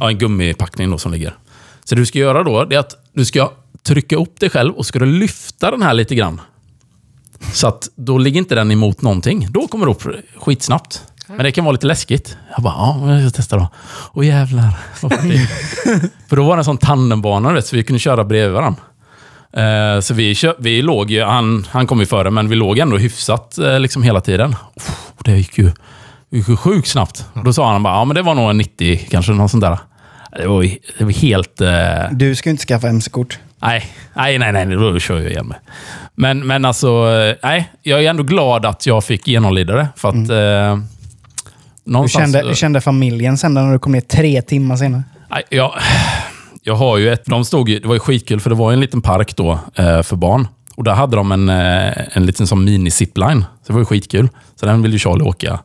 ja, 0.00 0.08
en 0.10 0.18
gummipackning 0.18 0.90
då 0.90 0.98
som 0.98 1.12
ligger. 1.12 1.36
Så 1.84 1.94
det 1.94 2.00
du 2.00 2.06
ska 2.06 2.18
göra 2.18 2.42
då, 2.42 2.64
det 2.64 2.76
är 2.76 2.80
att 2.80 2.94
du 3.12 3.24
ska 3.24 3.52
trycka 3.82 4.16
upp 4.16 4.40
dig 4.40 4.50
själv 4.50 4.74
och 4.74 4.86
ska 4.86 4.98
du 4.98 5.06
lyfta 5.06 5.70
den 5.70 5.82
här 5.82 5.94
lite 5.94 6.14
grann. 6.14 6.40
Så 7.52 7.68
att 7.68 7.88
då 7.96 8.18
ligger 8.18 8.38
inte 8.38 8.54
den 8.54 8.70
emot 8.70 9.02
någonting. 9.02 9.46
Då 9.50 9.66
kommer 9.66 9.86
det 9.86 9.92
upp 9.92 10.02
skitsnabbt. 10.36 11.02
Men 11.26 11.38
det 11.38 11.52
kan 11.52 11.64
vara 11.64 11.72
lite 11.72 11.86
läskigt. 11.86 12.36
Jag 12.54 12.62
bara, 12.64 12.74
ja, 12.74 13.12
jag 13.12 13.30
ska 13.30 13.36
testa 13.36 13.56
då. 13.56 13.68
Åh 14.12 14.26
jävlar. 14.26 14.70
För 16.28 16.36
då 16.36 16.44
var 16.44 16.56
det 16.56 16.60
en 16.60 16.64
sån 16.64 16.78
tandembana, 16.78 17.62
så 17.62 17.76
vi 17.76 17.82
kunde 17.82 18.00
köra 18.00 18.24
bredvid 18.24 18.52
varandra. 18.52 18.80
Eh, 19.56 20.00
så 20.00 20.14
vi, 20.14 20.34
vi 20.58 20.82
låg 20.82 21.10
ju, 21.10 21.22
han, 21.24 21.66
han 21.70 21.86
kom 21.86 22.00
ju 22.00 22.06
före, 22.06 22.30
men 22.30 22.48
vi 22.48 22.54
låg 22.56 22.78
ändå 22.78 22.96
hyfsat 22.96 23.58
eh, 23.58 23.80
liksom 23.80 24.02
hela 24.02 24.20
tiden. 24.20 24.56
Det 25.24 25.32
gick 25.36 25.58
ju, 25.58 25.64
det 26.30 26.36
gick 26.36 26.48
ju 26.48 26.56
sjukt 26.56 26.88
snabbt. 26.88 27.26
Då 27.44 27.52
sa 27.52 27.72
han 27.72 27.82
bara, 27.82 27.94
ja 27.94 28.04
men 28.04 28.14
det 28.14 28.22
var 28.22 28.34
nog 28.34 28.50
en 28.50 28.58
90 28.58 29.06
kanske, 29.10 29.32
något 29.32 29.50
sånt 29.50 29.64
där. 29.64 29.78
Det 30.36 30.46
var, 30.46 30.62
det 30.98 31.04
var 31.04 31.12
helt... 31.12 31.60
Eh, 31.60 31.70
Du 32.12 32.34
ska 32.34 32.48
ju 32.48 32.50
inte 32.50 32.64
skaffa 32.66 32.88
MC-kort. 32.88 33.38
Nej, 33.62 33.86
nej, 34.14 34.38
nej, 34.38 34.52
nej, 34.52 34.66
då 34.66 34.98
kör 34.98 35.20
jag 35.20 35.30
igen 35.30 35.46
med. 35.46 35.56
Men, 36.14 36.46
men 36.46 36.64
alltså, 36.64 36.88
eh, 36.88 37.36
nej, 37.42 37.70
jag 37.82 38.04
är 38.04 38.10
ändå 38.10 38.22
glad 38.22 38.66
att 38.66 38.86
jag 38.86 39.04
fick 39.04 39.28
genomlida 39.28 39.74
det. 39.74 39.88
För 39.96 40.08
att... 40.08 40.14
Eh, 40.30 40.84
Du 41.84 41.92
någonstans... 41.92 42.32
kände, 42.32 42.48
du 42.48 42.54
kände 42.54 42.80
familjen 42.80 43.38
sen 43.38 43.54
när 43.54 43.72
du 43.72 43.78
kom 43.78 43.92
ner 43.92 44.00
tre 44.00 44.42
timmar 44.42 44.76
senare. 44.76 45.02
Jag, 45.48 45.72
jag 46.62 46.74
har 46.74 46.98
ju 46.98 47.12
ett... 47.12 47.24
De 47.26 47.44
stod 47.44 47.68
ju, 47.68 47.78
det 47.78 47.88
var 47.88 47.94
ju 47.94 48.00
skitkul, 48.00 48.40
för 48.40 48.50
det 48.50 48.56
var 48.56 48.72
en 48.72 48.80
liten 48.80 49.02
park 49.02 49.36
då 49.36 49.58
eh, 49.74 50.02
för 50.02 50.16
barn. 50.16 50.48
Och 50.76 50.84
där 50.84 50.94
hade 50.94 51.16
de 51.16 51.32
en, 51.32 51.48
eh, 51.48 52.16
en 52.16 52.26
liten 52.26 52.46
sån 52.46 52.68
mini-zipline. 52.68 53.40
Så 53.40 53.66
det 53.66 53.72
var 53.72 53.80
ju 53.80 53.84
skitkul. 53.84 54.28
Så 54.56 54.66
den 54.66 54.82
ville 54.82 54.94
ju 54.94 54.98
Charlie 54.98 55.24
åka. 55.24 55.58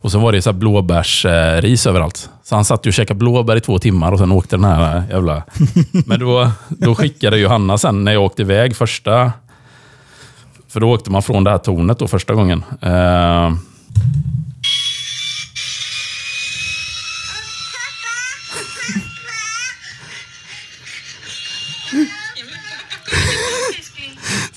Och 0.00 0.12
så 0.12 0.18
var 0.18 0.32
det 0.32 0.42
så 0.42 0.52
blåbärsris 0.52 1.86
överallt. 1.86 2.30
Så 2.42 2.54
han 2.54 2.64
satt 2.64 2.86
ju 2.86 2.88
och 2.88 2.94
käkade 2.94 3.18
blåbär 3.18 3.56
i 3.56 3.60
två 3.60 3.78
timmar 3.78 4.12
och 4.12 4.18
sen 4.18 4.32
åkte 4.32 4.56
den 4.56 4.64
här 4.64 5.02
jävla... 5.10 5.42
Men 6.06 6.20
då, 6.20 6.50
då 6.68 6.94
skickade 6.94 7.38
Johanna 7.38 7.78
sen 7.78 8.04
när 8.04 8.12
jag 8.12 8.22
åkte 8.22 8.42
iväg 8.42 8.76
första... 8.76 9.32
För 10.68 10.80
då 10.80 10.90
åkte 10.92 11.10
man 11.10 11.22
från 11.22 11.44
det 11.44 11.50
här 11.50 11.58
tornet 11.58 11.98
då 11.98 12.08
första 12.08 12.34
gången. 12.34 12.64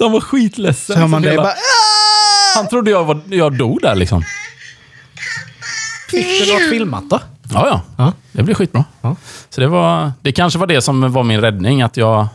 Så 0.01 0.05
han 0.05 0.11
var 0.13 0.21
skitledsen. 0.21 0.93
Så 0.95 0.99
hör 0.99 1.07
man 1.07 1.21
det 1.21 1.29
hela- 1.29 1.41
bara... 1.43 1.53
Han 2.55 2.67
trodde 2.67 2.91
jag, 2.91 3.03
var, 3.05 3.21
jag 3.29 3.57
dog 3.57 3.79
där 3.81 3.95
liksom. 3.95 4.23
Fick 6.09 6.45
du 6.45 6.53
något 6.53 6.69
filmat 6.69 7.03
då? 7.09 7.19
Ja, 7.53 7.67
ja. 7.67 7.81
Ja. 7.97 8.13
Det 8.31 8.43
blev 8.43 8.55
skitbra. 8.55 8.85
Ja. 9.01 9.15
Så 9.49 9.61
det, 9.61 9.67
var, 9.67 10.11
det 10.21 10.31
kanske 10.31 10.59
var 10.59 10.67
det 10.67 10.81
som 10.81 11.11
var 11.11 11.23
min 11.23 11.41
räddning, 11.41 11.81
att 11.81 11.97
jag 11.97 12.27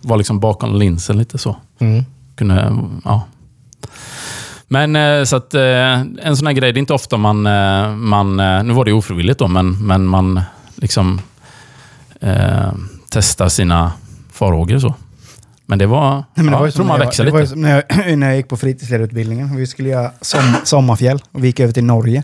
var 0.00 0.16
liksom 0.16 0.40
bakom 0.40 0.74
linsen 0.78 1.18
lite 1.18 1.38
så. 1.38 1.56
Mm. 1.78 2.04
Kunde, 2.36 2.76
ja. 3.04 3.22
Men 4.68 4.96
eh, 4.96 5.24
så 5.24 5.36
att 5.36 5.54
eh, 5.54 6.00
en 6.22 6.36
sån 6.36 6.46
här 6.46 6.54
grej, 6.54 6.72
det 6.72 6.78
är 6.78 6.80
inte 6.80 6.92
ofta 6.94 7.16
man, 7.16 7.46
eh, 7.46 7.90
man 7.90 8.36
nu 8.66 8.72
var 8.72 8.84
det 8.84 8.92
ofrivilligt 8.92 9.38
då, 9.38 9.48
men, 9.48 9.86
men 9.86 10.06
man 10.06 10.40
liksom 10.74 11.20
eh, 12.20 12.72
testar 13.10 13.48
sina 13.48 13.92
farhågor 14.32 14.78
så. 14.78 14.94
Men 15.66 15.78
det 15.78 15.86
var, 15.86 16.24
men 16.34 16.46
det 16.46 16.52
ja, 16.52 16.58
var 16.58 16.64
ju 16.64 16.68
jag 16.68 16.74
tror 16.74 16.86
man 16.86 16.98
växer 16.98 17.24
ju 17.24 17.30
lite. 17.32 17.46
som 17.46 17.60
när 17.60 17.84
jag, 17.88 18.18
när 18.18 18.26
jag 18.26 18.36
gick 18.36 18.48
på 18.48 18.56
fritidsledarutbildningen. 18.56 19.56
Vi 19.56 19.66
skulle 19.66 19.88
göra 19.88 20.10
som, 20.20 20.54
sommarfjäll 20.64 21.22
och 21.32 21.44
vi 21.44 21.46
gick 21.46 21.60
över 21.60 21.72
till 21.72 21.84
Norge. 21.84 22.22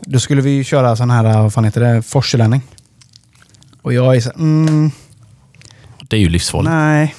Då 0.00 0.18
skulle 0.20 0.42
vi 0.42 0.50
ju 0.50 0.64
köra 0.64 0.96
sån 0.96 1.10
här, 1.10 1.42
vad 1.42 1.52
fan 1.52 1.64
heter 1.64 1.80
det, 1.80 2.02
forselänning. 2.02 2.62
Och 3.82 3.92
jag 3.92 4.16
är 4.16 4.20
så 4.20 4.30
mm, 4.30 4.90
Det 6.08 6.16
är 6.16 6.20
ju 6.20 6.28
livsfarligt. 6.28 6.70
nej. 6.70 7.14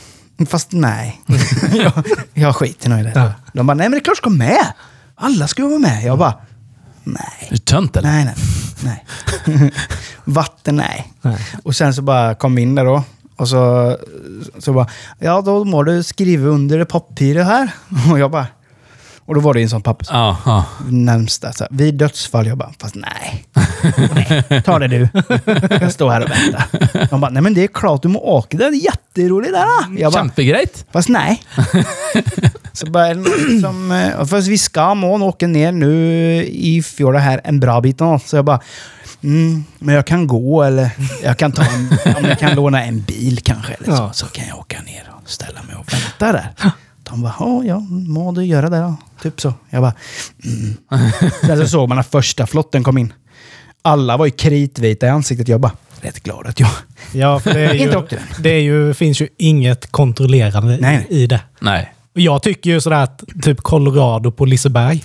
Fast 0.50 0.72
nej. 0.72 1.22
jag, 1.74 1.92
jag 2.34 2.56
skiter 2.56 2.90
nog 2.90 3.00
i 3.00 3.04
det. 3.04 3.12
Ja. 3.16 3.34
De 3.54 3.68
bara, 3.68 3.74
nej 3.74 3.86
men 3.86 3.92
det 3.92 3.98
är 3.98 4.04
klart 4.04 4.16
du 4.16 4.20
ska 4.20 4.30
med. 4.30 4.74
Alla 5.16 5.48
ska 5.48 5.62
ju 5.62 5.68
vara 5.70 5.80
med. 5.80 6.04
Jag 6.04 6.18
bara, 6.18 6.34
nej. 7.04 7.48
Är 7.48 7.52
du 7.52 7.58
tönt 7.58 7.98
eller? 7.98 8.10
Nej, 8.10 8.26
nej. 8.84 9.06
nej. 9.46 9.72
Vatten, 10.24 10.76
nej. 10.76 11.14
Nej. 11.22 11.38
Och 11.64 11.76
sen 11.76 11.94
så 11.94 12.02
bara 12.02 12.36
kom 12.36 12.56
vi 12.56 12.62
in 12.62 12.76
där 12.76 12.86
då. 12.86 13.04
Och 13.36 13.48
så, 13.50 13.98
så 14.60 14.74
bara, 14.74 14.88
ja 15.20 15.42
då 15.42 15.64
må 15.64 15.84
du 15.84 16.04
skriva 16.04 16.48
under 16.50 16.78
det 16.78 16.86
pappret 16.86 17.46
här. 17.46 17.70
Och 18.12 18.20
jag 18.20 18.32
bara, 18.32 18.48
och 19.28 19.36
då 19.36 19.42
var 19.42 19.54
det 19.54 19.62
en 19.62 19.70
sån 19.70 19.82
papper 19.82 20.08
Ja, 20.12 20.38
ja. 20.46 20.66
närmsta. 20.90 21.54
Så 21.54 21.64
här, 21.64 21.78
vid 21.78 21.96
dödsfall. 21.96 22.48
Jag 22.48 22.58
bara, 22.58 22.72
fast 22.80 22.96
nej. 22.96 23.46
nej 24.16 24.62
ta 24.66 24.80
det 24.80 24.88
du. 24.88 25.08
Jag 25.82 25.92
står 25.92 26.10
här 26.10 26.24
och 26.24 26.30
väntar. 26.30 27.08
De 27.10 27.22
bara, 27.22 27.32
nej 27.32 27.44
men 27.44 27.54
det 27.54 27.64
är 27.64 27.68
klart 27.68 28.02
du 28.02 28.08
må 28.08 28.20
åka. 28.20 28.58
Det 28.58 28.66
är 28.66 28.72
jätteroligt 28.72 29.54
där. 29.54 29.66
då." 29.90 30.02
Jag 30.02 30.14
bara, 30.14 30.20
Kämpegrejt. 30.20 30.86
Fast 30.92 31.10
nej. 31.10 31.44
så 32.74 32.86
bara, 32.86 33.14
som, 33.62 33.92
eh, 33.92 34.26
fast 34.26 34.48
vi 34.48 34.58
ska 34.58 34.94
må 34.96 35.28
åka 35.28 35.48
ner 35.48 35.72
nu 35.72 35.94
i 36.46 36.84
fjorda 36.84 37.20
här 37.20 37.42
en 37.44 37.60
bra 37.60 37.82
bit. 37.82 37.98
Så 38.26 38.36
jag 38.36 38.46
bara, 38.46 38.60
mm, 39.24 39.64
men 39.80 39.96
jag 39.96 40.08
kan 40.08 40.28
gå 40.28 40.64
eller 40.64 40.90
jag 41.24 41.38
kan 41.38 41.52
ta 41.52 41.64
en, 41.64 42.16
om 42.18 42.26
jag 42.26 42.40
kan 42.40 42.56
låna 42.56 42.84
en 42.84 43.02
bil 43.02 43.40
kanske. 43.44 43.74
Eller 43.74 43.86
så, 43.86 43.92
Ja. 43.92 44.14
så 44.14 44.26
kan 44.26 44.48
jag 44.48 44.58
åka 44.60 44.82
ner 44.82 45.10
och 45.24 45.30
ställa 45.30 45.64
mig 45.64 45.76
och 45.76 45.94
vänta 45.94 46.32
där. 46.32 46.50
De 47.04 47.22
bara, 47.22 47.36
ja, 47.40 47.64
ja, 47.66 47.80
må 47.90 48.32
du 48.32 48.46
göra 48.46 48.70
det 48.70 48.78
då? 48.80 48.96
Typ 49.22 49.42
så. 49.42 49.54
Jag 49.70 49.82
bara, 49.82 49.94
mm. 50.44 50.76
Sen 51.42 51.58
så 51.58 51.68
såg 51.68 51.90
man 51.90 51.96
när 51.96 52.04
första 52.04 52.48
flotten 52.48 52.84
kom 52.84 52.98
in. 52.98 53.14
Alla 53.82 54.18
var 54.18 54.26
ju 54.26 54.32
kritvita 54.32 55.06
i 55.06 55.10
ansiktet. 55.10 55.48
Jag 55.48 55.60
bara, 55.62 55.72
rätt 56.02 56.24
glad 56.24 56.48
att 56.48 56.60
jag 56.60 56.70
Ja, 57.14 57.40
för 57.40 57.54
det, 57.54 57.60
är 57.60 57.74
Inte 57.74 57.84
ju, 57.94 57.96
åkte 57.98 58.16
den. 58.16 58.24
det 58.44 58.50
är 58.50 58.62
ju, 58.62 58.94
finns 58.94 59.22
ju 59.22 59.28
inget 59.38 59.92
kontrollerande 59.92 60.78
Nej. 60.82 61.06
i 61.10 61.28
det. 61.28 61.40
Nej. 61.60 61.94
Och 62.16 62.22
Jag 62.22 62.44
tycker 62.44 62.70
ju 62.70 62.82
sådär 62.82 63.04
att 63.04 63.24
typ 63.44 63.62
Colorado 63.62 64.32
på 64.32 64.46
Liseberg 64.46 65.04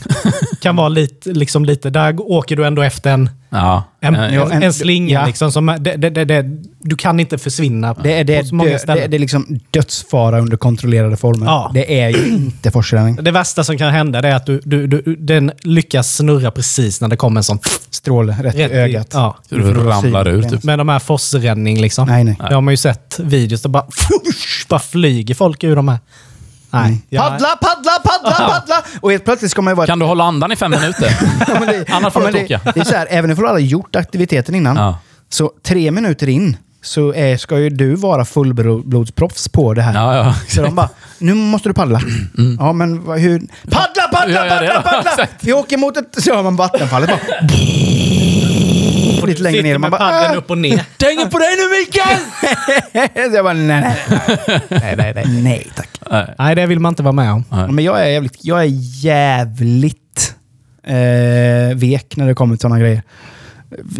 kan 0.60 0.76
vara 0.76 0.88
lite, 0.88 1.30
liksom 1.32 1.64
lite, 1.64 1.90
där 1.90 2.20
åker 2.20 2.56
du 2.56 2.66
ändå 2.66 2.82
efter 2.82 3.10
en, 3.12 3.30
Ja. 3.50 3.84
en, 4.00 4.14
Eh, 4.14 4.34
Ja, 4.34 4.50
en, 4.52 4.62
en- 4.62 4.72
slinga. 4.72 5.20
ja. 5.20 5.26
Liksom, 5.26 5.52
som, 5.52 5.66
det, 5.66 5.96
det, 5.96 6.10
det, 6.10 6.24
det, 6.24 6.44
du 6.80 6.96
kan 6.96 7.20
inte 7.20 7.38
försvinna 7.38 7.94
Det 7.94 8.18
är, 8.20 8.24
det, 8.24 8.40
på 8.40 8.46
så 8.46 8.54
många 8.54 8.78
ställen. 8.78 9.02
det, 9.02 9.08
det 9.08 9.16
är 9.16 9.18
liksom 9.18 9.58
dödsfara 9.70 10.40
under 10.40 10.56
kontrollerade 10.56 11.16
former. 11.16 11.46
Ja. 11.46 11.70
Det 11.74 12.00
är 12.00 12.08
ju 12.08 12.26
inte 12.36 12.70
forslänning. 12.70 13.16
Det 13.16 13.30
värsta 13.30 13.64
som 13.64 13.78
kan 13.78 13.90
hända 13.92 14.20
det 14.22 14.28
är 14.28 14.34
att 14.34 14.46
du, 14.46 14.60
du, 14.64 14.86
du, 14.86 15.16
den 15.16 15.52
lyckas 15.62 16.16
snurra 16.16 16.50
precis 16.50 17.00
när 17.00 17.08
det 17.08 17.16
kommer 17.16 17.40
en 17.40 17.44
sån... 17.44 17.58
Stråle 17.92 18.32
rätt, 18.42 18.54
Rätt 18.54 18.70
i- 18.70 18.74
ögat. 18.74 19.08
ja. 19.12 19.36
Så 19.48 19.54
du 19.54 19.72
ramlar 19.74 20.28
ut. 20.28 20.48
Typ. 20.48 20.64
Med 20.64 20.78
de 20.78 20.88
här 20.88 20.98
forsräddning 20.98 21.80
liksom. 21.80 22.08
Nej, 22.08 22.24
nej. 22.24 22.36
Det 22.48 22.54
har 22.54 22.60
man 22.60 22.72
ju 22.72 22.76
sett 22.76 23.18
videos 23.22 23.62
där 23.62 23.68
bara, 23.70 23.86
bara 24.68 24.80
flyger 24.80 25.34
folk 25.34 25.64
ur 25.64 25.76
de 25.76 25.88
här. 25.88 25.98
Nej. 26.70 27.00
Jag- 27.08 27.22
Paddla, 27.30 27.48
paddla, 27.60 27.92
paddla, 28.04 28.48
paddla! 28.50 28.82
Och 29.00 29.10
helt 29.10 29.24
plötsligt 29.24 29.50
ska 29.50 29.62
man 29.62 29.70
ju 29.70 29.76
vara... 29.76 29.86
Kan 29.86 29.98
du 29.98 30.06
hålla 30.06 30.24
andan 30.24 30.52
i 30.52 30.56
fem 30.56 30.70
minuter? 30.70 31.10
Ja, 31.48 31.60
det, 31.72 31.84
Annars 31.90 32.12
får 32.12 32.22
ja, 32.22 32.30
du 32.30 32.38
det, 32.38 32.44
åka. 32.56 32.72
det 32.74 32.80
är 32.80 32.84
så 32.84 32.94
här, 32.96 33.06
även 33.10 33.30
om 33.30 33.36
du 33.36 33.48
aldrig 33.48 33.66
gjort 33.66 33.96
aktiviteten 33.96 34.54
innan, 34.54 34.76
Ja. 34.76 34.98
så 35.28 35.52
tre 35.62 35.90
minuter 35.90 36.28
in 36.28 36.56
så 36.82 37.14
är, 37.14 37.36
ska 37.36 37.58
ju 37.58 37.70
du 37.70 37.94
vara 37.94 38.24
fullblodsproffs 38.24 39.48
på 39.48 39.74
det 39.74 39.82
här. 39.82 39.94
Ja, 39.94 40.16
ja. 40.16 40.34
Så 40.48 40.62
de 40.62 40.74
bara, 40.74 40.88
nu 41.18 41.34
måste 41.34 41.68
du 41.68 41.72
paddla. 41.74 42.00
Ja, 42.58 42.72
men 42.72 42.92
hur... 43.18 43.38
Paddla, 43.70 44.02
paddla, 44.12 44.48
paddla, 44.48 44.82
paddla! 44.82 45.26
Vi 45.40 45.52
åker 45.52 45.76
mot 45.76 45.96
ett... 45.96 46.22
Så 46.24 46.34
hör 46.34 46.42
man 46.42 46.56
vattenfallet 46.56 47.10
bara... 47.10 47.48
Lite 49.26 49.42
längre 49.42 49.62
ner. 49.62 49.78
Man 49.78 49.90
bara... 49.90 50.26
"Äh!" 50.32 50.36
upp 50.38 50.50
och 50.50 50.58
ner. 50.58 50.84
Tänker 50.96 51.26
på 51.26 51.38
dig 51.38 51.48
nu 51.56 51.78
Mikael! 51.80 53.30
Så 53.30 53.36
jag 53.36 53.44
bara, 53.44 53.54
nej, 53.54 53.96
nej, 54.68 54.94
nej, 54.96 54.96
nej, 54.96 55.12
nej. 55.14 55.42
nej 55.42 55.70
tack. 55.76 55.88
Nej, 56.38 56.54
det 56.54 56.66
vill 56.66 56.78
man 56.80 56.90
inte 56.90 57.02
vara 57.02 57.12
med 57.12 57.32
om. 57.32 57.44
Ja, 57.50 57.66
Men 57.66 57.84
jag 57.84 58.00
är 58.00 58.06
jävligt, 58.10 58.36
jag 58.44 58.60
är 58.60 58.68
jävligt 59.04 60.34
eh, 60.86 61.76
vek 61.76 62.16
när 62.16 62.26
det 62.26 62.34
kommer 62.34 62.54
till 62.56 62.60
sådana 62.60 62.78
grejer. 62.80 63.02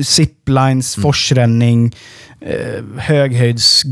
Ziplines, 0.05 0.97
Mm. 0.97 1.03
forsränning, 1.03 1.95
eh, 2.41 2.85
höghöjds... 2.99 3.83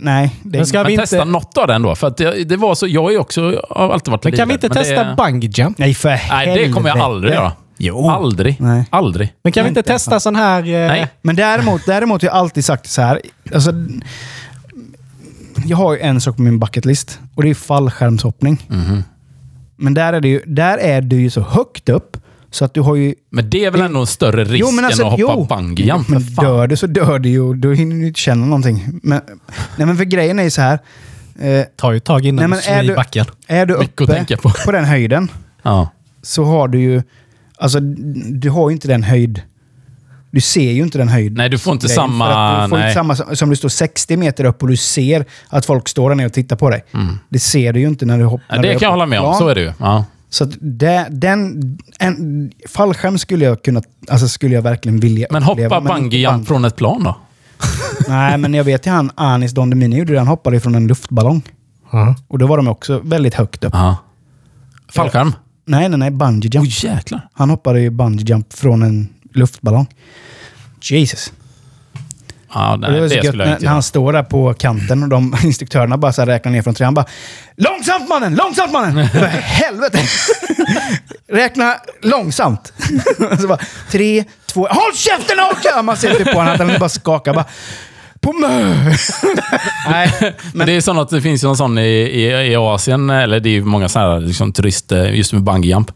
Nej. 0.00 0.30
Det, 0.42 0.58
Men 0.58 0.66
ska 0.66 0.82
vi 0.82 0.96
testa 0.96 1.16
inte, 1.16 1.28
något 1.28 1.58
av 1.58 1.66
den 1.66 1.82
då. 1.82 1.94
För 1.94 2.06
att 2.06 2.16
det, 2.16 2.44
det 2.44 2.56
var 2.56 2.74
så, 2.74 2.86
jag 2.86 3.14
är 3.14 3.18
också, 3.18 3.62
har 3.70 3.90
alltid 3.92 4.10
varit 4.12 4.24
men 4.24 4.32
kan 4.32 4.48
vi 4.48 4.54
livrädd, 4.54 4.70
inte 4.70 4.78
testa 4.84 5.04
det, 5.04 5.14
bungee 5.16 5.50
jump? 5.54 5.78
nej, 5.78 5.94
för 5.94 6.08
Nej, 6.30 6.46
det 6.58 6.72
kommer 6.72 6.88
jag 6.88 6.96
helvete. 6.96 7.04
aldrig 7.04 7.32
göra. 7.34 7.52
Jo. 7.84 8.08
Aldrig. 8.10 8.56
Nej. 8.60 8.84
Aldrig. 8.90 9.32
Men 9.42 9.52
kan 9.52 9.64
vi 9.64 9.68
inte 9.68 9.80
Inte 9.80 9.92
testa 9.92 10.20
sån 10.20 10.36
här... 10.36 10.62
Eh, 10.62 10.88
Nej. 10.88 11.08
Men 11.22 11.36
däremot, 11.36 11.86
däremot 11.86 12.22
har 12.22 12.28
jag 12.28 12.34
alltid 12.36 12.64
sagt 12.64 12.86
så 12.90 13.02
här. 13.02 13.20
Alltså, 13.54 13.72
jag 15.66 15.76
har 15.76 15.92
ju 15.94 16.00
en 16.00 16.20
sak 16.20 16.36
på 16.36 16.42
min 16.42 16.58
bucketlist 16.58 17.18
och 17.34 17.42
det 17.42 17.50
är 17.50 17.54
fallskärmshoppning. 17.54 18.66
Mhm. 18.68 19.04
Men 19.76 19.94
där 19.94 20.12
är, 20.12 20.20
det 20.20 20.28
ju, 20.28 20.40
där 20.46 20.78
är 20.78 21.00
du 21.00 21.20
ju 21.20 21.30
så 21.30 21.40
högt 21.40 21.88
upp 21.88 22.16
så 22.50 22.64
att 22.64 22.74
du 22.74 22.80
har 22.80 22.94
ju... 22.96 23.14
Men 23.30 23.50
det 23.50 23.64
är 23.64 23.70
väl 23.70 23.80
ändå 23.80 24.00
en 24.00 24.06
större 24.06 24.44
risk 24.44 24.64
Jo, 24.66 24.70
men 24.70 24.84
alltså, 24.84 25.02
än 25.02 25.08
att 25.08 25.20
hoppa 25.20 25.56
bungee 25.56 25.86
jump? 25.86 26.08
Men 26.08 26.22
dör 26.22 26.66
du 26.66 26.76
så 26.76 26.86
dör 26.86 27.18
du 27.18 27.28
ju 27.28 27.54
då 27.54 27.72
hinner 27.72 27.96
du 27.96 28.06
inte 28.06 28.20
känna 28.20 28.46
någonting. 28.46 29.00
Men, 29.02 29.20
nej 29.76 29.86
men 29.86 29.96
för 29.96 30.04
grejen 30.04 30.38
är 30.38 30.42
ju 30.42 30.50
så 30.50 30.60
här. 30.62 30.78
Eh, 31.40 31.64
tar 31.76 31.90
ju 31.92 31.96
ett 31.96 32.04
tag 32.04 32.26
innan 32.26 32.36
nej, 32.36 32.48
men 32.48 32.58
du 32.58 32.62
slår 32.64 32.74
är 32.76 32.82
i 32.84 32.86
du, 32.86 32.94
backen. 32.94 33.26
är 33.46 33.66
du 33.66 33.74
uppe 33.74 34.06
tänka 34.06 34.36
på. 34.36 34.50
på 34.64 34.72
den 34.72 34.84
höjden 34.84 35.28
Ja. 35.62 35.88
så 36.22 36.44
har 36.44 36.68
du 36.68 36.80
ju... 36.80 37.02
Alltså, 37.58 37.80
du 38.40 38.50
har 38.50 38.68
ju 38.70 38.74
inte 38.74 38.88
den 38.88 39.02
höjd... 39.02 39.42
Du 40.30 40.40
ser 40.40 40.72
ju 40.72 40.82
inte 40.82 40.98
den 40.98 41.08
höjd. 41.08 41.32
Nej, 41.36 41.48
du 41.48 41.58
får 41.58 41.72
inte 41.72 41.88
samma- 41.88 42.62
Du 42.64 42.68
får 42.68 42.76
nej. 42.76 42.86
inte 42.86 42.94
samma 42.94 43.16
som- 43.16 43.36
som 43.36 43.50
du 43.50 43.56
står 43.56 43.68
60 43.68 44.16
meter 44.16 44.44
upp 44.44 44.62
och 44.62 44.68
du 44.68 44.76
ser 44.76 45.24
att 45.48 45.66
folk 45.66 45.88
står 45.88 46.08
där 46.10 46.16
nere 46.16 46.26
och 46.26 46.32
tittar 46.32 46.56
på 46.56 46.70
dig. 46.70 46.84
Det 47.28 47.38
ser 47.38 47.72
du 47.72 47.80
ju 47.80 47.86
inte 47.88 48.06
när 48.06 48.18
du 48.18 48.24
hoppar. 48.24 48.54
Mm. 48.56 48.64
Ja, 48.66 48.72
det 48.72 48.78
kan 48.78 48.86
jag 48.86 48.90
hålla 48.90 49.06
med 49.06 49.20
om. 49.20 49.34
Så 49.34 49.48
är 49.48 49.54
det 49.54 49.60
ju. 49.60 49.72
Ja. 49.78 50.04
Så 50.30 50.44
att 50.44 50.50
det, 50.60 51.06
den, 51.10 51.62
en, 51.98 52.50
fallskärm 52.68 53.18
skulle 53.18 53.44
jag 53.44 53.62
kunna... 53.62 53.82
Alltså 54.08 54.28
skulle 54.28 54.54
jag 54.54 54.62
verkligen 54.62 55.00
vilja 55.00 55.26
Men 55.30 55.42
hoppa 55.42 55.62
inte 55.62 55.80
bungee 55.80 56.20
jump 56.20 56.32
bungee. 56.32 56.46
från 56.46 56.64
ett 56.64 56.76
plan 56.76 57.02
då? 57.04 57.16
Nej, 58.08 58.38
men 58.38 58.54
jag 58.54 58.64
vet 58.64 58.86
ju 58.86 58.90
han 58.90 59.10
Anis 59.14 59.52
Don 59.52 59.70
Demini 59.70 59.96
gjorde 59.98 60.12
det. 60.12 60.18
Han 60.18 60.28
hoppade 60.28 60.60
från 60.60 60.74
en 60.74 60.86
luftballong. 60.86 61.42
Ja. 61.92 62.14
Och 62.28 62.38
då 62.38 62.46
var 62.46 62.56
de 62.56 62.68
också 62.68 63.00
väldigt 63.04 63.34
högt 63.34 63.64
upp. 63.64 63.72
Ja. 63.74 63.96
Fallskärm? 64.92 65.32
Nej, 65.64 65.88
nej, 65.88 65.98
nej. 65.98 66.10
Bungee 66.10 66.50
jump. 66.52 66.68
Åh 66.68 66.84
jäklar. 66.84 67.28
Han 67.32 67.50
hoppade 67.50 67.80
ju 67.80 67.90
bungee 67.90 68.24
jump 68.26 68.52
från 68.52 68.82
en 68.82 69.08
luftballong. 69.34 69.86
Jesus. 70.82 71.32
Ja, 72.54 72.72
Och 72.72 72.80
nej, 72.80 72.90
det 72.92 73.00
var 73.00 73.08
så 73.08 73.14
gött 73.14 73.34
när, 73.34 73.58
när 73.60 73.68
han 73.68 73.82
står 73.82 74.12
där 74.12 74.22
på 74.22 74.54
kanten 74.54 75.02
och 75.02 75.08
de 75.08 75.36
instruktörerna 75.44 75.96
bara 75.98 76.12
så 76.12 76.20
här 76.22 76.26
räknar 76.26 76.52
ner 76.52 76.62
från 76.62 76.74
tre. 76.74 76.84
Han 76.84 76.94
bara 76.94 77.06
Långsamt 77.56 78.08
mannen! 78.08 78.34
Långsamt 78.34 78.72
mannen! 78.72 79.08
För 79.08 79.26
helvete! 79.26 79.98
Räkna 81.28 81.76
långsamt. 82.02 82.72
så 83.40 83.46
bara, 83.48 83.58
tre, 83.90 84.24
två... 84.46 84.66
Håll 84.70 84.94
käften 84.94 85.36
Åke! 85.40 85.82
Man 85.82 85.96
ser 85.96 86.14
typ 86.14 86.32
på 86.32 86.38
honom 86.38 86.52
att 86.52 86.58
han 86.58 86.78
bara 86.78 86.88
skakar. 86.88 87.34
Bara, 87.34 87.44
på 88.24 88.32
mö! 88.32 88.74
Nej, 89.90 90.34
Men 90.54 90.66
det 90.66 90.72
är 90.72 90.80
så 90.80 91.00
att 91.00 91.08
det 91.08 91.20
finns 91.20 91.44
ju 91.44 91.46
någon 91.46 91.56
sån 91.56 91.78
i, 91.78 91.82
i, 91.82 92.52
i 92.52 92.56
Asien, 92.56 93.10
eller 93.10 93.40
det 93.40 93.48
är 93.48 93.52
ju 93.52 93.64
många 93.64 93.88
sådana 93.88 94.12
här 94.12 94.20
liksom, 94.20 94.52
turister, 94.52 95.10
just 95.10 95.32
med 95.32 95.42
bungee 95.42 95.70
jump. 95.70 95.90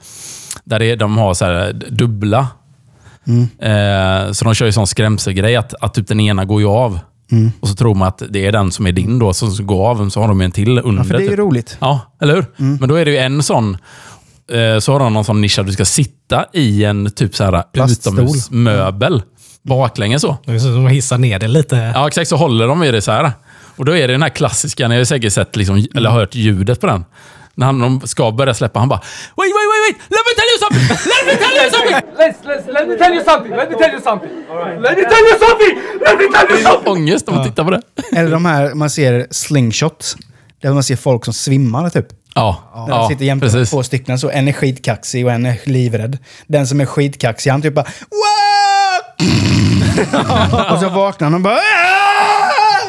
Där 0.65 0.79
det, 0.79 0.97
de 0.97 1.19
har 1.19 1.35
så 1.35 1.45
här 1.45 1.73
dubbla. 1.91 2.47
Eh, 3.59 4.33
så 4.33 4.45
de 4.45 4.55
kör 4.55 4.67
ju 4.67 4.73
sån 4.73 4.87
skrämselgrej 4.87 5.57
att, 5.57 5.75
att 5.81 5.95
typ 5.95 6.09
den 6.09 6.21
ena 6.21 6.45
går 6.45 6.61
ju 6.61 6.67
av. 6.67 6.99
Och 7.61 7.69
så 7.69 7.75
tror 7.75 7.95
man 7.95 8.09
att 8.09 8.23
det 8.31 8.47
är 8.47 8.53
den 8.53 8.73
som 8.73 8.87
är 8.87 8.93
din 8.93 9.19
då, 9.19 9.33
som 9.33 9.67
går 9.67 9.89
av. 9.89 10.09
Så 10.11 10.21
har 10.21 10.29
de 10.29 10.41
en 10.41 10.51
till 10.53 10.79
under. 10.79 11.03
ja, 11.03 11.05
för 11.05 11.15
det 11.15 11.21
är 11.21 11.23
ju 11.23 11.29
typ. 11.29 11.39
roligt. 11.39 11.77
Ja, 11.81 12.01
eller 12.21 12.35
hur? 12.35 12.47
Men 12.57 12.89
då 12.89 12.95
är 12.95 13.05
det 13.05 13.11
ju 13.11 13.19
en 13.19 13.43
sån... 13.43 13.77
Eh, 14.53 14.79
så 14.79 14.93
har 14.93 14.99
de 14.99 15.13
någon 15.13 15.25
sån 15.25 15.41
nisch 15.41 15.59
att 15.59 15.67
du 15.67 15.73
ska 15.73 15.85
sitta 15.85 16.45
i 16.53 16.85
en 16.85 17.11
typ 17.11 17.37
så 17.37 17.45
här 17.45 17.65
utomhusmöbel. 17.75 19.23
Baklänges 19.69 20.23
så. 20.23 20.37
Det 20.45 20.53
är 20.53 20.59
så 20.59 20.65
som 20.73 20.87
att 20.87 20.93
hissa 20.93 21.17
ner 21.17 21.39
det 21.39 21.49
lite. 21.49 21.93
Ja, 21.95 22.07
exakt. 22.09 22.29
Så 22.29 22.37
håller 22.37 22.67
de 22.69 22.83
i 22.85 22.91
det 22.91 23.03
så 23.03 23.13
här. 23.13 23.33
Och 23.77 23.85
då 23.85 23.97
är 23.97 24.09
det 24.09 24.15
den 24.15 24.23
här 24.23 24.29
klassiska, 24.29 24.89
ni 24.89 24.97
har 24.97 25.05
säkert 25.05 25.33
sett, 25.33 25.57
liksom, 25.57 25.87
eller 25.97 26.11
hört 26.11 26.35
ljudet 26.35 26.81
på 26.81 26.87
den. 26.87 27.05
När 27.55 27.67
han 27.67 27.79
de 27.81 28.01
ska 28.07 28.31
börja 28.31 28.55
släppa, 28.55 28.79
han 28.79 28.89
bara 28.89 28.99
Wait, 29.37 29.37
wait, 29.37 29.69
wait, 29.71 29.83
wait! 29.87 30.11
Let 30.11 30.21
me 30.29 30.33
tell 30.39 30.49
you 30.53 30.59
something! 30.65 30.85
Let 31.13 31.27
me 31.27 31.35
tell 31.45 31.57
you 31.63 31.71
something! 31.71 31.95
Let's, 32.19 32.39
let's, 32.45 32.73
let 32.73 32.89
me 32.89 32.97
tell 32.97 33.15
you 33.15 33.25
something. 33.25 33.51
Let 33.57 33.71
me 33.71 33.77
tell 33.79 33.93
you 33.93 34.01
something. 34.03 34.31
Let 34.83 34.97
me 34.99 35.05
tell 35.13 35.25
you 35.31 35.39
something. 35.47 35.75
Let 36.07 36.19
me 36.19 36.27
tell 36.39 36.51
you 36.51 36.63
something. 36.63 36.93
Ångest 36.93 37.29
om 37.29 37.35
man 37.35 37.45
tittar 37.45 37.65
på 37.65 37.71
det. 37.71 37.81
Eller 38.17 38.31
de 38.31 38.45
här 38.45 38.75
man 38.75 38.91
ser 38.91 39.27
slingshots. 39.31 40.17
Där 40.63 40.73
man 40.73 40.83
ser 40.83 40.97
folk 40.97 41.25
som 41.25 41.35
svimmar 41.35 41.91
typ. 41.91 42.07
Ja, 42.35 42.87
Där 42.89 42.99
de 42.99 43.09
sitter 43.09 43.25
jämte 43.25 43.47
precis. 43.47 43.71
två 43.71 43.83
stycken. 43.83 44.19
Så 44.19 44.31
en 44.31 44.49
är 44.49 44.53
skitkaxig 44.53 45.27
och 45.27 45.33
en 45.33 45.47
är 45.47 45.57
livrädd. 45.65 46.19
Den 46.47 46.67
som 46.67 46.81
är 46.81 46.87
skitkaxig, 46.87 47.51
han 47.51 47.63
typ 47.63 47.75
bara 47.75 47.85
"Wow!" 48.11 48.38
Och 50.73 50.79
så 50.79 50.89
vaknar 50.89 51.27
han 51.27 51.35
och 51.35 51.41
bara! 51.41 51.59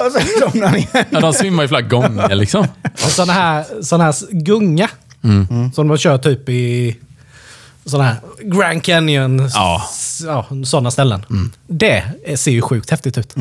Och 0.05 0.11
så 0.11 0.19
somnar 0.39 0.67
han 0.67 0.75
igen. 0.77 1.05
Ja, 1.09 1.19
de 1.19 1.33
svimmar 1.33 1.63
ju 1.63 1.67
flera 1.67 1.81
gånger 1.81 2.35
liksom. 2.35 2.67
Och 2.93 3.11
sån 3.11 3.29
här, 3.29 3.65
sån 3.83 4.01
här 4.01 4.15
gunga. 4.31 4.89
Mm. 5.23 5.71
Som 5.73 5.87
de 5.87 5.97
kör 5.97 6.17
typ 6.17 6.49
i 6.49 6.97
sån 7.85 8.01
här 8.01 8.15
Grand 8.41 8.83
Canyon. 8.83 9.49
Ja. 9.53 9.81
Mm. 10.21 10.33
ja 10.33 10.65
sådana 10.65 10.91
ställen. 10.91 11.25
Det 11.67 12.03
ser 12.35 12.51
ju 12.51 12.61
sjukt 12.61 12.89
häftigt 12.89 13.17
ut. 13.17 13.35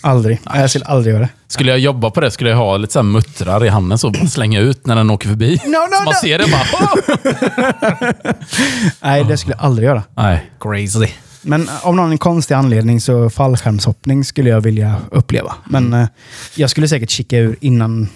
Aldrig. 0.00 0.40
Nej, 0.50 0.60
Jag 0.60 0.70
skulle 0.70 0.84
aldrig 0.84 1.14
göra 1.14 1.24
det. 1.24 1.30
Skulle 1.48 1.70
jag 1.70 1.78
jobba 1.78 2.10
på 2.10 2.20
det 2.20 2.30
skulle 2.30 2.50
jag 2.50 2.56
ha 2.56 2.76
lite 2.76 2.92
så 2.92 2.98
här 2.98 3.04
muttrar 3.04 3.64
i 3.64 3.68
handen 3.68 3.98
så 3.98 4.10
bara 4.10 4.26
slänga 4.26 4.60
ut 4.60 4.86
när 4.86 4.96
den 4.96 5.10
åker 5.10 5.28
förbi. 5.28 5.60
No, 5.64 5.68
no, 5.68 5.96
så 5.96 6.04
man 6.04 6.04
no. 6.04 6.12
ser 6.12 6.38
det 6.38 6.46
bara... 6.50 6.64
Nej, 9.00 9.24
det 9.24 9.36
skulle 9.36 9.54
jag 9.54 9.64
aldrig 9.64 9.88
göra. 9.88 10.02
Nej. 10.16 10.50
Crazy. 10.60 11.08
Men 11.44 11.68
av 11.82 11.96
någon 11.96 12.18
konstig 12.18 12.54
anledning 12.54 13.00
så 13.00 13.30
fallskärmshoppning 13.30 14.24
skulle 14.24 14.50
jag 14.50 14.60
vilja 14.60 14.96
uppleva. 15.10 15.54
Men 15.64 15.92
eh, 15.92 16.06
jag 16.56 16.70
skulle 16.70 16.88
säkert 16.88 17.10
kika 17.10 17.38
ur 17.38 17.56
innan. 17.60 18.08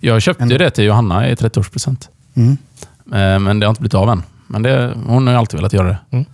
Jag 0.00 0.22
köpte 0.22 0.44
ju 0.44 0.58
det 0.58 0.70
till 0.70 0.84
Johanna 0.84 1.28
i 1.28 1.34
30-årspresent. 1.34 2.08
Mm. 2.34 2.56
Eh, 3.12 3.38
Men 3.38 3.60
det 3.60 3.66
har 3.66 3.70
inte 3.70 3.80
blivit 3.80 3.94
av 3.94 4.08
än. 4.08 4.22
Men 4.46 4.62
det, 4.62 4.94
hon 5.06 5.26
har 5.26 5.34
ju 5.34 5.38
alltid 5.38 5.58
velat 5.58 5.72
göra 5.72 5.88
det. 5.88 5.98
Mm. 6.10 6.24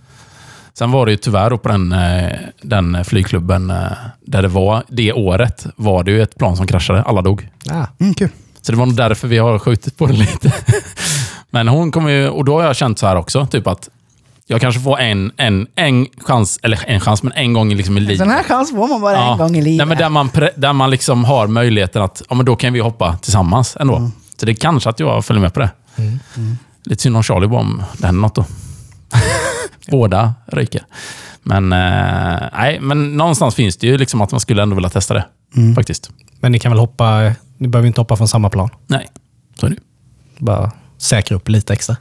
Sen 0.73 0.91
var 0.91 1.05
det 1.05 1.11
ju 1.11 1.17
tyvärr 1.17 1.57
på 1.57 1.69
den, 1.69 1.91
eh, 1.91 2.31
den 2.61 3.05
flygklubben 3.05 3.69
eh, 3.69 3.91
där 4.25 4.41
det 4.41 4.47
var, 4.47 4.83
det 4.87 5.13
året, 5.13 5.67
var 5.75 6.03
det 6.03 6.11
ju 6.11 6.21
ett 6.21 6.35
plan 6.35 6.57
som 6.57 6.67
kraschade. 6.67 7.01
Alla 7.01 7.21
dog. 7.21 7.49
Ah. 7.69 7.85
Mm, 7.99 8.13
kul. 8.13 8.29
Så 8.61 8.71
det 8.71 8.77
var 8.77 8.85
nog 8.85 8.95
därför 8.95 9.27
vi 9.27 9.37
har 9.37 9.59
skjutit 9.59 9.97
på 9.97 10.07
det 10.07 10.13
lite. 10.13 10.53
Men 11.49 11.67
hon 11.67 11.91
kommer 11.91 12.09
ju, 12.09 12.29
och 12.29 12.45
då 12.45 12.59
har 12.59 12.65
jag 12.65 12.75
känt 12.75 12.99
så 12.99 13.07
här 13.07 13.15
också, 13.15 13.45
typ 13.45 13.67
att 13.67 13.89
jag 14.49 14.61
kanske 14.61 14.81
får 14.81 14.99
en, 14.99 15.31
en, 15.37 15.67
en 15.75 16.07
chans, 16.17 16.59
eller 16.63 16.79
en 16.87 16.99
chans, 16.99 17.23
men 17.23 17.33
en 17.33 17.53
gång 17.53 17.69
liksom 17.69 17.97
i 17.97 17.99
livet. 17.99 18.17
Sån 18.17 18.29
här 18.29 18.43
chans 18.43 18.71
får 18.71 18.87
man 18.87 19.01
bara 19.01 19.17
en 19.17 19.37
gång 19.37 19.55
i 19.55 19.61
livet. 19.61 19.77
Nej, 19.77 19.85
men 19.85 19.97
där, 19.97 20.09
man, 20.09 20.29
där 20.55 20.73
man 20.73 20.89
liksom 20.89 21.25
har 21.25 21.47
möjligheten 21.47 22.01
att, 22.01 22.21
ja 22.29 22.35
men 22.35 22.45
då 22.45 22.55
kan 22.55 22.73
vi 22.73 22.79
hoppa 22.79 23.17
tillsammans 23.17 23.77
ändå. 23.79 23.95
Mm. 23.95 24.11
Så 24.39 24.45
det 24.45 24.51
är 24.51 24.53
kanske 24.53 24.89
att 24.89 24.99
jag 24.99 25.25
följer 25.25 25.41
med 25.41 25.53
på 25.53 25.59
det. 25.59 25.69
Lite 26.83 27.03
synd 27.03 27.17
om 27.17 27.23
Charlie 27.23 27.47
bara 27.47 27.59
om 27.59 27.83
det 27.97 28.05
händer 28.05 28.21
något 28.21 28.35
då. 28.35 28.45
Båda 29.91 30.33
ryker. 30.45 30.81
Men, 31.43 31.73
eh, 31.73 32.39
nej, 32.53 32.79
men 32.79 33.17
någonstans 33.17 33.55
finns 33.55 33.77
det 33.77 33.87
ju 33.87 33.97
liksom 33.97 34.21
att 34.21 34.31
man 34.31 34.39
skulle 34.39 34.61
ändå 34.63 34.75
vilja 34.75 34.89
testa 34.89 35.13
det. 35.13 35.25
Mm. 35.55 35.75
Faktiskt. 35.75 36.11
Men 36.39 36.51
ni 36.51 36.59
kan 36.59 36.71
väl 36.71 36.79
hoppa... 36.79 37.31
Ni 37.57 37.67
behöver 37.67 37.87
inte 37.87 38.01
hoppa 38.01 38.15
från 38.15 38.27
samma 38.27 38.49
plan. 38.49 38.69
Nej, 38.87 39.07
så 39.59 39.65
är 39.65 39.69
det. 39.69 39.77
Bara 40.37 40.71
säkra 40.97 41.37
upp 41.37 41.49
lite 41.49 41.73
extra. 41.73 41.95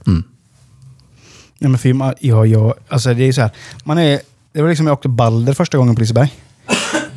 Nej, 1.59 1.71
men 1.71 1.79
för, 1.79 1.93
man- 1.93 2.15
ja, 2.21 2.47
ja, 2.47 2.75
alltså 2.89 3.15
det 3.15 3.25
är 3.25 3.33
så 3.33 3.41
här. 3.41 3.51
Man 3.85 3.99
är, 3.99 4.21
det 4.53 4.63
var 4.63 4.69
liksom 4.69 4.87
jag 4.87 4.95
åkte 4.95 5.09
Balder 5.09 5.53
första 5.53 5.79
gången 5.79 5.95
på 5.95 6.01
Liseberg. 6.01 6.35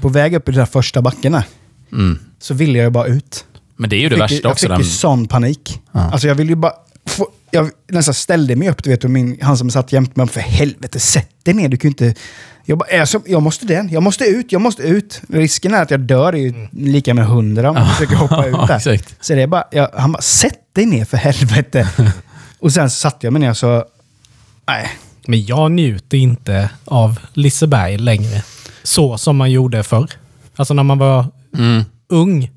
På 0.01 0.09
väg 0.09 0.33
upp 0.35 0.49
i 0.49 0.51
den 0.51 0.59
där 0.59 0.65
första 0.65 1.01
backen 1.01 1.31
där, 1.31 1.43
Mm. 1.91 2.19
så 2.39 2.53
ville 2.53 2.77
jag 2.77 2.85
ju 2.85 2.89
bara 2.91 3.05
ut. 3.07 3.45
Men 3.75 3.89
det 3.89 3.95
är 3.95 3.99
ju 3.99 4.09
det 4.09 4.15
fick, 4.15 4.21
värsta 4.21 4.35
jag 4.43 4.51
också. 4.51 4.63
fick 4.63 4.69
Den, 4.69 4.79
ju 4.79 4.83
sån 4.85 5.27
panik. 5.27 5.81
Alltså 5.91 6.27
jag 6.27 6.35
ville 6.35 6.49
ju 6.49 6.55
bara... 6.55 6.73
Få, 7.05 7.27
jag 7.51 7.69
nästan 7.87 8.13
ställde 8.13 8.55
mig 8.55 8.69
upp, 8.69 8.83
du 8.83 8.89
vet, 8.89 9.03
och 9.03 9.09
min, 9.09 9.37
han 9.41 9.57
som 9.57 9.69
satt 9.69 9.91
jämte 9.93 10.19
mig, 10.19 10.27
för 10.27 10.39
helvete, 10.39 10.99
sätt 10.99 11.29
dig 11.43 11.53
ner. 11.53 11.69
Du 11.69 11.77
kan 11.77 11.87
ju 11.87 11.91
inte... 11.91 12.13
Jag, 12.65 12.77
bara, 12.77 12.89
är 12.89 13.05
så, 13.05 13.21
jag 13.25 13.41
måste 13.41 13.65
den, 13.65 13.89
jag 13.89 14.03
måste 14.03 14.23
ut, 14.25 14.51
jag 14.51 14.61
måste 14.61 14.83
ut. 14.83 15.21
Risken 15.29 15.73
är 15.73 15.81
att 15.81 15.91
jag 15.91 15.99
dör 15.99 16.33
är 16.33 16.37
ju 16.37 16.67
lika 16.71 17.13
med 17.13 17.25
hundra 17.25 17.69
om 17.69 17.75
jag 17.77 17.91
försöker 17.91 18.15
hoppa 18.15 18.45
ut 18.47 18.55
där. 18.67 18.75
exakt. 18.75 19.15
Så 19.25 19.33
det 19.35 19.41
är 19.41 19.47
bara, 19.47 19.63
jag, 19.71 19.89
han 19.97 20.11
bara, 20.11 20.21
sätt 20.21 20.59
dig 20.75 20.85
ner 20.85 21.05
för 21.05 21.17
helvete. 21.17 21.89
och 22.59 22.71
sen 22.73 22.89
så 22.89 22.95
satte 22.95 23.25
jag 23.27 23.33
mig 23.33 23.39
ner 23.39 23.53
så, 23.53 23.85
nej. 24.69 24.89
Men 25.27 25.45
jag 25.45 25.71
njuter 25.71 26.17
inte 26.17 26.69
av 26.85 27.19
Liseberg 27.33 27.97
längre. 27.97 28.43
Så 28.83 29.17
som 29.17 29.37
man 29.37 29.51
gjorde 29.51 29.83
förr. 29.83 30.07
Alltså 30.55 30.73
när 30.73 30.83
man 30.83 30.97
var 30.97 31.25
Mm. 31.57 31.83
ung, 32.09 32.51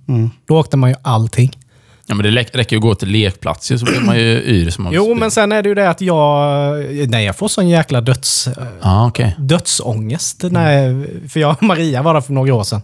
då 0.48 0.58
åkte 0.58 0.76
man 0.76 0.90
ju 0.90 0.96
allting. 1.02 1.58
Ja, 2.06 2.14
men 2.14 2.24
det 2.24 2.30
räcker 2.42 2.72
ju 2.72 2.76
att 2.76 2.82
gå 2.82 2.94
till 2.94 3.08
lekplatser 3.08 3.76
så 3.76 3.84
blir 3.84 4.00
man 4.00 4.16
ju 4.18 4.42
yr 4.46 4.70
som 4.70 4.84
man 4.84 4.92
Jo, 4.92 5.14
men 5.14 5.30
sen 5.30 5.52
är 5.52 5.62
det 5.62 5.68
ju 5.68 5.74
det 5.74 5.90
att 5.90 6.00
jag... 6.00 6.76
Nej, 7.08 7.24
jag 7.24 7.36
får 7.36 7.48
sån 7.48 7.68
jäkla 7.68 8.00
döds, 8.00 8.48
Ja, 8.82 9.06
okej. 9.06 9.34
dödsångest. 9.38 10.42
När, 10.50 11.06
för 11.28 11.40
jag 11.40 11.50
och 11.50 11.62
Maria 11.62 12.02
var 12.02 12.14
där 12.14 12.20
för 12.20 12.32
några 12.32 12.54
år 12.54 12.64
sedan. 12.64 12.82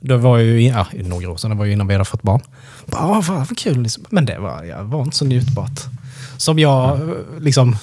Det 0.00 0.16
var 0.16 0.38
ju, 0.38 0.62
ja, 0.68 0.86
några 0.92 1.30
år 1.30 1.36
sedan, 1.36 1.50
det 1.50 1.56
var 1.56 1.64
ju 1.64 1.72
innan 1.72 1.86
vi 1.86 1.94
hade 1.94 2.04
fått 2.04 2.22
barn. 2.22 2.40
Bara, 2.86 3.02
"Ah, 3.02 3.22
vad, 3.28 3.38
vad 3.38 3.58
kul 3.58 3.82
liksom. 3.82 4.04
Men 4.10 4.24
det 4.26 4.38
var, 4.38 4.64
ja, 4.64 4.82
var 4.82 5.02
inte 5.02 5.16
så 5.16 5.24
njutbart. 5.24 5.80
Som 6.36 6.58
jag 6.58 7.00
liksom... 7.40 7.76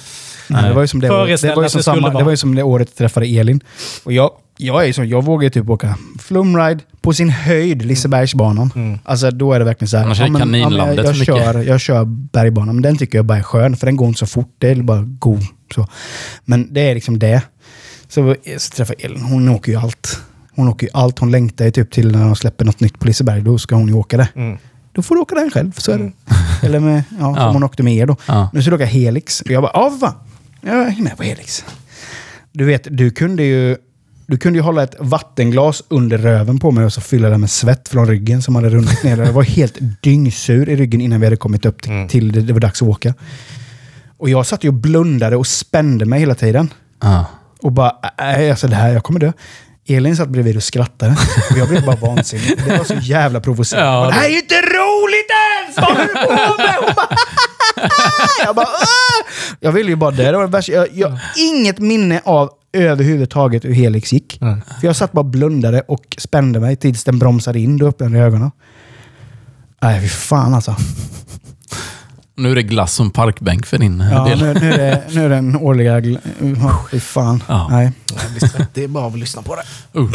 Nej, 0.48 0.68
det 0.68 0.74
var 0.74 0.80
ju 0.82 0.86
som 0.88 1.00
det, 1.00 1.10
året- 1.10 1.42
det, 1.42 1.54
var 1.54 1.62
ju 1.62 1.68
som 1.68 1.78
det 1.78 1.82
skulle 1.82 1.82
samma, 1.82 2.00
vara. 2.08 2.18
det 2.18 2.24
var 2.24 2.30
ju 2.30 2.36
som 2.36 2.54
det 2.54 2.62
året 2.62 2.88
jag 2.90 2.96
träffade 2.96 3.26
Elin. 3.26 3.60
Och 4.04 4.12
jag, 4.12 4.30
jag 4.56 4.82
är 4.82 4.86
ju 4.86 4.92
som, 4.92 5.08
jag 5.08 5.24
vågar 5.24 5.44
ju 5.44 5.50
typ 5.50 5.68
åka 5.70 5.98
flumride 6.20 6.80
på 7.00 7.12
sin 7.12 7.30
höjd, 7.30 7.82
Lisebergsbanan. 7.84 8.98
Alltså 9.04 9.30
då 9.30 9.52
är 9.52 9.58
det 9.58 9.64
verkligen 9.64 9.88
så 9.88 9.96
här. 9.96 10.04
Annars 10.04 10.20
är 10.20 10.24
det 10.24 10.30
men- 10.30 10.40
kaninlandet 10.40 10.96
jag, 11.04 11.14
jag, 11.16 11.26
kör, 11.26 11.62
jag 11.62 11.80
kör 11.80 12.04
bergbanan, 12.04 12.74
men 12.74 12.82
den 12.82 12.96
tycker 12.96 13.18
jag 13.18 13.24
bara 13.24 13.38
är 13.38 13.42
skön. 13.42 13.76
För 13.76 13.86
den 13.86 13.96
går 13.96 14.08
inte 14.08 14.18
så 14.18 14.26
fort, 14.26 14.54
det 14.58 14.68
är 14.70 14.82
bara 14.82 15.02
god. 15.02 15.42
Så. 15.74 15.86
Men 16.44 16.74
det 16.74 16.80
är 16.80 16.94
liksom 16.94 17.18
det. 17.18 17.42
Så, 18.08 18.34
så 18.58 18.70
träffade 18.70 18.96
jag 19.02 19.10
Elin, 19.10 19.22
hon 19.24 19.48
åker 19.48 19.72
ju 19.72 19.78
allt. 19.78 20.20
Hon 20.56 20.68
åker 20.68 20.86
ju 20.86 20.90
allt. 20.94 21.18
Hon 21.18 21.30
längtar 21.30 21.64
ju 21.64 21.70
typ 21.70 21.90
till 21.90 22.12
när 22.12 22.24
de 22.24 22.36
släpper 22.36 22.64
något 22.64 22.80
nytt 22.80 22.98
på 22.98 23.06
Liseberg. 23.06 23.40
Då 23.42 23.58
ska 23.58 23.74
hon 23.74 23.88
ju 23.88 23.94
åka 23.94 24.16
det. 24.16 24.28
Då 24.92 25.02
får 25.02 25.14
du 25.14 25.20
åka 25.20 25.34
den 25.34 25.50
själv, 25.50 25.72
så 25.76 25.92
är 25.92 25.98
det. 25.98 26.12
Eller 26.66 26.80
med, 26.80 27.02
ja, 27.10 27.24
som 27.24 27.34
Ja. 27.36 27.50
hon 27.52 27.62
åkte 27.62 27.82
med 27.82 27.94
er 27.94 28.06
då. 28.06 28.16
Ja. 28.28 28.50
Nu 28.52 28.62
ska 28.62 28.70
du 28.70 28.76
åka 28.76 28.84
Helix. 28.86 29.40
Och 29.40 29.50
jag 29.50 29.62
bara, 29.62 29.70
ja 29.74 29.88
vad 29.88 30.00
fan. 30.00 30.14
Jag 30.66 30.76
är 30.76 31.02
med 31.02 31.16
på 31.16 31.22
Helix. 31.22 31.64
Du 32.52 32.64
vet, 32.64 32.86
du 32.90 33.10
kunde 33.10 33.42
ju... 33.42 33.76
Du 34.26 34.38
kunde 34.38 34.58
ju 34.58 34.62
hålla 34.62 34.82
ett 34.82 34.94
vattenglas 34.98 35.82
under 35.88 36.18
röven 36.18 36.58
på 36.58 36.70
mig 36.70 36.84
och 36.84 36.92
så 36.92 37.00
fylla 37.00 37.28
det 37.28 37.38
med 37.38 37.50
svett 37.50 37.88
från 37.88 38.06
ryggen 38.08 38.42
som 38.42 38.54
hade 38.54 38.68
runnit 38.68 39.02
ner. 39.02 39.16
Jag 39.18 39.32
var 39.32 39.42
helt 39.42 39.74
dyngsur 40.02 40.68
i 40.68 40.76
ryggen 40.76 41.00
innan 41.00 41.20
vi 41.20 41.26
hade 41.26 41.36
kommit 41.36 41.64
upp 41.64 41.82
till, 41.82 42.06
till 42.08 42.32
det, 42.32 42.40
det 42.40 42.52
var 42.52 42.60
dags 42.60 42.82
att 42.82 42.88
åka. 42.88 43.14
Och 44.18 44.28
jag 44.30 44.46
satt 44.46 44.64
ju 44.64 44.68
och 44.68 44.74
blundade 44.74 45.36
och 45.36 45.46
spände 45.46 46.04
mig 46.04 46.20
hela 46.20 46.34
tiden. 46.34 46.72
Ja. 47.02 47.26
Och 47.62 47.72
bara, 47.72 47.92
nej 48.18 48.50
alltså 48.50 48.68
det 48.68 48.76
här, 48.76 48.92
jag 48.92 49.02
kommer 49.04 49.20
dö. 49.20 49.32
Elin 49.86 50.16
satt 50.16 50.28
bredvid 50.28 50.56
och 50.56 50.62
skrattade. 50.62 51.16
Och 51.50 51.58
jag 51.58 51.68
blev 51.68 51.84
bara 51.84 51.96
vansinnig. 51.96 52.58
Det 52.66 52.76
var 52.78 52.84
så 52.84 52.94
jävla 52.94 53.40
provocerande. 53.40 53.88
Ja, 53.90 54.06
det- 54.06 54.12
här 54.12 54.24
är 54.24 54.28
ju 54.30 54.38
inte 54.38 54.54
roligt 54.54 55.30
ens! 55.64 55.76
Vad 55.76 55.84
håller 55.84 56.06
du 56.06 56.12
på 56.26 56.62
med? 56.62 57.06
Jag 58.46 58.56
bara, 58.56 58.66
"Åh!" 58.66 59.26
Jag 59.60 59.72
ville 59.72 59.90
ju 59.90 59.96
bara 59.96 60.10
dö. 60.10 60.30
Det 60.30 60.36
var 60.36 60.44
det 60.44 60.50
värsta. 60.50 60.72
Jag, 60.72 60.88
jag, 60.92 61.18
inget 61.36 61.78
minne 61.78 62.20
av 62.24 62.50
överhuvudtaget 62.72 63.64
hur 63.64 63.72
Helix 63.74 64.12
gick. 64.12 64.38
För 64.80 64.86
jag 64.86 64.96
satt 64.96 65.12
bara 65.12 65.20
och 65.20 65.24
blundade 65.26 65.80
och 65.80 66.16
spände 66.18 66.60
mig 66.60 66.76
tills 66.76 67.04
den 67.04 67.18
bromsade 67.18 67.58
in. 67.60 67.78
Då 67.78 67.86
öppnade 67.86 68.18
jag 68.18 68.26
ögonen. 68.26 68.50
Nej, 69.82 70.00
fy 70.00 70.08
fan 70.08 70.54
alltså. 70.54 70.76
Nu 72.36 72.50
är 72.50 72.54
det 72.54 72.62
glass 72.62 72.92
som 72.94 73.10
parkbänk 73.10 73.66
för 73.66 73.78
din 73.78 74.04
Ja, 74.12 74.24
del. 74.24 74.38
nu, 74.42 74.54
nu, 74.54 74.72
är 74.72 74.78
det, 74.78 75.02
nu 75.10 75.24
är 75.24 75.28
det 75.28 75.34
den 75.34 75.56
årliga... 75.56 76.00
Ja, 76.00 76.84
Fy 76.90 77.00
fan. 77.00 77.42
Ja. 77.48 77.68
Nej. 77.70 77.92
Det 78.74 78.84
är 78.84 78.88
bara 78.88 79.06
att 79.06 79.18
lyssna 79.18 79.42
på 79.42 79.56
det. 79.56 79.98
Uh. 80.00 80.10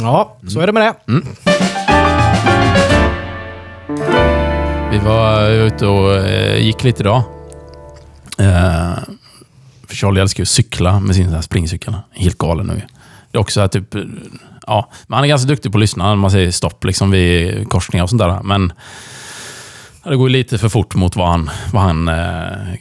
Ja, 0.00 0.36
så 0.48 0.60
är 0.60 0.66
det 0.66 0.72
med 0.72 0.82
det. 1.06 1.22
Vi 4.90 4.98
var 4.98 5.50
ute 5.50 5.86
och 5.86 6.14
eh, 6.14 6.64
gick 6.64 6.84
lite 6.84 7.02
idag. 7.02 7.22
Eh, 8.38 8.92
för 9.86 9.94
Charlie 9.94 10.20
älskar 10.20 10.40
ju 10.40 10.42
att 10.42 10.48
cykla 10.48 11.00
med 11.00 11.16
sin 11.16 11.42
springcykel. 11.42 11.96
Helt 12.10 12.38
galen 12.38 12.66
nu. 12.66 12.82
Det 13.30 13.38
är 13.38 13.40
också 13.40 13.68
typ... 13.68 13.94
Eh, 13.94 14.02
ja, 14.66 14.90
men 15.06 15.14
han 15.14 15.24
är 15.24 15.28
ganska 15.28 15.48
duktig 15.48 15.72
på 15.72 15.78
att 15.78 15.80
lyssna 15.80 16.08
när 16.08 16.16
man 16.16 16.30
säger 16.30 16.50
stopp 16.50 16.84
liksom 16.84 17.10
vid 17.10 17.68
korsningar 17.68 18.02
och 18.02 18.10
sånt 18.10 18.22
där. 18.22 18.42
Men 18.42 18.72
det 20.04 20.16
går 20.16 20.28
ju 20.28 20.32
lite 20.32 20.58
för 20.58 20.68
fort 20.68 20.94
mot 20.94 21.16
vad 21.16 21.28
han, 21.28 21.50
vad 21.72 21.82
han 21.82 22.10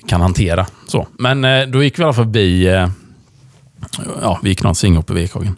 kan 0.08 0.22
hantera. 0.22 0.66
Så. 0.88 1.08
Men 1.20 1.72
då 1.72 1.84
gick 1.84 2.00
vi 2.00 2.02
i 2.02 2.06
alla 2.06 2.14
fall 2.14 2.26
förbi... 2.26 2.66
Ja, 4.22 4.40
vi 4.44 4.50
gick 4.50 4.64
någon 4.64 4.76
sving 4.76 4.98
upp 4.98 5.10
i 5.10 5.14
Vekhagen. 5.14 5.56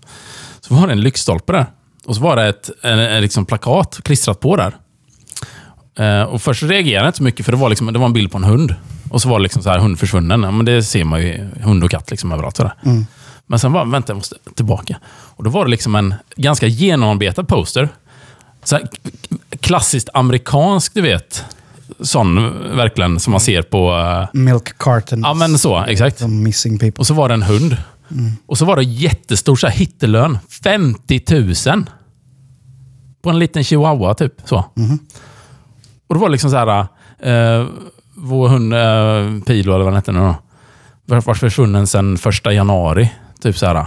Så 0.62 0.76
var 0.76 0.88
det 0.88 0.94
en 0.94 1.02
lyktstolpe 1.02 1.54
där. 1.54 1.66
Och 2.06 2.16
så 2.16 2.22
var 2.22 2.36
det 2.36 2.48
ett 2.48 2.70
en, 2.82 3.00
en 3.00 3.22
liksom 3.22 3.46
plakat 3.46 4.00
klistrat 4.04 4.40
på 4.40 4.56
där. 4.56 4.76
Eh, 5.98 6.22
och 6.24 6.42
först 6.42 6.64
reagerade 6.64 7.06
jag 7.06 7.10
inte 7.10 7.18
så 7.18 7.24
mycket, 7.24 7.46
för 7.46 7.52
det 7.52 7.58
var, 7.58 7.70
liksom, 7.70 7.94
det 7.94 8.00
var 8.00 8.06
en 8.06 8.14
bild 8.14 8.32
på 8.32 8.38
en 8.38 8.44
hund. 8.44 8.76
Och 9.10 9.22
så 9.22 9.30
var 9.30 9.40
det 9.40 9.44
liksom 9.44 9.62
så 9.64 9.70
här, 9.70 9.80
hund 9.80 10.00
försvunnen. 10.00 10.44
Ja, 10.44 10.52
men 10.52 10.66
det 10.66 10.84
ser 10.84 11.04
man 11.04 11.22
ju, 11.22 11.48
hund 11.62 11.84
och 11.84 11.92
katt 11.92 12.12
liksom 12.12 12.32
överallt. 12.32 12.58
Sådär. 12.58 12.74
Men 13.48 13.60
sen 13.60 13.72
var 13.74 13.86
vänta, 13.86 14.10
jag 14.12 14.18
måste 14.18 14.36
tillbaka. 14.56 14.98
Och 15.10 15.44
då 15.44 15.50
var 15.50 15.66
det 15.66 15.72
liksom 15.72 15.96
en 15.96 16.14
ganska 16.36 16.68
genomarbetad 16.68 17.44
poster. 17.44 17.90
Så 18.64 18.76
här, 18.76 18.88
klassiskt 19.60 20.10
amerikansk, 20.14 20.94
du 20.94 21.02
vet. 21.02 21.44
Sån, 22.00 22.36
verkligen, 22.78 23.20
som 23.20 23.32
man 23.32 23.40
ser 23.40 23.62
på... 23.62 23.92
eh, 23.98 24.40
Milk 24.40 24.78
carton. 24.78 25.22
ja, 25.22 25.34
men 25.34 25.58
så. 25.58 25.84
Exakt. 25.84 26.20
Som 26.20 26.44
missing 26.44 26.80
people. 26.80 27.00
Och 27.02 27.08
så 27.08 27.14
var 27.14 27.28
det 27.28 27.34
en 27.34 27.44
hund. 27.44 27.78
Och 28.46 28.58
så 28.58 28.66
var 28.66 28.76
det 28.76 28.84
jättestor 28.84 29.56
så 29.56 29.68
här, 29.68 29.74
hittelön. 29.74 30.38
50 30.64 31.22
000. 31.68 31.86
På 33.22 33.30
en 33.30 33.40
liten 33.40 33.64
chihuahua, 33.64 34.14
typ. 34.14 34.34
Så. 34.46 34.66
Och 36.08 36.16
då 36.16 36.22
var 36.22 36.28
det 36.28 36.32
liksom 36.32 36.52
så 36.52 36.58
här... 36.58 36.80
Eh, 37.20 37.66
vår 38.20 38.48
hund, 38.50 38.74
eh, 38.74 39.44
Pilo 39.46 39.74
eller 39.74 39.84
vad 39.84 39.94
den 39.94 39.96
hette 39.96 40.12
nu 40.12 40.20
då. 40.20 40.36
Var 41.06 41.34
försvunnen 41.34 41.88
sedan 41.88 42.18
första 42.18 42.54
januari. 42.54 43.12
Typ 43.42 43.58
så 43.58 43.66
här. 43.66 43.86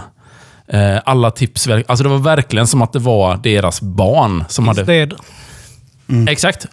Eh, 0.67 1.01
alla 1.05 1.31
tips. 1.31 1.67
Alltså 1.67 2.03
det 2.03 2.09
var 2.09 2.17
verkligen 2.17 2.67
som 2.67 2.81
att 2.81 2.93
det 2.93 2.99
var 2.99 3.37
deras 3.37 3.81
barn 3.81 4.43
som 4.47 4.67
hade... 4.67 4.83
Det 4.83 4.93
är, 4.95 5.13
Exakt. 6.29 6.65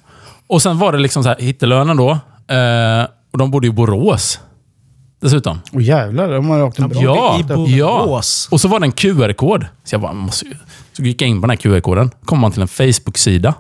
Och 0.47 0.63
sen 0.63 0.79
var 0.79 0.93
det 0.93 0.99
liksom 0.99 1.23
så 1.23 1.29
här, 1.29 1.37
hittelönen 1.41 1.97
då. 1.97 2.11
Eh, 2.55 3.07
och 3.33 3.39
de 3.39 3.51
bodde 3.51 3.67
i 3.67 3.71
Borås. 3.71 4.41
Dessutom. 5.21 5.61
Och 5.73 5.83
jävlar, 5.83 6.33
de 6.33 6.51
har 6.51 6.63
åkt 6.63 6.79
en 6.79 6.89
bra 6.89 7.03
Ja, 7.03 7.35
bit 7.39 7.51
upp. 7.51 7.69
ja. 7.69 8.23
Och 8.51 8.61
så 8.61 8.69
var 8.69 8.81
det 8.81 8.87
en 8.87 8.93
QR-kod. 8.93 9.67
Så 9.85 9.95
jag 9.95 10.01
bara, 10.01 10.13
måste 10.13 10.47
ju... 10.47 10.55
Så 10.93 11.03
gick 11.03 11.23
jag 11.23 11.29
in 11.29 11.41
på 11.41 11.47
den 11.47 11.51
här 11.51 11.57
QR-koden. 11.57 12.11
kom 12.25 12.39
man 12.39 12.53
till 12.53 12.63
en 12.63 12.69
Facebook-sida. 12.69 13.55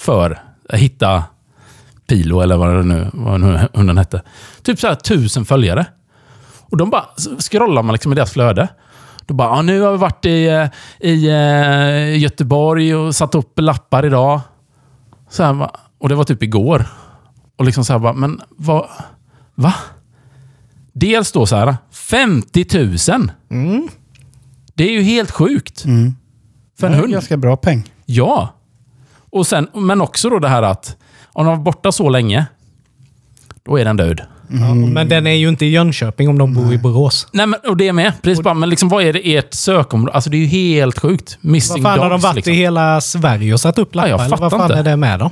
För 0.00 0.42
hitta 0.70 1.24
Pilo, 2.06 2.40
eller 2.40 2.56
vad 2.56 2.76
det 2.76 2.82
nu 2.82 3.10
vad 3.12 3.40
hunden 3.74 3.98
hette. 3.98 4.22
Typ 4.62 4.78
så 4.80 4.86
här 4.86 4.94
tusen 4.94 5.44
följare. 5.44 5.86
Och 6.60 6.76
de 6.76 6.90
bara 6.90 7.04
scrollar 7.38 7.82
man 7.82 7.92
liksom 7.92 8.12
i 8.12 8.14
deras 8.14 8.30
flöde. 8.32 8.68
Då 9.26 9.34
bara, 9.34 9.48
ah, 9.48 9.62
nu 9.62 9.80
har 9.80 9.92
vi 9.92 9.98
varit 9.98 10.26
i, 10.26 10.46
eh, 10.46 10.66
i 11.10 11.28
eh, 11.28 12.18
Göteborg 12.18 12.94
och 12.94 13.14
satt 13.16 13.34
upp 13.34 13.52
lappar 13.60 14.06
idag. 14.06 14.40
Så 15.30 15.42
här, 15.42 15.70
och 15.98 16.08
det 16.08 16.14
var 16.14 16.24
typ 16.24 16.42
igår. 16.42 16.86
Och 17.56 17.64
liksom 17.64 17.84
så 17.84 17.92
här 17.92 18.00
bara, 18.00 18.12
men 18.12 18.40
vad... 18.50 18.86
Va? 19.54 19.74
Dels 20.92 21.32
då 21.32 21.46
så 21.46 21.56
här, 21.56 21.76
50 21.92 22.66
000. 23.10 23.30
Det 24.74 24.84
är 24.84 24.92
ju 24.92 25.02
helt 25.02 25.30
sjukt. 25.30 25.82
För 25.82 25.88
en 25.90 26.16
Det 26.78 26.86
är 26.86 27.00
hund. 27.00 27.12
ganska 27.12 27.36
bra 27.36 27.56
peng. 27.56 27.90
Ja. 28.06 28.54
Och 29.32 29.46
sen, 29.46 29.68
men 29.74 30.00
också 30.00 30.30
då 30.30 30.38
det 30.38 30.48
här 30.48 30.62
att 30.62 30.96
om 31.32 31.46
de 31.46 31.56
var 31.56 31.64
borta 31.64 31.92
så 31.92 32.08
länge, 32.08 32.46
då 33.64 33.78
är 33.80 33.84
den 33.84 33.96
död. 33.96 34.20
ja, 34.48 34.74
men 34.74 35.08
den 35.08 35.26
är 35.26 35.32
ju 35.34 35.48
inte 35.48 35.66
i 35.66 35.70
Jönköping 35.70 36.28
om 36.28 36.38
de 36.38 36.54
bor 36.54 36.72
i 36.72 36.78
Borås. 36.78 37.26
Nej, 37.32 37.46
men, 37.46 37.60
och 37.68 37.76
det 37.76 37.88
är 37.88 37.92
med. 37.92 38.12
Precis 38.22 38.44
bara, 38.44 38.54
men 38.54 38.68
liksom, 38.68 38.88
vad 38.88 39.04
är 39.04 39.12
det 39.12 39.36
ert 39.36 39.54
sökområde? 39.54 40.12
Alltså 40.12 40.30
det 40.30 40.36
är 40.36 40.38
ju 40.38 40.46
helt 40.46 40.98
sjukt. 40.98 41.38
Missing 41.40 41.82
Vad 41.82 41.92
fan 41.92 41.98
har 42.00 42.10
de 42.10 42.14
dogs, 42.14 42.24
varit 42.24 42.36
liksom. 42.36 42.52
i 42.52 42.56
hela 42.56 43.00
Sverige 43.00 43.52
och 43.52 43.60
satt 43.60 43.78
upp 43.78 43.94
lappar? 43.94 44.08
jag 44.08 44.20
eller 44.20 44.28
fattar 44.30 44.42
vad 44.42 44.52
fan 44.52 44.62
inte. 44.70 44.74
är 44.74 44.82
det 44.82 44.96
med 44.96 45.18
dem? 45.18 45.30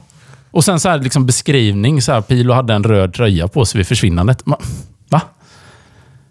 Och 0.51 0.65
sen 0.65 0.81
så 0.81 0.89
här 0.89 0.99
liksom 0.99 1.27
beskrivning. 1.27 2.03
Så 2.03 2.13
här, 2.13 2.21
Pilo 2.21 2.53
hade 2.53 2.75
en 2.75 2.85
röd 2.85 3.15
tröja 3.15 3.49
på 3.49 3.65
sig 3.65 3.79
vid 3.79 3.87
försvinnandet. 3.87 4.43
Va? 4.45 5.21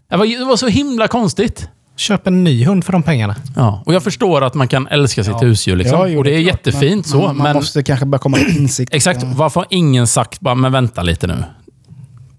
Det 0.09 0.17
var, 0.17 0.39
det 0.39 0.45
var 0.45 0.57
så 0.57 0.67
himla 0.67 1.07
konstigt. 1.07 1.69
Köp 1.99 2.27
en 2.27 2.43
ny 2.43 2.65
hund 2.65 2.85
för 2.85 2.91
de 2.91 3.03
pengarna. 3.03 3.35
Ja, 3.55 3.83
och 3.85 3.93
jag 3.93 4.03
förstår 4.03 4.41
att 4.43 4.53
man 4.53 4.67
kan 4.67 4.87
älska 4.87 5.23
sitt 5.23 5.41
husdjur. 5.43 5.75
Liksom. 5.75 5.97
Ja, 5.99 6.07
jo, 6.07 6.17
och 6.17 6.23
det 6.23 6.31
är 6.35 6.43
klart. 6.43 6.47
jättefint 6.67 7.05
Man, 7.05 7.11
så. 7.11 7.17
man, 7.27 7.37
man 7.37 7.43
men 7.43 7.55
måste 7.55 7.83
kanske 7.83 8.05
bara 8.05 8.17
komma 8.17 8.37
till 8.37 8.57
insikt. 8.57 8.93
exakt, 8.93 9.23
varför 9.23 9.59
har 9.59 9.67
ingen 9.69 10.07
sagt 10.07 10.39
bara, 10.39 10.55
men 10.55 10.71
vänta 10.71 11.01
lite 11.03 11.27
nu? 11.27 11.43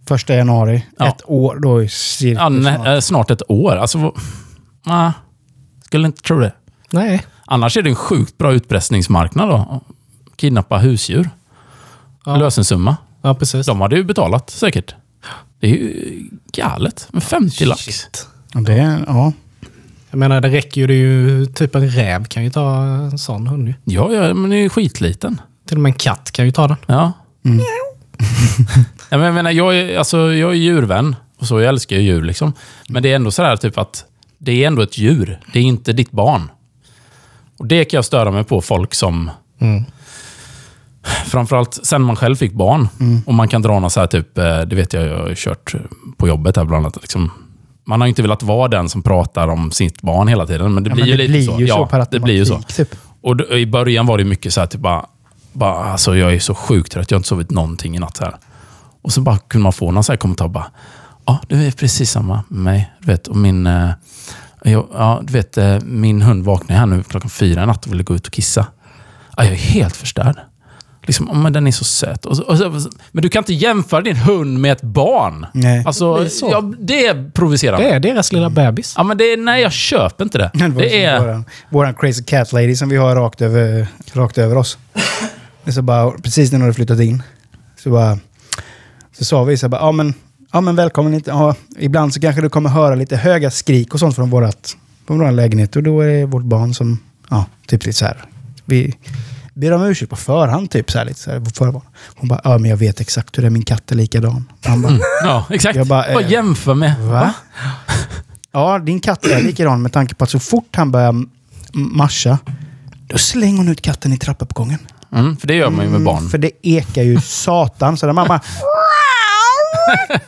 Första 0.08 0.34
januari, 0.34 0.86
Ja. 0.98 1.08
ett 1.08 1.22
år, 1.24 1.58
då 1.62 1.82
är 1.82 1.90
Ja, 2.34 2.48
nä, 2.48 2.74
snart. 2.74 2.86
eh, 2.86 3.00
snart 3.00 3.30
ett 3.30 3.42
år. 3.48 3.76
Alltså, 3.76 4.14
nej, 4.86 5.12
skulle 5.84 6.06
inte 6.06 6.22
tro 6.22 6.38
det. 6.40 6.52
Nej. 6.90 7.22
Annars 7.46 7.76
är 7.76 7.82
det 7.82 7.88
en 7.90 7.94
sjukt 7.96 8.38
bra 8.38 8.52
utpressningsmarknad 8.52 9.48
då. 9.48 9.80
Kidnappa 10.36 10.78
husdjur. 10.78 11.30
Ja. 12.24 12.36
Lösensumma. 12.36 12.96
Ja, 13.22 13.34
precis. 13.34 13.66
De 13.66 13.80
hade 13.80 13.96
ju 13.96 14.04
betalat 14.04 14.50
säkert. 14.50 14.94
Det 15.60 15.66
är 15.66 15.70
ju 15.70 16.22
galet 16.52 17.08
med 17.12 17.22
50 17.22 17.64
lax. 17.64 17.86
Ja, 18.54 18.60
Det 18.60 18.72
är, 18.74 19.04
ja. 19.06 19.32
Jag 20.10 20.18
menar, 20.18 20.40
det 20.40 20.48
räcker 20.48 20.80
ju. 20.80 20.86
Det 20.86 20.94
är 20.94 20.96
ju 20.96 21.46
typ 21.46 21.74
en 21.74 21.90
räv 21.90 22.24
kan 22.24 22.44
ju 22.44 22.50
ta 22.50 22.82
en 22.84 23.18
sån 23.18 23.46
hund 23.46 23.68
ju. 23.68 23.74
Ja, 23.84 24.12
ja, 24.12 24.20
men 24.20 24.42
den 24.42 24.52
är 24.52 24.56
ju 24.56 24.68
skitliten. 24.68 25.40
Till 25.68 25.76
och 25.76 25.82
med 25.82 25.90
en 25.90 25.98
katt 25.98 26.30
kan 26.32 26.44
ju 26.44 26.52
ta 26.52 26.68
den. 26.68 26.76
Ja. 26.86 27.12
ja 29.10 29.18
men 29.18 29.20
jag 29.20 29.34
menar, 29.34 29.50
jag 29.50 29.76
är, 29.76 29.98
alltså, 29.98 30.18
jag 30.18 30.50
är 30.50 30.54
djurvän. 30.54 31.16
Och 31.38 31.46
så, 31.46 31.60
jag 31.60 31.68
älskar 31.68 31.96
ju 31.96 32.02
djur 32.02 32.22
liksom. 32.22 32.52
Men 32.88 33.02
det 33.02 33.12
är 33.12 33.16
ändå 33.16 33.30
sådär 33.30 33.56
typ 33.56 33.78
att 33.78 34.04
det 34.38 34.64
är 34.64 34.66
ändå 34.66 34.82
ett 34.82 34.98
djur. 34.98 35.40
Det 35.52 35.58
är 35.58 35.62
inte 35.62 35.92
ditt 35.92 36.10
barn. 36.10 36.50
Och 37.58 37.66
det 37.66 37.84
kan 37.84 37.98
jag 37.98 38.04
störa 38.04 38.30
mig 38.30 38.44
på 38.44 38.60
folk 38.60 38.94
som... 38.94 39.30
Framförallt 41.26 41.86
sen 41.86 42.02
man 42.02 42.16
själv 42.16 42.36
fick 42.36 42.52
barn. 42.52 42.88
Och 43.26 43.34
man 43.34 43.48
kan 43.48 43.62
dra 43.62 43.80
något 43.80 43.92
så 43.92 44.00
här 44.00 44.06
typ, 44.06 44.38
eh, 44.38 44.60
det 44.60 44.76
vet 44.76 44.92
jag, 44.92 45.06
jag 45.06 45.18
har 45.18 45.34
kört 45.34 45.74
på 46.16 46.28
jobbet 46.28 46.56
här 46.56 46.64
bland 46.64 46.86
annat. 46.86 46.96
Liksom, 47.00 47.30
man 47.84 48.00
har 48.00 48.08
inte 48.08 48.22
velat 48.22 48.42
vara 48.42 48.68
den 48.68 48.88
som 48.88 49.02
pratar 49.02 49.48
om 49.48 49.70
sitt 49.70 50.02
barn 50.02 50.28
hela 50.28 50.46
tiden. 50.46 50.74
Men 50.74 50.84
det 50.84 50.90
Ja, 50.90 50.94
blir 50.94 51.04
men 51.04 51.10
ju 51.10 51.16
det 51.16 51.22
lite 51.22 51.32
blir 51.32 51.46
så. 51.56 51.60
ju 51.60 51.68
så 51.68 51.88
ja, 51.92 52.06
det 52.10 52.20
blir 52.20 52.34
ju 52.34 52.46
så. 52.46 52.58
typ. 52.62 52.94
Och 53.20 53.36
då, 53.36 53.48
i 53.58 53.66
början 53.66 54.06
var 54.06 54.18
det 54.18 54.24
mycket 54.24 54.52
så 54.54 54.60
här, 54.60 54.66
typ 54.66 54.80
bara, 54.80 55.06
bara 55.52 55.84
alltså 55.92 56.16
jag 56.16 56.34
är 56.34 56.38
så 56.38 56.54
sjukt 56.54 56.92
trött, 56.92 57.10
jag 57.10 57.16
har 57.16 57.18
inte 57.18 57.28
sovit 57.28 57.50
någonting 57.50 57.96
i 57.96 57.98
natt. 57.98 58.16
Så 58.16 58.24
här. 58.24 58.34
Och 59.02 59.12
så 59.12 59.20
bara 59.20 59.38
kunde 59.38 59.62
man 59.62 59.72
få 59.72 59.90
någon 59.90 60.04
så 60.04 60.12
här 60.12 60.16
kommentar. 60.16 60.48
Bara, 60.48 60.66
ja, 61.26 61.40
det 61.48 61.54
är 61.56 61.70
precis 61.72 62.10
samma 62.10 62.44
med 62.48 62.62
mig. 62.64 62.92
Du 63.00 63.06
vet, 63.06 63.26
och 63.26 63.36
min, 63.36 63.66
eh, 63.66 63.90
jag, 64.64 64.86
ja, 64.94 65.20
du 65.22 65.32
vet, 65.32 65.58
eh, 65.58 65.78
min 65.84 66.22
hund 66.22 66.44
vaknade 66.44 66.78
här 66.80 66.86
nu 66.86 67.02
klockan 67.02 67.30
fyra 67.30 67.62
i 67.62 67.66
natt 67.66 67.86
och 67.86 67.92
ville 67.92 68.02
gå 68.02 68.14
ut 68.14 68.26
och 68.26 68.32
kissa. 68.32 68.66
Ja, 69.36 69.44
jag 69.44 69.52
är 69.52 69.56
helt 69.56 69.96
förstörd. 69.96 70.36
Liksom, 71.02 71.28
"Ja, 71.32 71.38
men 71.38 71.52
den 71.52 71.66
är 71.66 71.70
så 71.72 71.84
söt. 71.84 72.26
Och 72.26 72.36
så, 72.36 72.42
och 72.42 72.58
så, 72.58 72.90
men 73.12 73.22
du 73.22 73.28
kan 73.28 73.40
inte 73.40 73.52
jämföra 73.54 74.00
din 74.00 74.16
hund 74.16 74.58
med 74.60 74.72
ett 74.72 74.82
barn. 74.82 75.46
Nej. 75.54 75.82
Alltså, 75.86 76.16
Det 76.16 76.24
är 76.24 76.28
så. 76.28 76.48
ja, 76.52 76.72
det 76.78 77.06
är 77.06 77.30
provocerande. 77.30 77.86
Det 77.88 77.94
är 77.94 78.00
deras 78.00 78.32
lilla 78.32 78.50
bebis. 78.50 78.94
Ja, 78.96 79.02
men 79.02 79.18
det 79.18 79.24
är, 79.24 79.36
nej, 79.36 79.62
jag 79.62 79.72
köper 79.72 80.24
inte 80.24 80.38
det. 80.38 80.50
Det 80.58 80.68
Det 80.68 81.04
är... 81.04 81.20
Våran, 81.20 81.44
våran 81.70 81.94
crazy 81.94 82.22
cat 82.24 82.52
lady 82.52 82.76
som 82.76 82.88
vi 82.88 82.96
har 82.96 83.16
rakt 83.16 83.40
över, 83.42 83.86
rakt 84.12 84.38
över 84.38 84.56
oss. 84.56 84.78
Det 85.64 85.70
är 85.70 85.72
så 85.72 85.82
bara, 85.82 86.10
precis 86.10 86.52
när 86.52 86.58
hon 86.58 86.62
hade 86.62 86.74
flyttat 86.74 87.00
in. 87.00 87.22
Så 87.82 87.90
bara... 87.90 88.18
Så 89.18 89.24
sa 89.24 89.44
vi 89.44 89.56
så 89.56 89.66
här 89.66 89.68
bara, 89.68 89.80
ja 89.80 89.92
men, 89.92 90.14
ja 90.52 90.60
men 90.60 90.76
välkommen 90.76 91.12
hit. 91.12 91.26
Ja, 91.26 91.54
ibland 91.78 92.14
så 92.14 92.20
kanske 92.20 92.42
du 92.42 92.48
kommer 92.48 92.70
höra 92.70 92.94
lite 92.94 93.16
höga 93.16 93.50
skrik 93.50 93.94
och 93.94 94.00
sånt 94.00 94.16
från 94.16 94.30
vårat, 94.30 94.76
från 95.06 95.18
vår 95.18 95.30
lägenhet. 95.30 95.76
Och 95.76 95.82
då 95.82 96.00
är 96.00 96.06
det 96.08 96.24
vårt 96.26 96.42
barn 96.44 96.74
som, 96.74 96.98
ja, 97.30 97.44
typ 97.66 97.86
lite 97.86 97.98
så 97.98 98.04
här. 98.04 98.24
Vi 98.64 98.94
ber 99.60 99.72
om 99.72 99.82
ursäkt 99.82 100.10
på 100.10 100.16
förhand, 100.16 100.70
typ 100.70 100.90
så 100.90 100.98
här 100.98 101.04
lite 101.04 101.20
så 101.20 101.30
här 101.30 101.40
på 101.40 101.50
förvarn. 101.50 101.82
Hon 102.16 102.28
bara, 102.28 102.40
ja 102.44 102.58
men 102.58 102.70
jag 102.70 102.76
vet 102.76 103.00
exakt 103.00 103.38
hur 103.38 103.42
det 103.42 103.48
är, 103.48 103.50
min 103.50 103.64
katt 103.64 103.90
är 103.92 103.96
likadan. 103.96 104.52
Han 104.64 104.82
bara, 104.82 104.98
Ja, 105.22 105.46
exakt. 105.50 105.76
Jag 105.76 105.86
bara, 105.86 106.14
Bara 106.14 106.24
eh, 106.24 106.30
jämför 106.30 106.74
med... 106.74 106.98
Va? 107.00 107.34
Ja, 108.52 108.78
din 108.78 109.00
katt 109.00 109.26
är 109.26 109.42
likadan 109.42 109.82
med 109.82 109.92
tanke 109.92 110.14
på 110.14 110.24
att 110.24 110.30
så 110.30 110.38
fort 110.38 110.76
han 110.76 110.90
börjar 110.90 111.14
marscha, 111.72 112.38
då 113.06 113.18
slänger 113.18 113.56
hon 113.56 113.68
ut 113.68 113.82
katten 113.82 114.12
i 114.12 114.18
trappuppgången. 114.18 114.78
Mm, 115.12 115.36
för 115.36 115.46
det 115.46 115.54
gör 115.54 115.70
man 115.70 115.84
ju 115.84 115.90
med 115.90 116.02
barn. 116.02 116.28
För 116.28 116.38
det 116.38 116.50
ekar 116.62 117.02
ju 117.02 117.20
satan. 117.20 117.96
Så 117.96 118.06
där 118.06 118.12
mamma... 118.12 118.40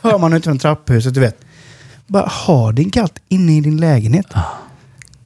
hör 0.01 0.17
man 0.19 0.33
ut 0.33 0.43
från 0.43 0.59
trapphuset, 0.59 1.13
du 1.13 1.19
vet. 1.19 1.37
Bara, 2.07 2.25
har 2.27 2.73
din 2.73 2.91
katt 2.91 3.19
inne 3.29 3.57
i 3.57 3.61
din 3.61 3.77
lägenhet? 3.77 4.25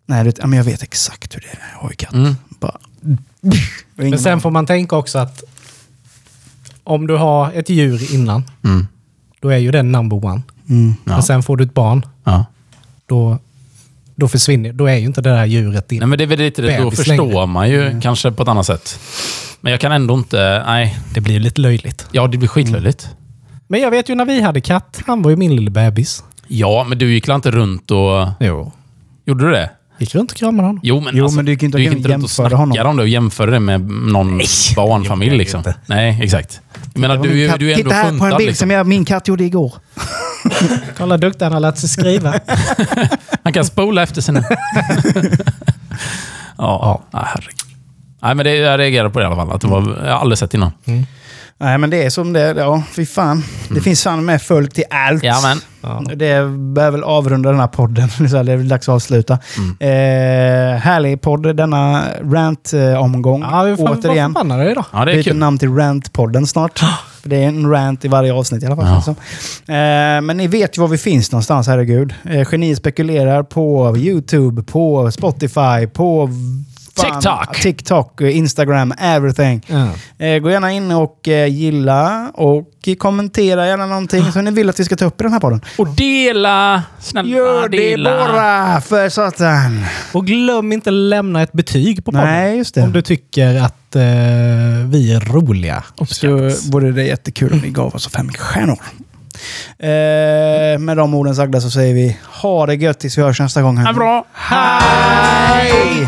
Nej, 0.05 0.23
du 0.23 0.29
vet, 0.29 0.39
men 0.41 0.53
jag 0.53 0.63
vet 0.63 0.83
exakt 0.83 1.35
hur 1.35 1.39
det 1.41 1.47
är. 1.47 1.71
Jag 1.73 1.79
har 1.79 1.89
ju 1.89 1.95
katt. 1.95 2.13
Mm. 2.13 2.35
Bara, 2.49 2.77
Men 3.95 4.19
sen 4.19 4.41
får 4.41 4.51
man 4.51 4.65
tänka 4.65 4.95
också 4.95 5.19
att 5.19 5.43
om 6.83 7.07
du 7.07 7.15
har 7.15 7.51
ett 7.51 7.69
djur 7.69 8.13
innan, 8.13 8.43
Mm. 8.63 8.87
då 9.39 9.49
är 9.49 9.57
ju 9.57 9.71
den 9.71 9.91
number 9.91 10.25
one. 10.25 10.41
Mm. 10.69 10.93
Ja. 11.05 11.11
Men 11.11 11.23
sen 11.23 11.43
får 11.43 11.57
du 11.57 11.63
ett 11.63 11.73
barn, 11.73 12.05
Ja. 12.23 12.45
då, 13.05 13.37
då 14.15 14.27
försvinner 14.27 14.73
Då 14.73 14.85
är 14.85 14.95
ju 14.95 15.05
inte 15.05 15.21
det 15.21 15.29
där 15.29 15.45
djuret 15.45 15.89
din. 15.89 15.99
Nej, 15.99 16.07
men 16.07 16.17
det 16.17 16.23
är 16.23 16.27
väl 16.27 16.39
lite 16.39 16.61
det. 16.61 16.77
Då 16.77 16.91
förstår 16.91 17.27
längre. 17.27 17.45
man 17.45 17.69
ju 17.69 18.01
kanske 18.01 18.31
på 18.31 18.43
ett 18.43 18.49
annat 18.49 18.65
sätt. 18.65 18.99
Men 19.61 19.71
jag 19.71 19.81
kan 19.81 19.91
ändå 19.91 20.13
inte... 20.13 20.63
Nej. 20.67 20.97
Det 21.13 21.21
blir 21.21 21.33
ju 21.33 21.39
lite 21.39 21.61
löjligt. 21.61 22.05
Ja, 22.11 22.27
det 22.27 22.37
blir 22.37 22.47
skitlöjligt. 22.49 23.09
Men 23.67 23.81
jag 23.81 23.91
vet 23.91 24.09
ju 24.09 24.15
när 24.15 24.25
vi 24.25 24.41
hade 24.41 24.61
katt, 24.61 25.01
han 25.07 25.21
var 25.21 25.29
ju 25.31 25.35
min 25.37 25.55
lilla 25.55 25.71
bebis. 25.71 26.23
Ja, 26.47 26.85
men 26.89 26.97
du 26.97 27.13
gick 27.13 27.27
väl 27.27 27.35
inte 27.35 27.51
runt 27.51 27.91
och... 27.91 28.27
Jo. 28.39 28.71
Gjorde 29.25 29.45
du 29.45 29.51
det? 29.51 29.69
Gick 29.99 30.15
runt 30.15 30.31
och 30.31 30.37
kramade 30.37 30.67
honom. 30.67 30.79
Jo, 30.83 30.99
men, 31.01 31.15
Jo, 31.17 31.23
alltså, 31.23 31.35
men 31.35 31.45
du 31.45 31.51
gick 31.51 31.63
inte 31.63 31.77
du 31.77 31.83
gick 31.83 31.93
inte 31.93 32.09
runt 32.09 32.23
och 32.23 32.29
jämförde 32.29 32.49
snackade 32.49 32.55
honom. 32.55 32.87
om 32.91 32.97
det 32.97 33.03
och 33.03 33.09
jämförde 33.09 33.51
det 33.51 33.59
med 33.59 33.81
någon 33.89 34.41
barnfamilj. 34.75 35.31
jag 35.31 35.37
Liksom. 35.37 35.57
inte. 35.57 35.75
Nej, 35.85 36.19
exakt. 36.23 36.61
Jag 36.93 37.01
menar, 37.01 37.17
du, 37.17 37.29
min 37.29 37.37
är- 37.45 37.49
katt. 37.49 37.59
du 37.59 37.71
är 37.71 37.75
ändå 37.77 37.83
Titta 37.83 37.95
här 37.95 38.17
på 38.19 38.25
en 38.25 38.37
bild 38.37 38.47
Liksom. 38.49 38.55
som 38.65 38.71
jag, 38.71 38.87
min 38.87 39.05
katt 39.05 39.27
gjorde 39.27 39.43
igår. 39.43 39.73
Kolla 40.97 41.15
hur 41.15 41.21
duktig 41.21 41.45
han 41.45 41.53
har 41.53 41.59
lärt 41.59 41.77
sig 41.77 41.89
skriva. 41.89 42.33
Han 43.43 43.53
kan 43.53 43.65
spola 43.65 44.03
efter 44.03 44.21
sig 44.21 44.33
nu. 44.33 44.43
ja, 46.57 47.01
ja. 47.11 47.23
herregud. 47.25 47.53
Nej, 48.21 48.35
men 48.35 48.45
det, 48.45 48.55
jag 48.55 48.79
reagerade 48.79 49.09
på 49.09 49.19
det 49.19 49.23
i 49.23 49.27
alla 49.27 49.35
fall. 49.35 49.51
Att 49.51 49.61
det 49.61 49.67
var, 49.67 49.99
jag 50.05 50.11
har 50.13 50.19
aldrig 50.19 50.37
sett 50.37 50.53
innan. 50.53 50.71
Nej, 51.59 51.77
men 51.77 51.89
det 51.89 52.03
är 52.03 52.09
som 52.09 52.33
det 52.33 52.41
är. 52.41 52.55
Ja, 52.55 52.83
fy 52.91 53.05
fan. 53.05 53.43
Det 53.69 53.81
finns 53.81 54.03
fan 54.03 54.25
med 54.25 54.41
folk 54.41 54.73
till 54.73 54.83
allt. 54.89 55.23
Ja, 55.23 55.35
men. 55.43 55.57
Det 56.17 56.41
bör 56.73 56.91
väl 56.91 57.03
avrunda 57.03 57.51
den 57.51 57.59
här 57.59 57.67
podden. 57.67 58.09
Så 58.29 58.43
Det 58.43 58.51
är 58.51 58.57
väl 58.57 58.67
dags 58.67 58.89
att 58.89 58.95
avsluta. 58.95 59.33
Eh, 59.79 59.87
härlig 60.79 61.21
podd 61.21 61.55
denna 61.55 62.03
rant-omgång. 62.23 63.41
Ja, 63.41 63.63
vi 63.63 63.75
får 63.77 63.89
Återigen. 63.89 64.33
förbannade 64.33 64.71
idag. 64.71 64.85
Ja, 64.93 65.05
det 65.05 65.11
är 65.11 65.15
Byter 65.15 65.23
kul. 65.23 65.35
namn 65.37 65.57
till 65.57 65.69
Rant-podden 65.69 66.45
snart. 66.45 66.79
För 67.21 67.29
det 67.29 67.43
är 67.43 67.47
en 67.47 67.69
rant 67.71 68.05
i 68.05 68.07
varje 68.07 68.33
avsnitt 68.33 68.63
i 68.63 68.65
alla 68.65 68.75
fall. 68.75 69.01
Ja. 69.05 69.73
Eh, 69.73 70.21
men 70.21 70.37
ni 70.37 70.47
vet 70.47 70.77
ju 70.77 70.81
var 70.81 70.87
vi 70.87 70.97
finns 70.97 71.31
någonstans, 71.31 71.67
herregud. 71.67 72.13
Eh, 72.29 72.47
Geni 72.51 72.75
spekulerar 72.75 73.43
på 73.43 73.97
YouTube, 73.97 74.63
på 74.63 75.11
Spotify, 75.11 75.87
på... 75.93 76.29
TikTok. 77.03 77.55
TikTok, 77.61 78.21
Instagram, 78.21 78.93
everything. 78.99 79.61
Eh, 80.17 80.37
gå 80.39 80.51
gärna 80.51 80.71
in 80.71 80.91
och 80.91 81.27
eh, 81.27 81.47
gilla 81.47 82.31
och 82.33 82.67
kommentera 82.97 83.67
gärna 83.67 83.85
någonting 83.85 84.31
som 84.31 84.45
ni 84.45 84.51
vill 84.51 84.69
att 84.69 84.79
vi 84.79 84.83
ska 84.85 84.95
ta 84.95 85.05
upp 85.05 85.21
i 85.21 85.23
den 85.23 85.33
här 85.33 85.39
podden. 85.39 85.61
Och 85.77 85.87
dela! 85.87 86.83
Snälla, 86.99 87.29
Gör 87.29 87.69
det 87.69 87.77
dela. 87.77 88.09
bara, 88.17 88.81
för 88.81 89.09
satan! 89.09 89.85
Och 90.13 90.25
glöm 90.25 90.71
inte 90.71 90.91
lämna 90.91 91.41
ett 91.41 91.51
betyg 91.53 92.05
på 92.05 92.11
podden. 92.11 92.27
Nej, 92.27 92.57
just 92.57 92.75
det. 92.75 92.81
Om 92.81 92.91
du 92.91 93.01
tycker 93.01 93.55
att 93.61 93.95
eh, 93.95 94.01
vi 94.85 95.13
är 95.13 95.33
roliga. 95.33 95.83
Så 96.07 96.27
vore 96.71 96.91
det 96.91 97.03
jättekul 97.03 97.53
om 97.53 97.59
ni 97.59 97.69
gav 97.69 97.95
oss 97.95 98.07
fem 98.07 98.29
stjärnor. 98.29 98.79
Eh, 99.79 100.79
med 100.79 100.97
de 100.97 101.13
orden 101.13 101.35
sagda 101.35 101.61
så 101.61 101.69
säger 101.69 101.93
vi 101.93 102.17
ha 102.41 102.65
det 102.65 102.75
gött 102.75 102.99
tills 102.99 103.17
vi 103.17 103.21
hörs 103.21 103.39
nästa 103.39 103.61
gång. 103.61 103.77
Ha 103.77 103.87
det 103.87 103.93
bra! 103.93 104.25
Hej! 104.33 106.07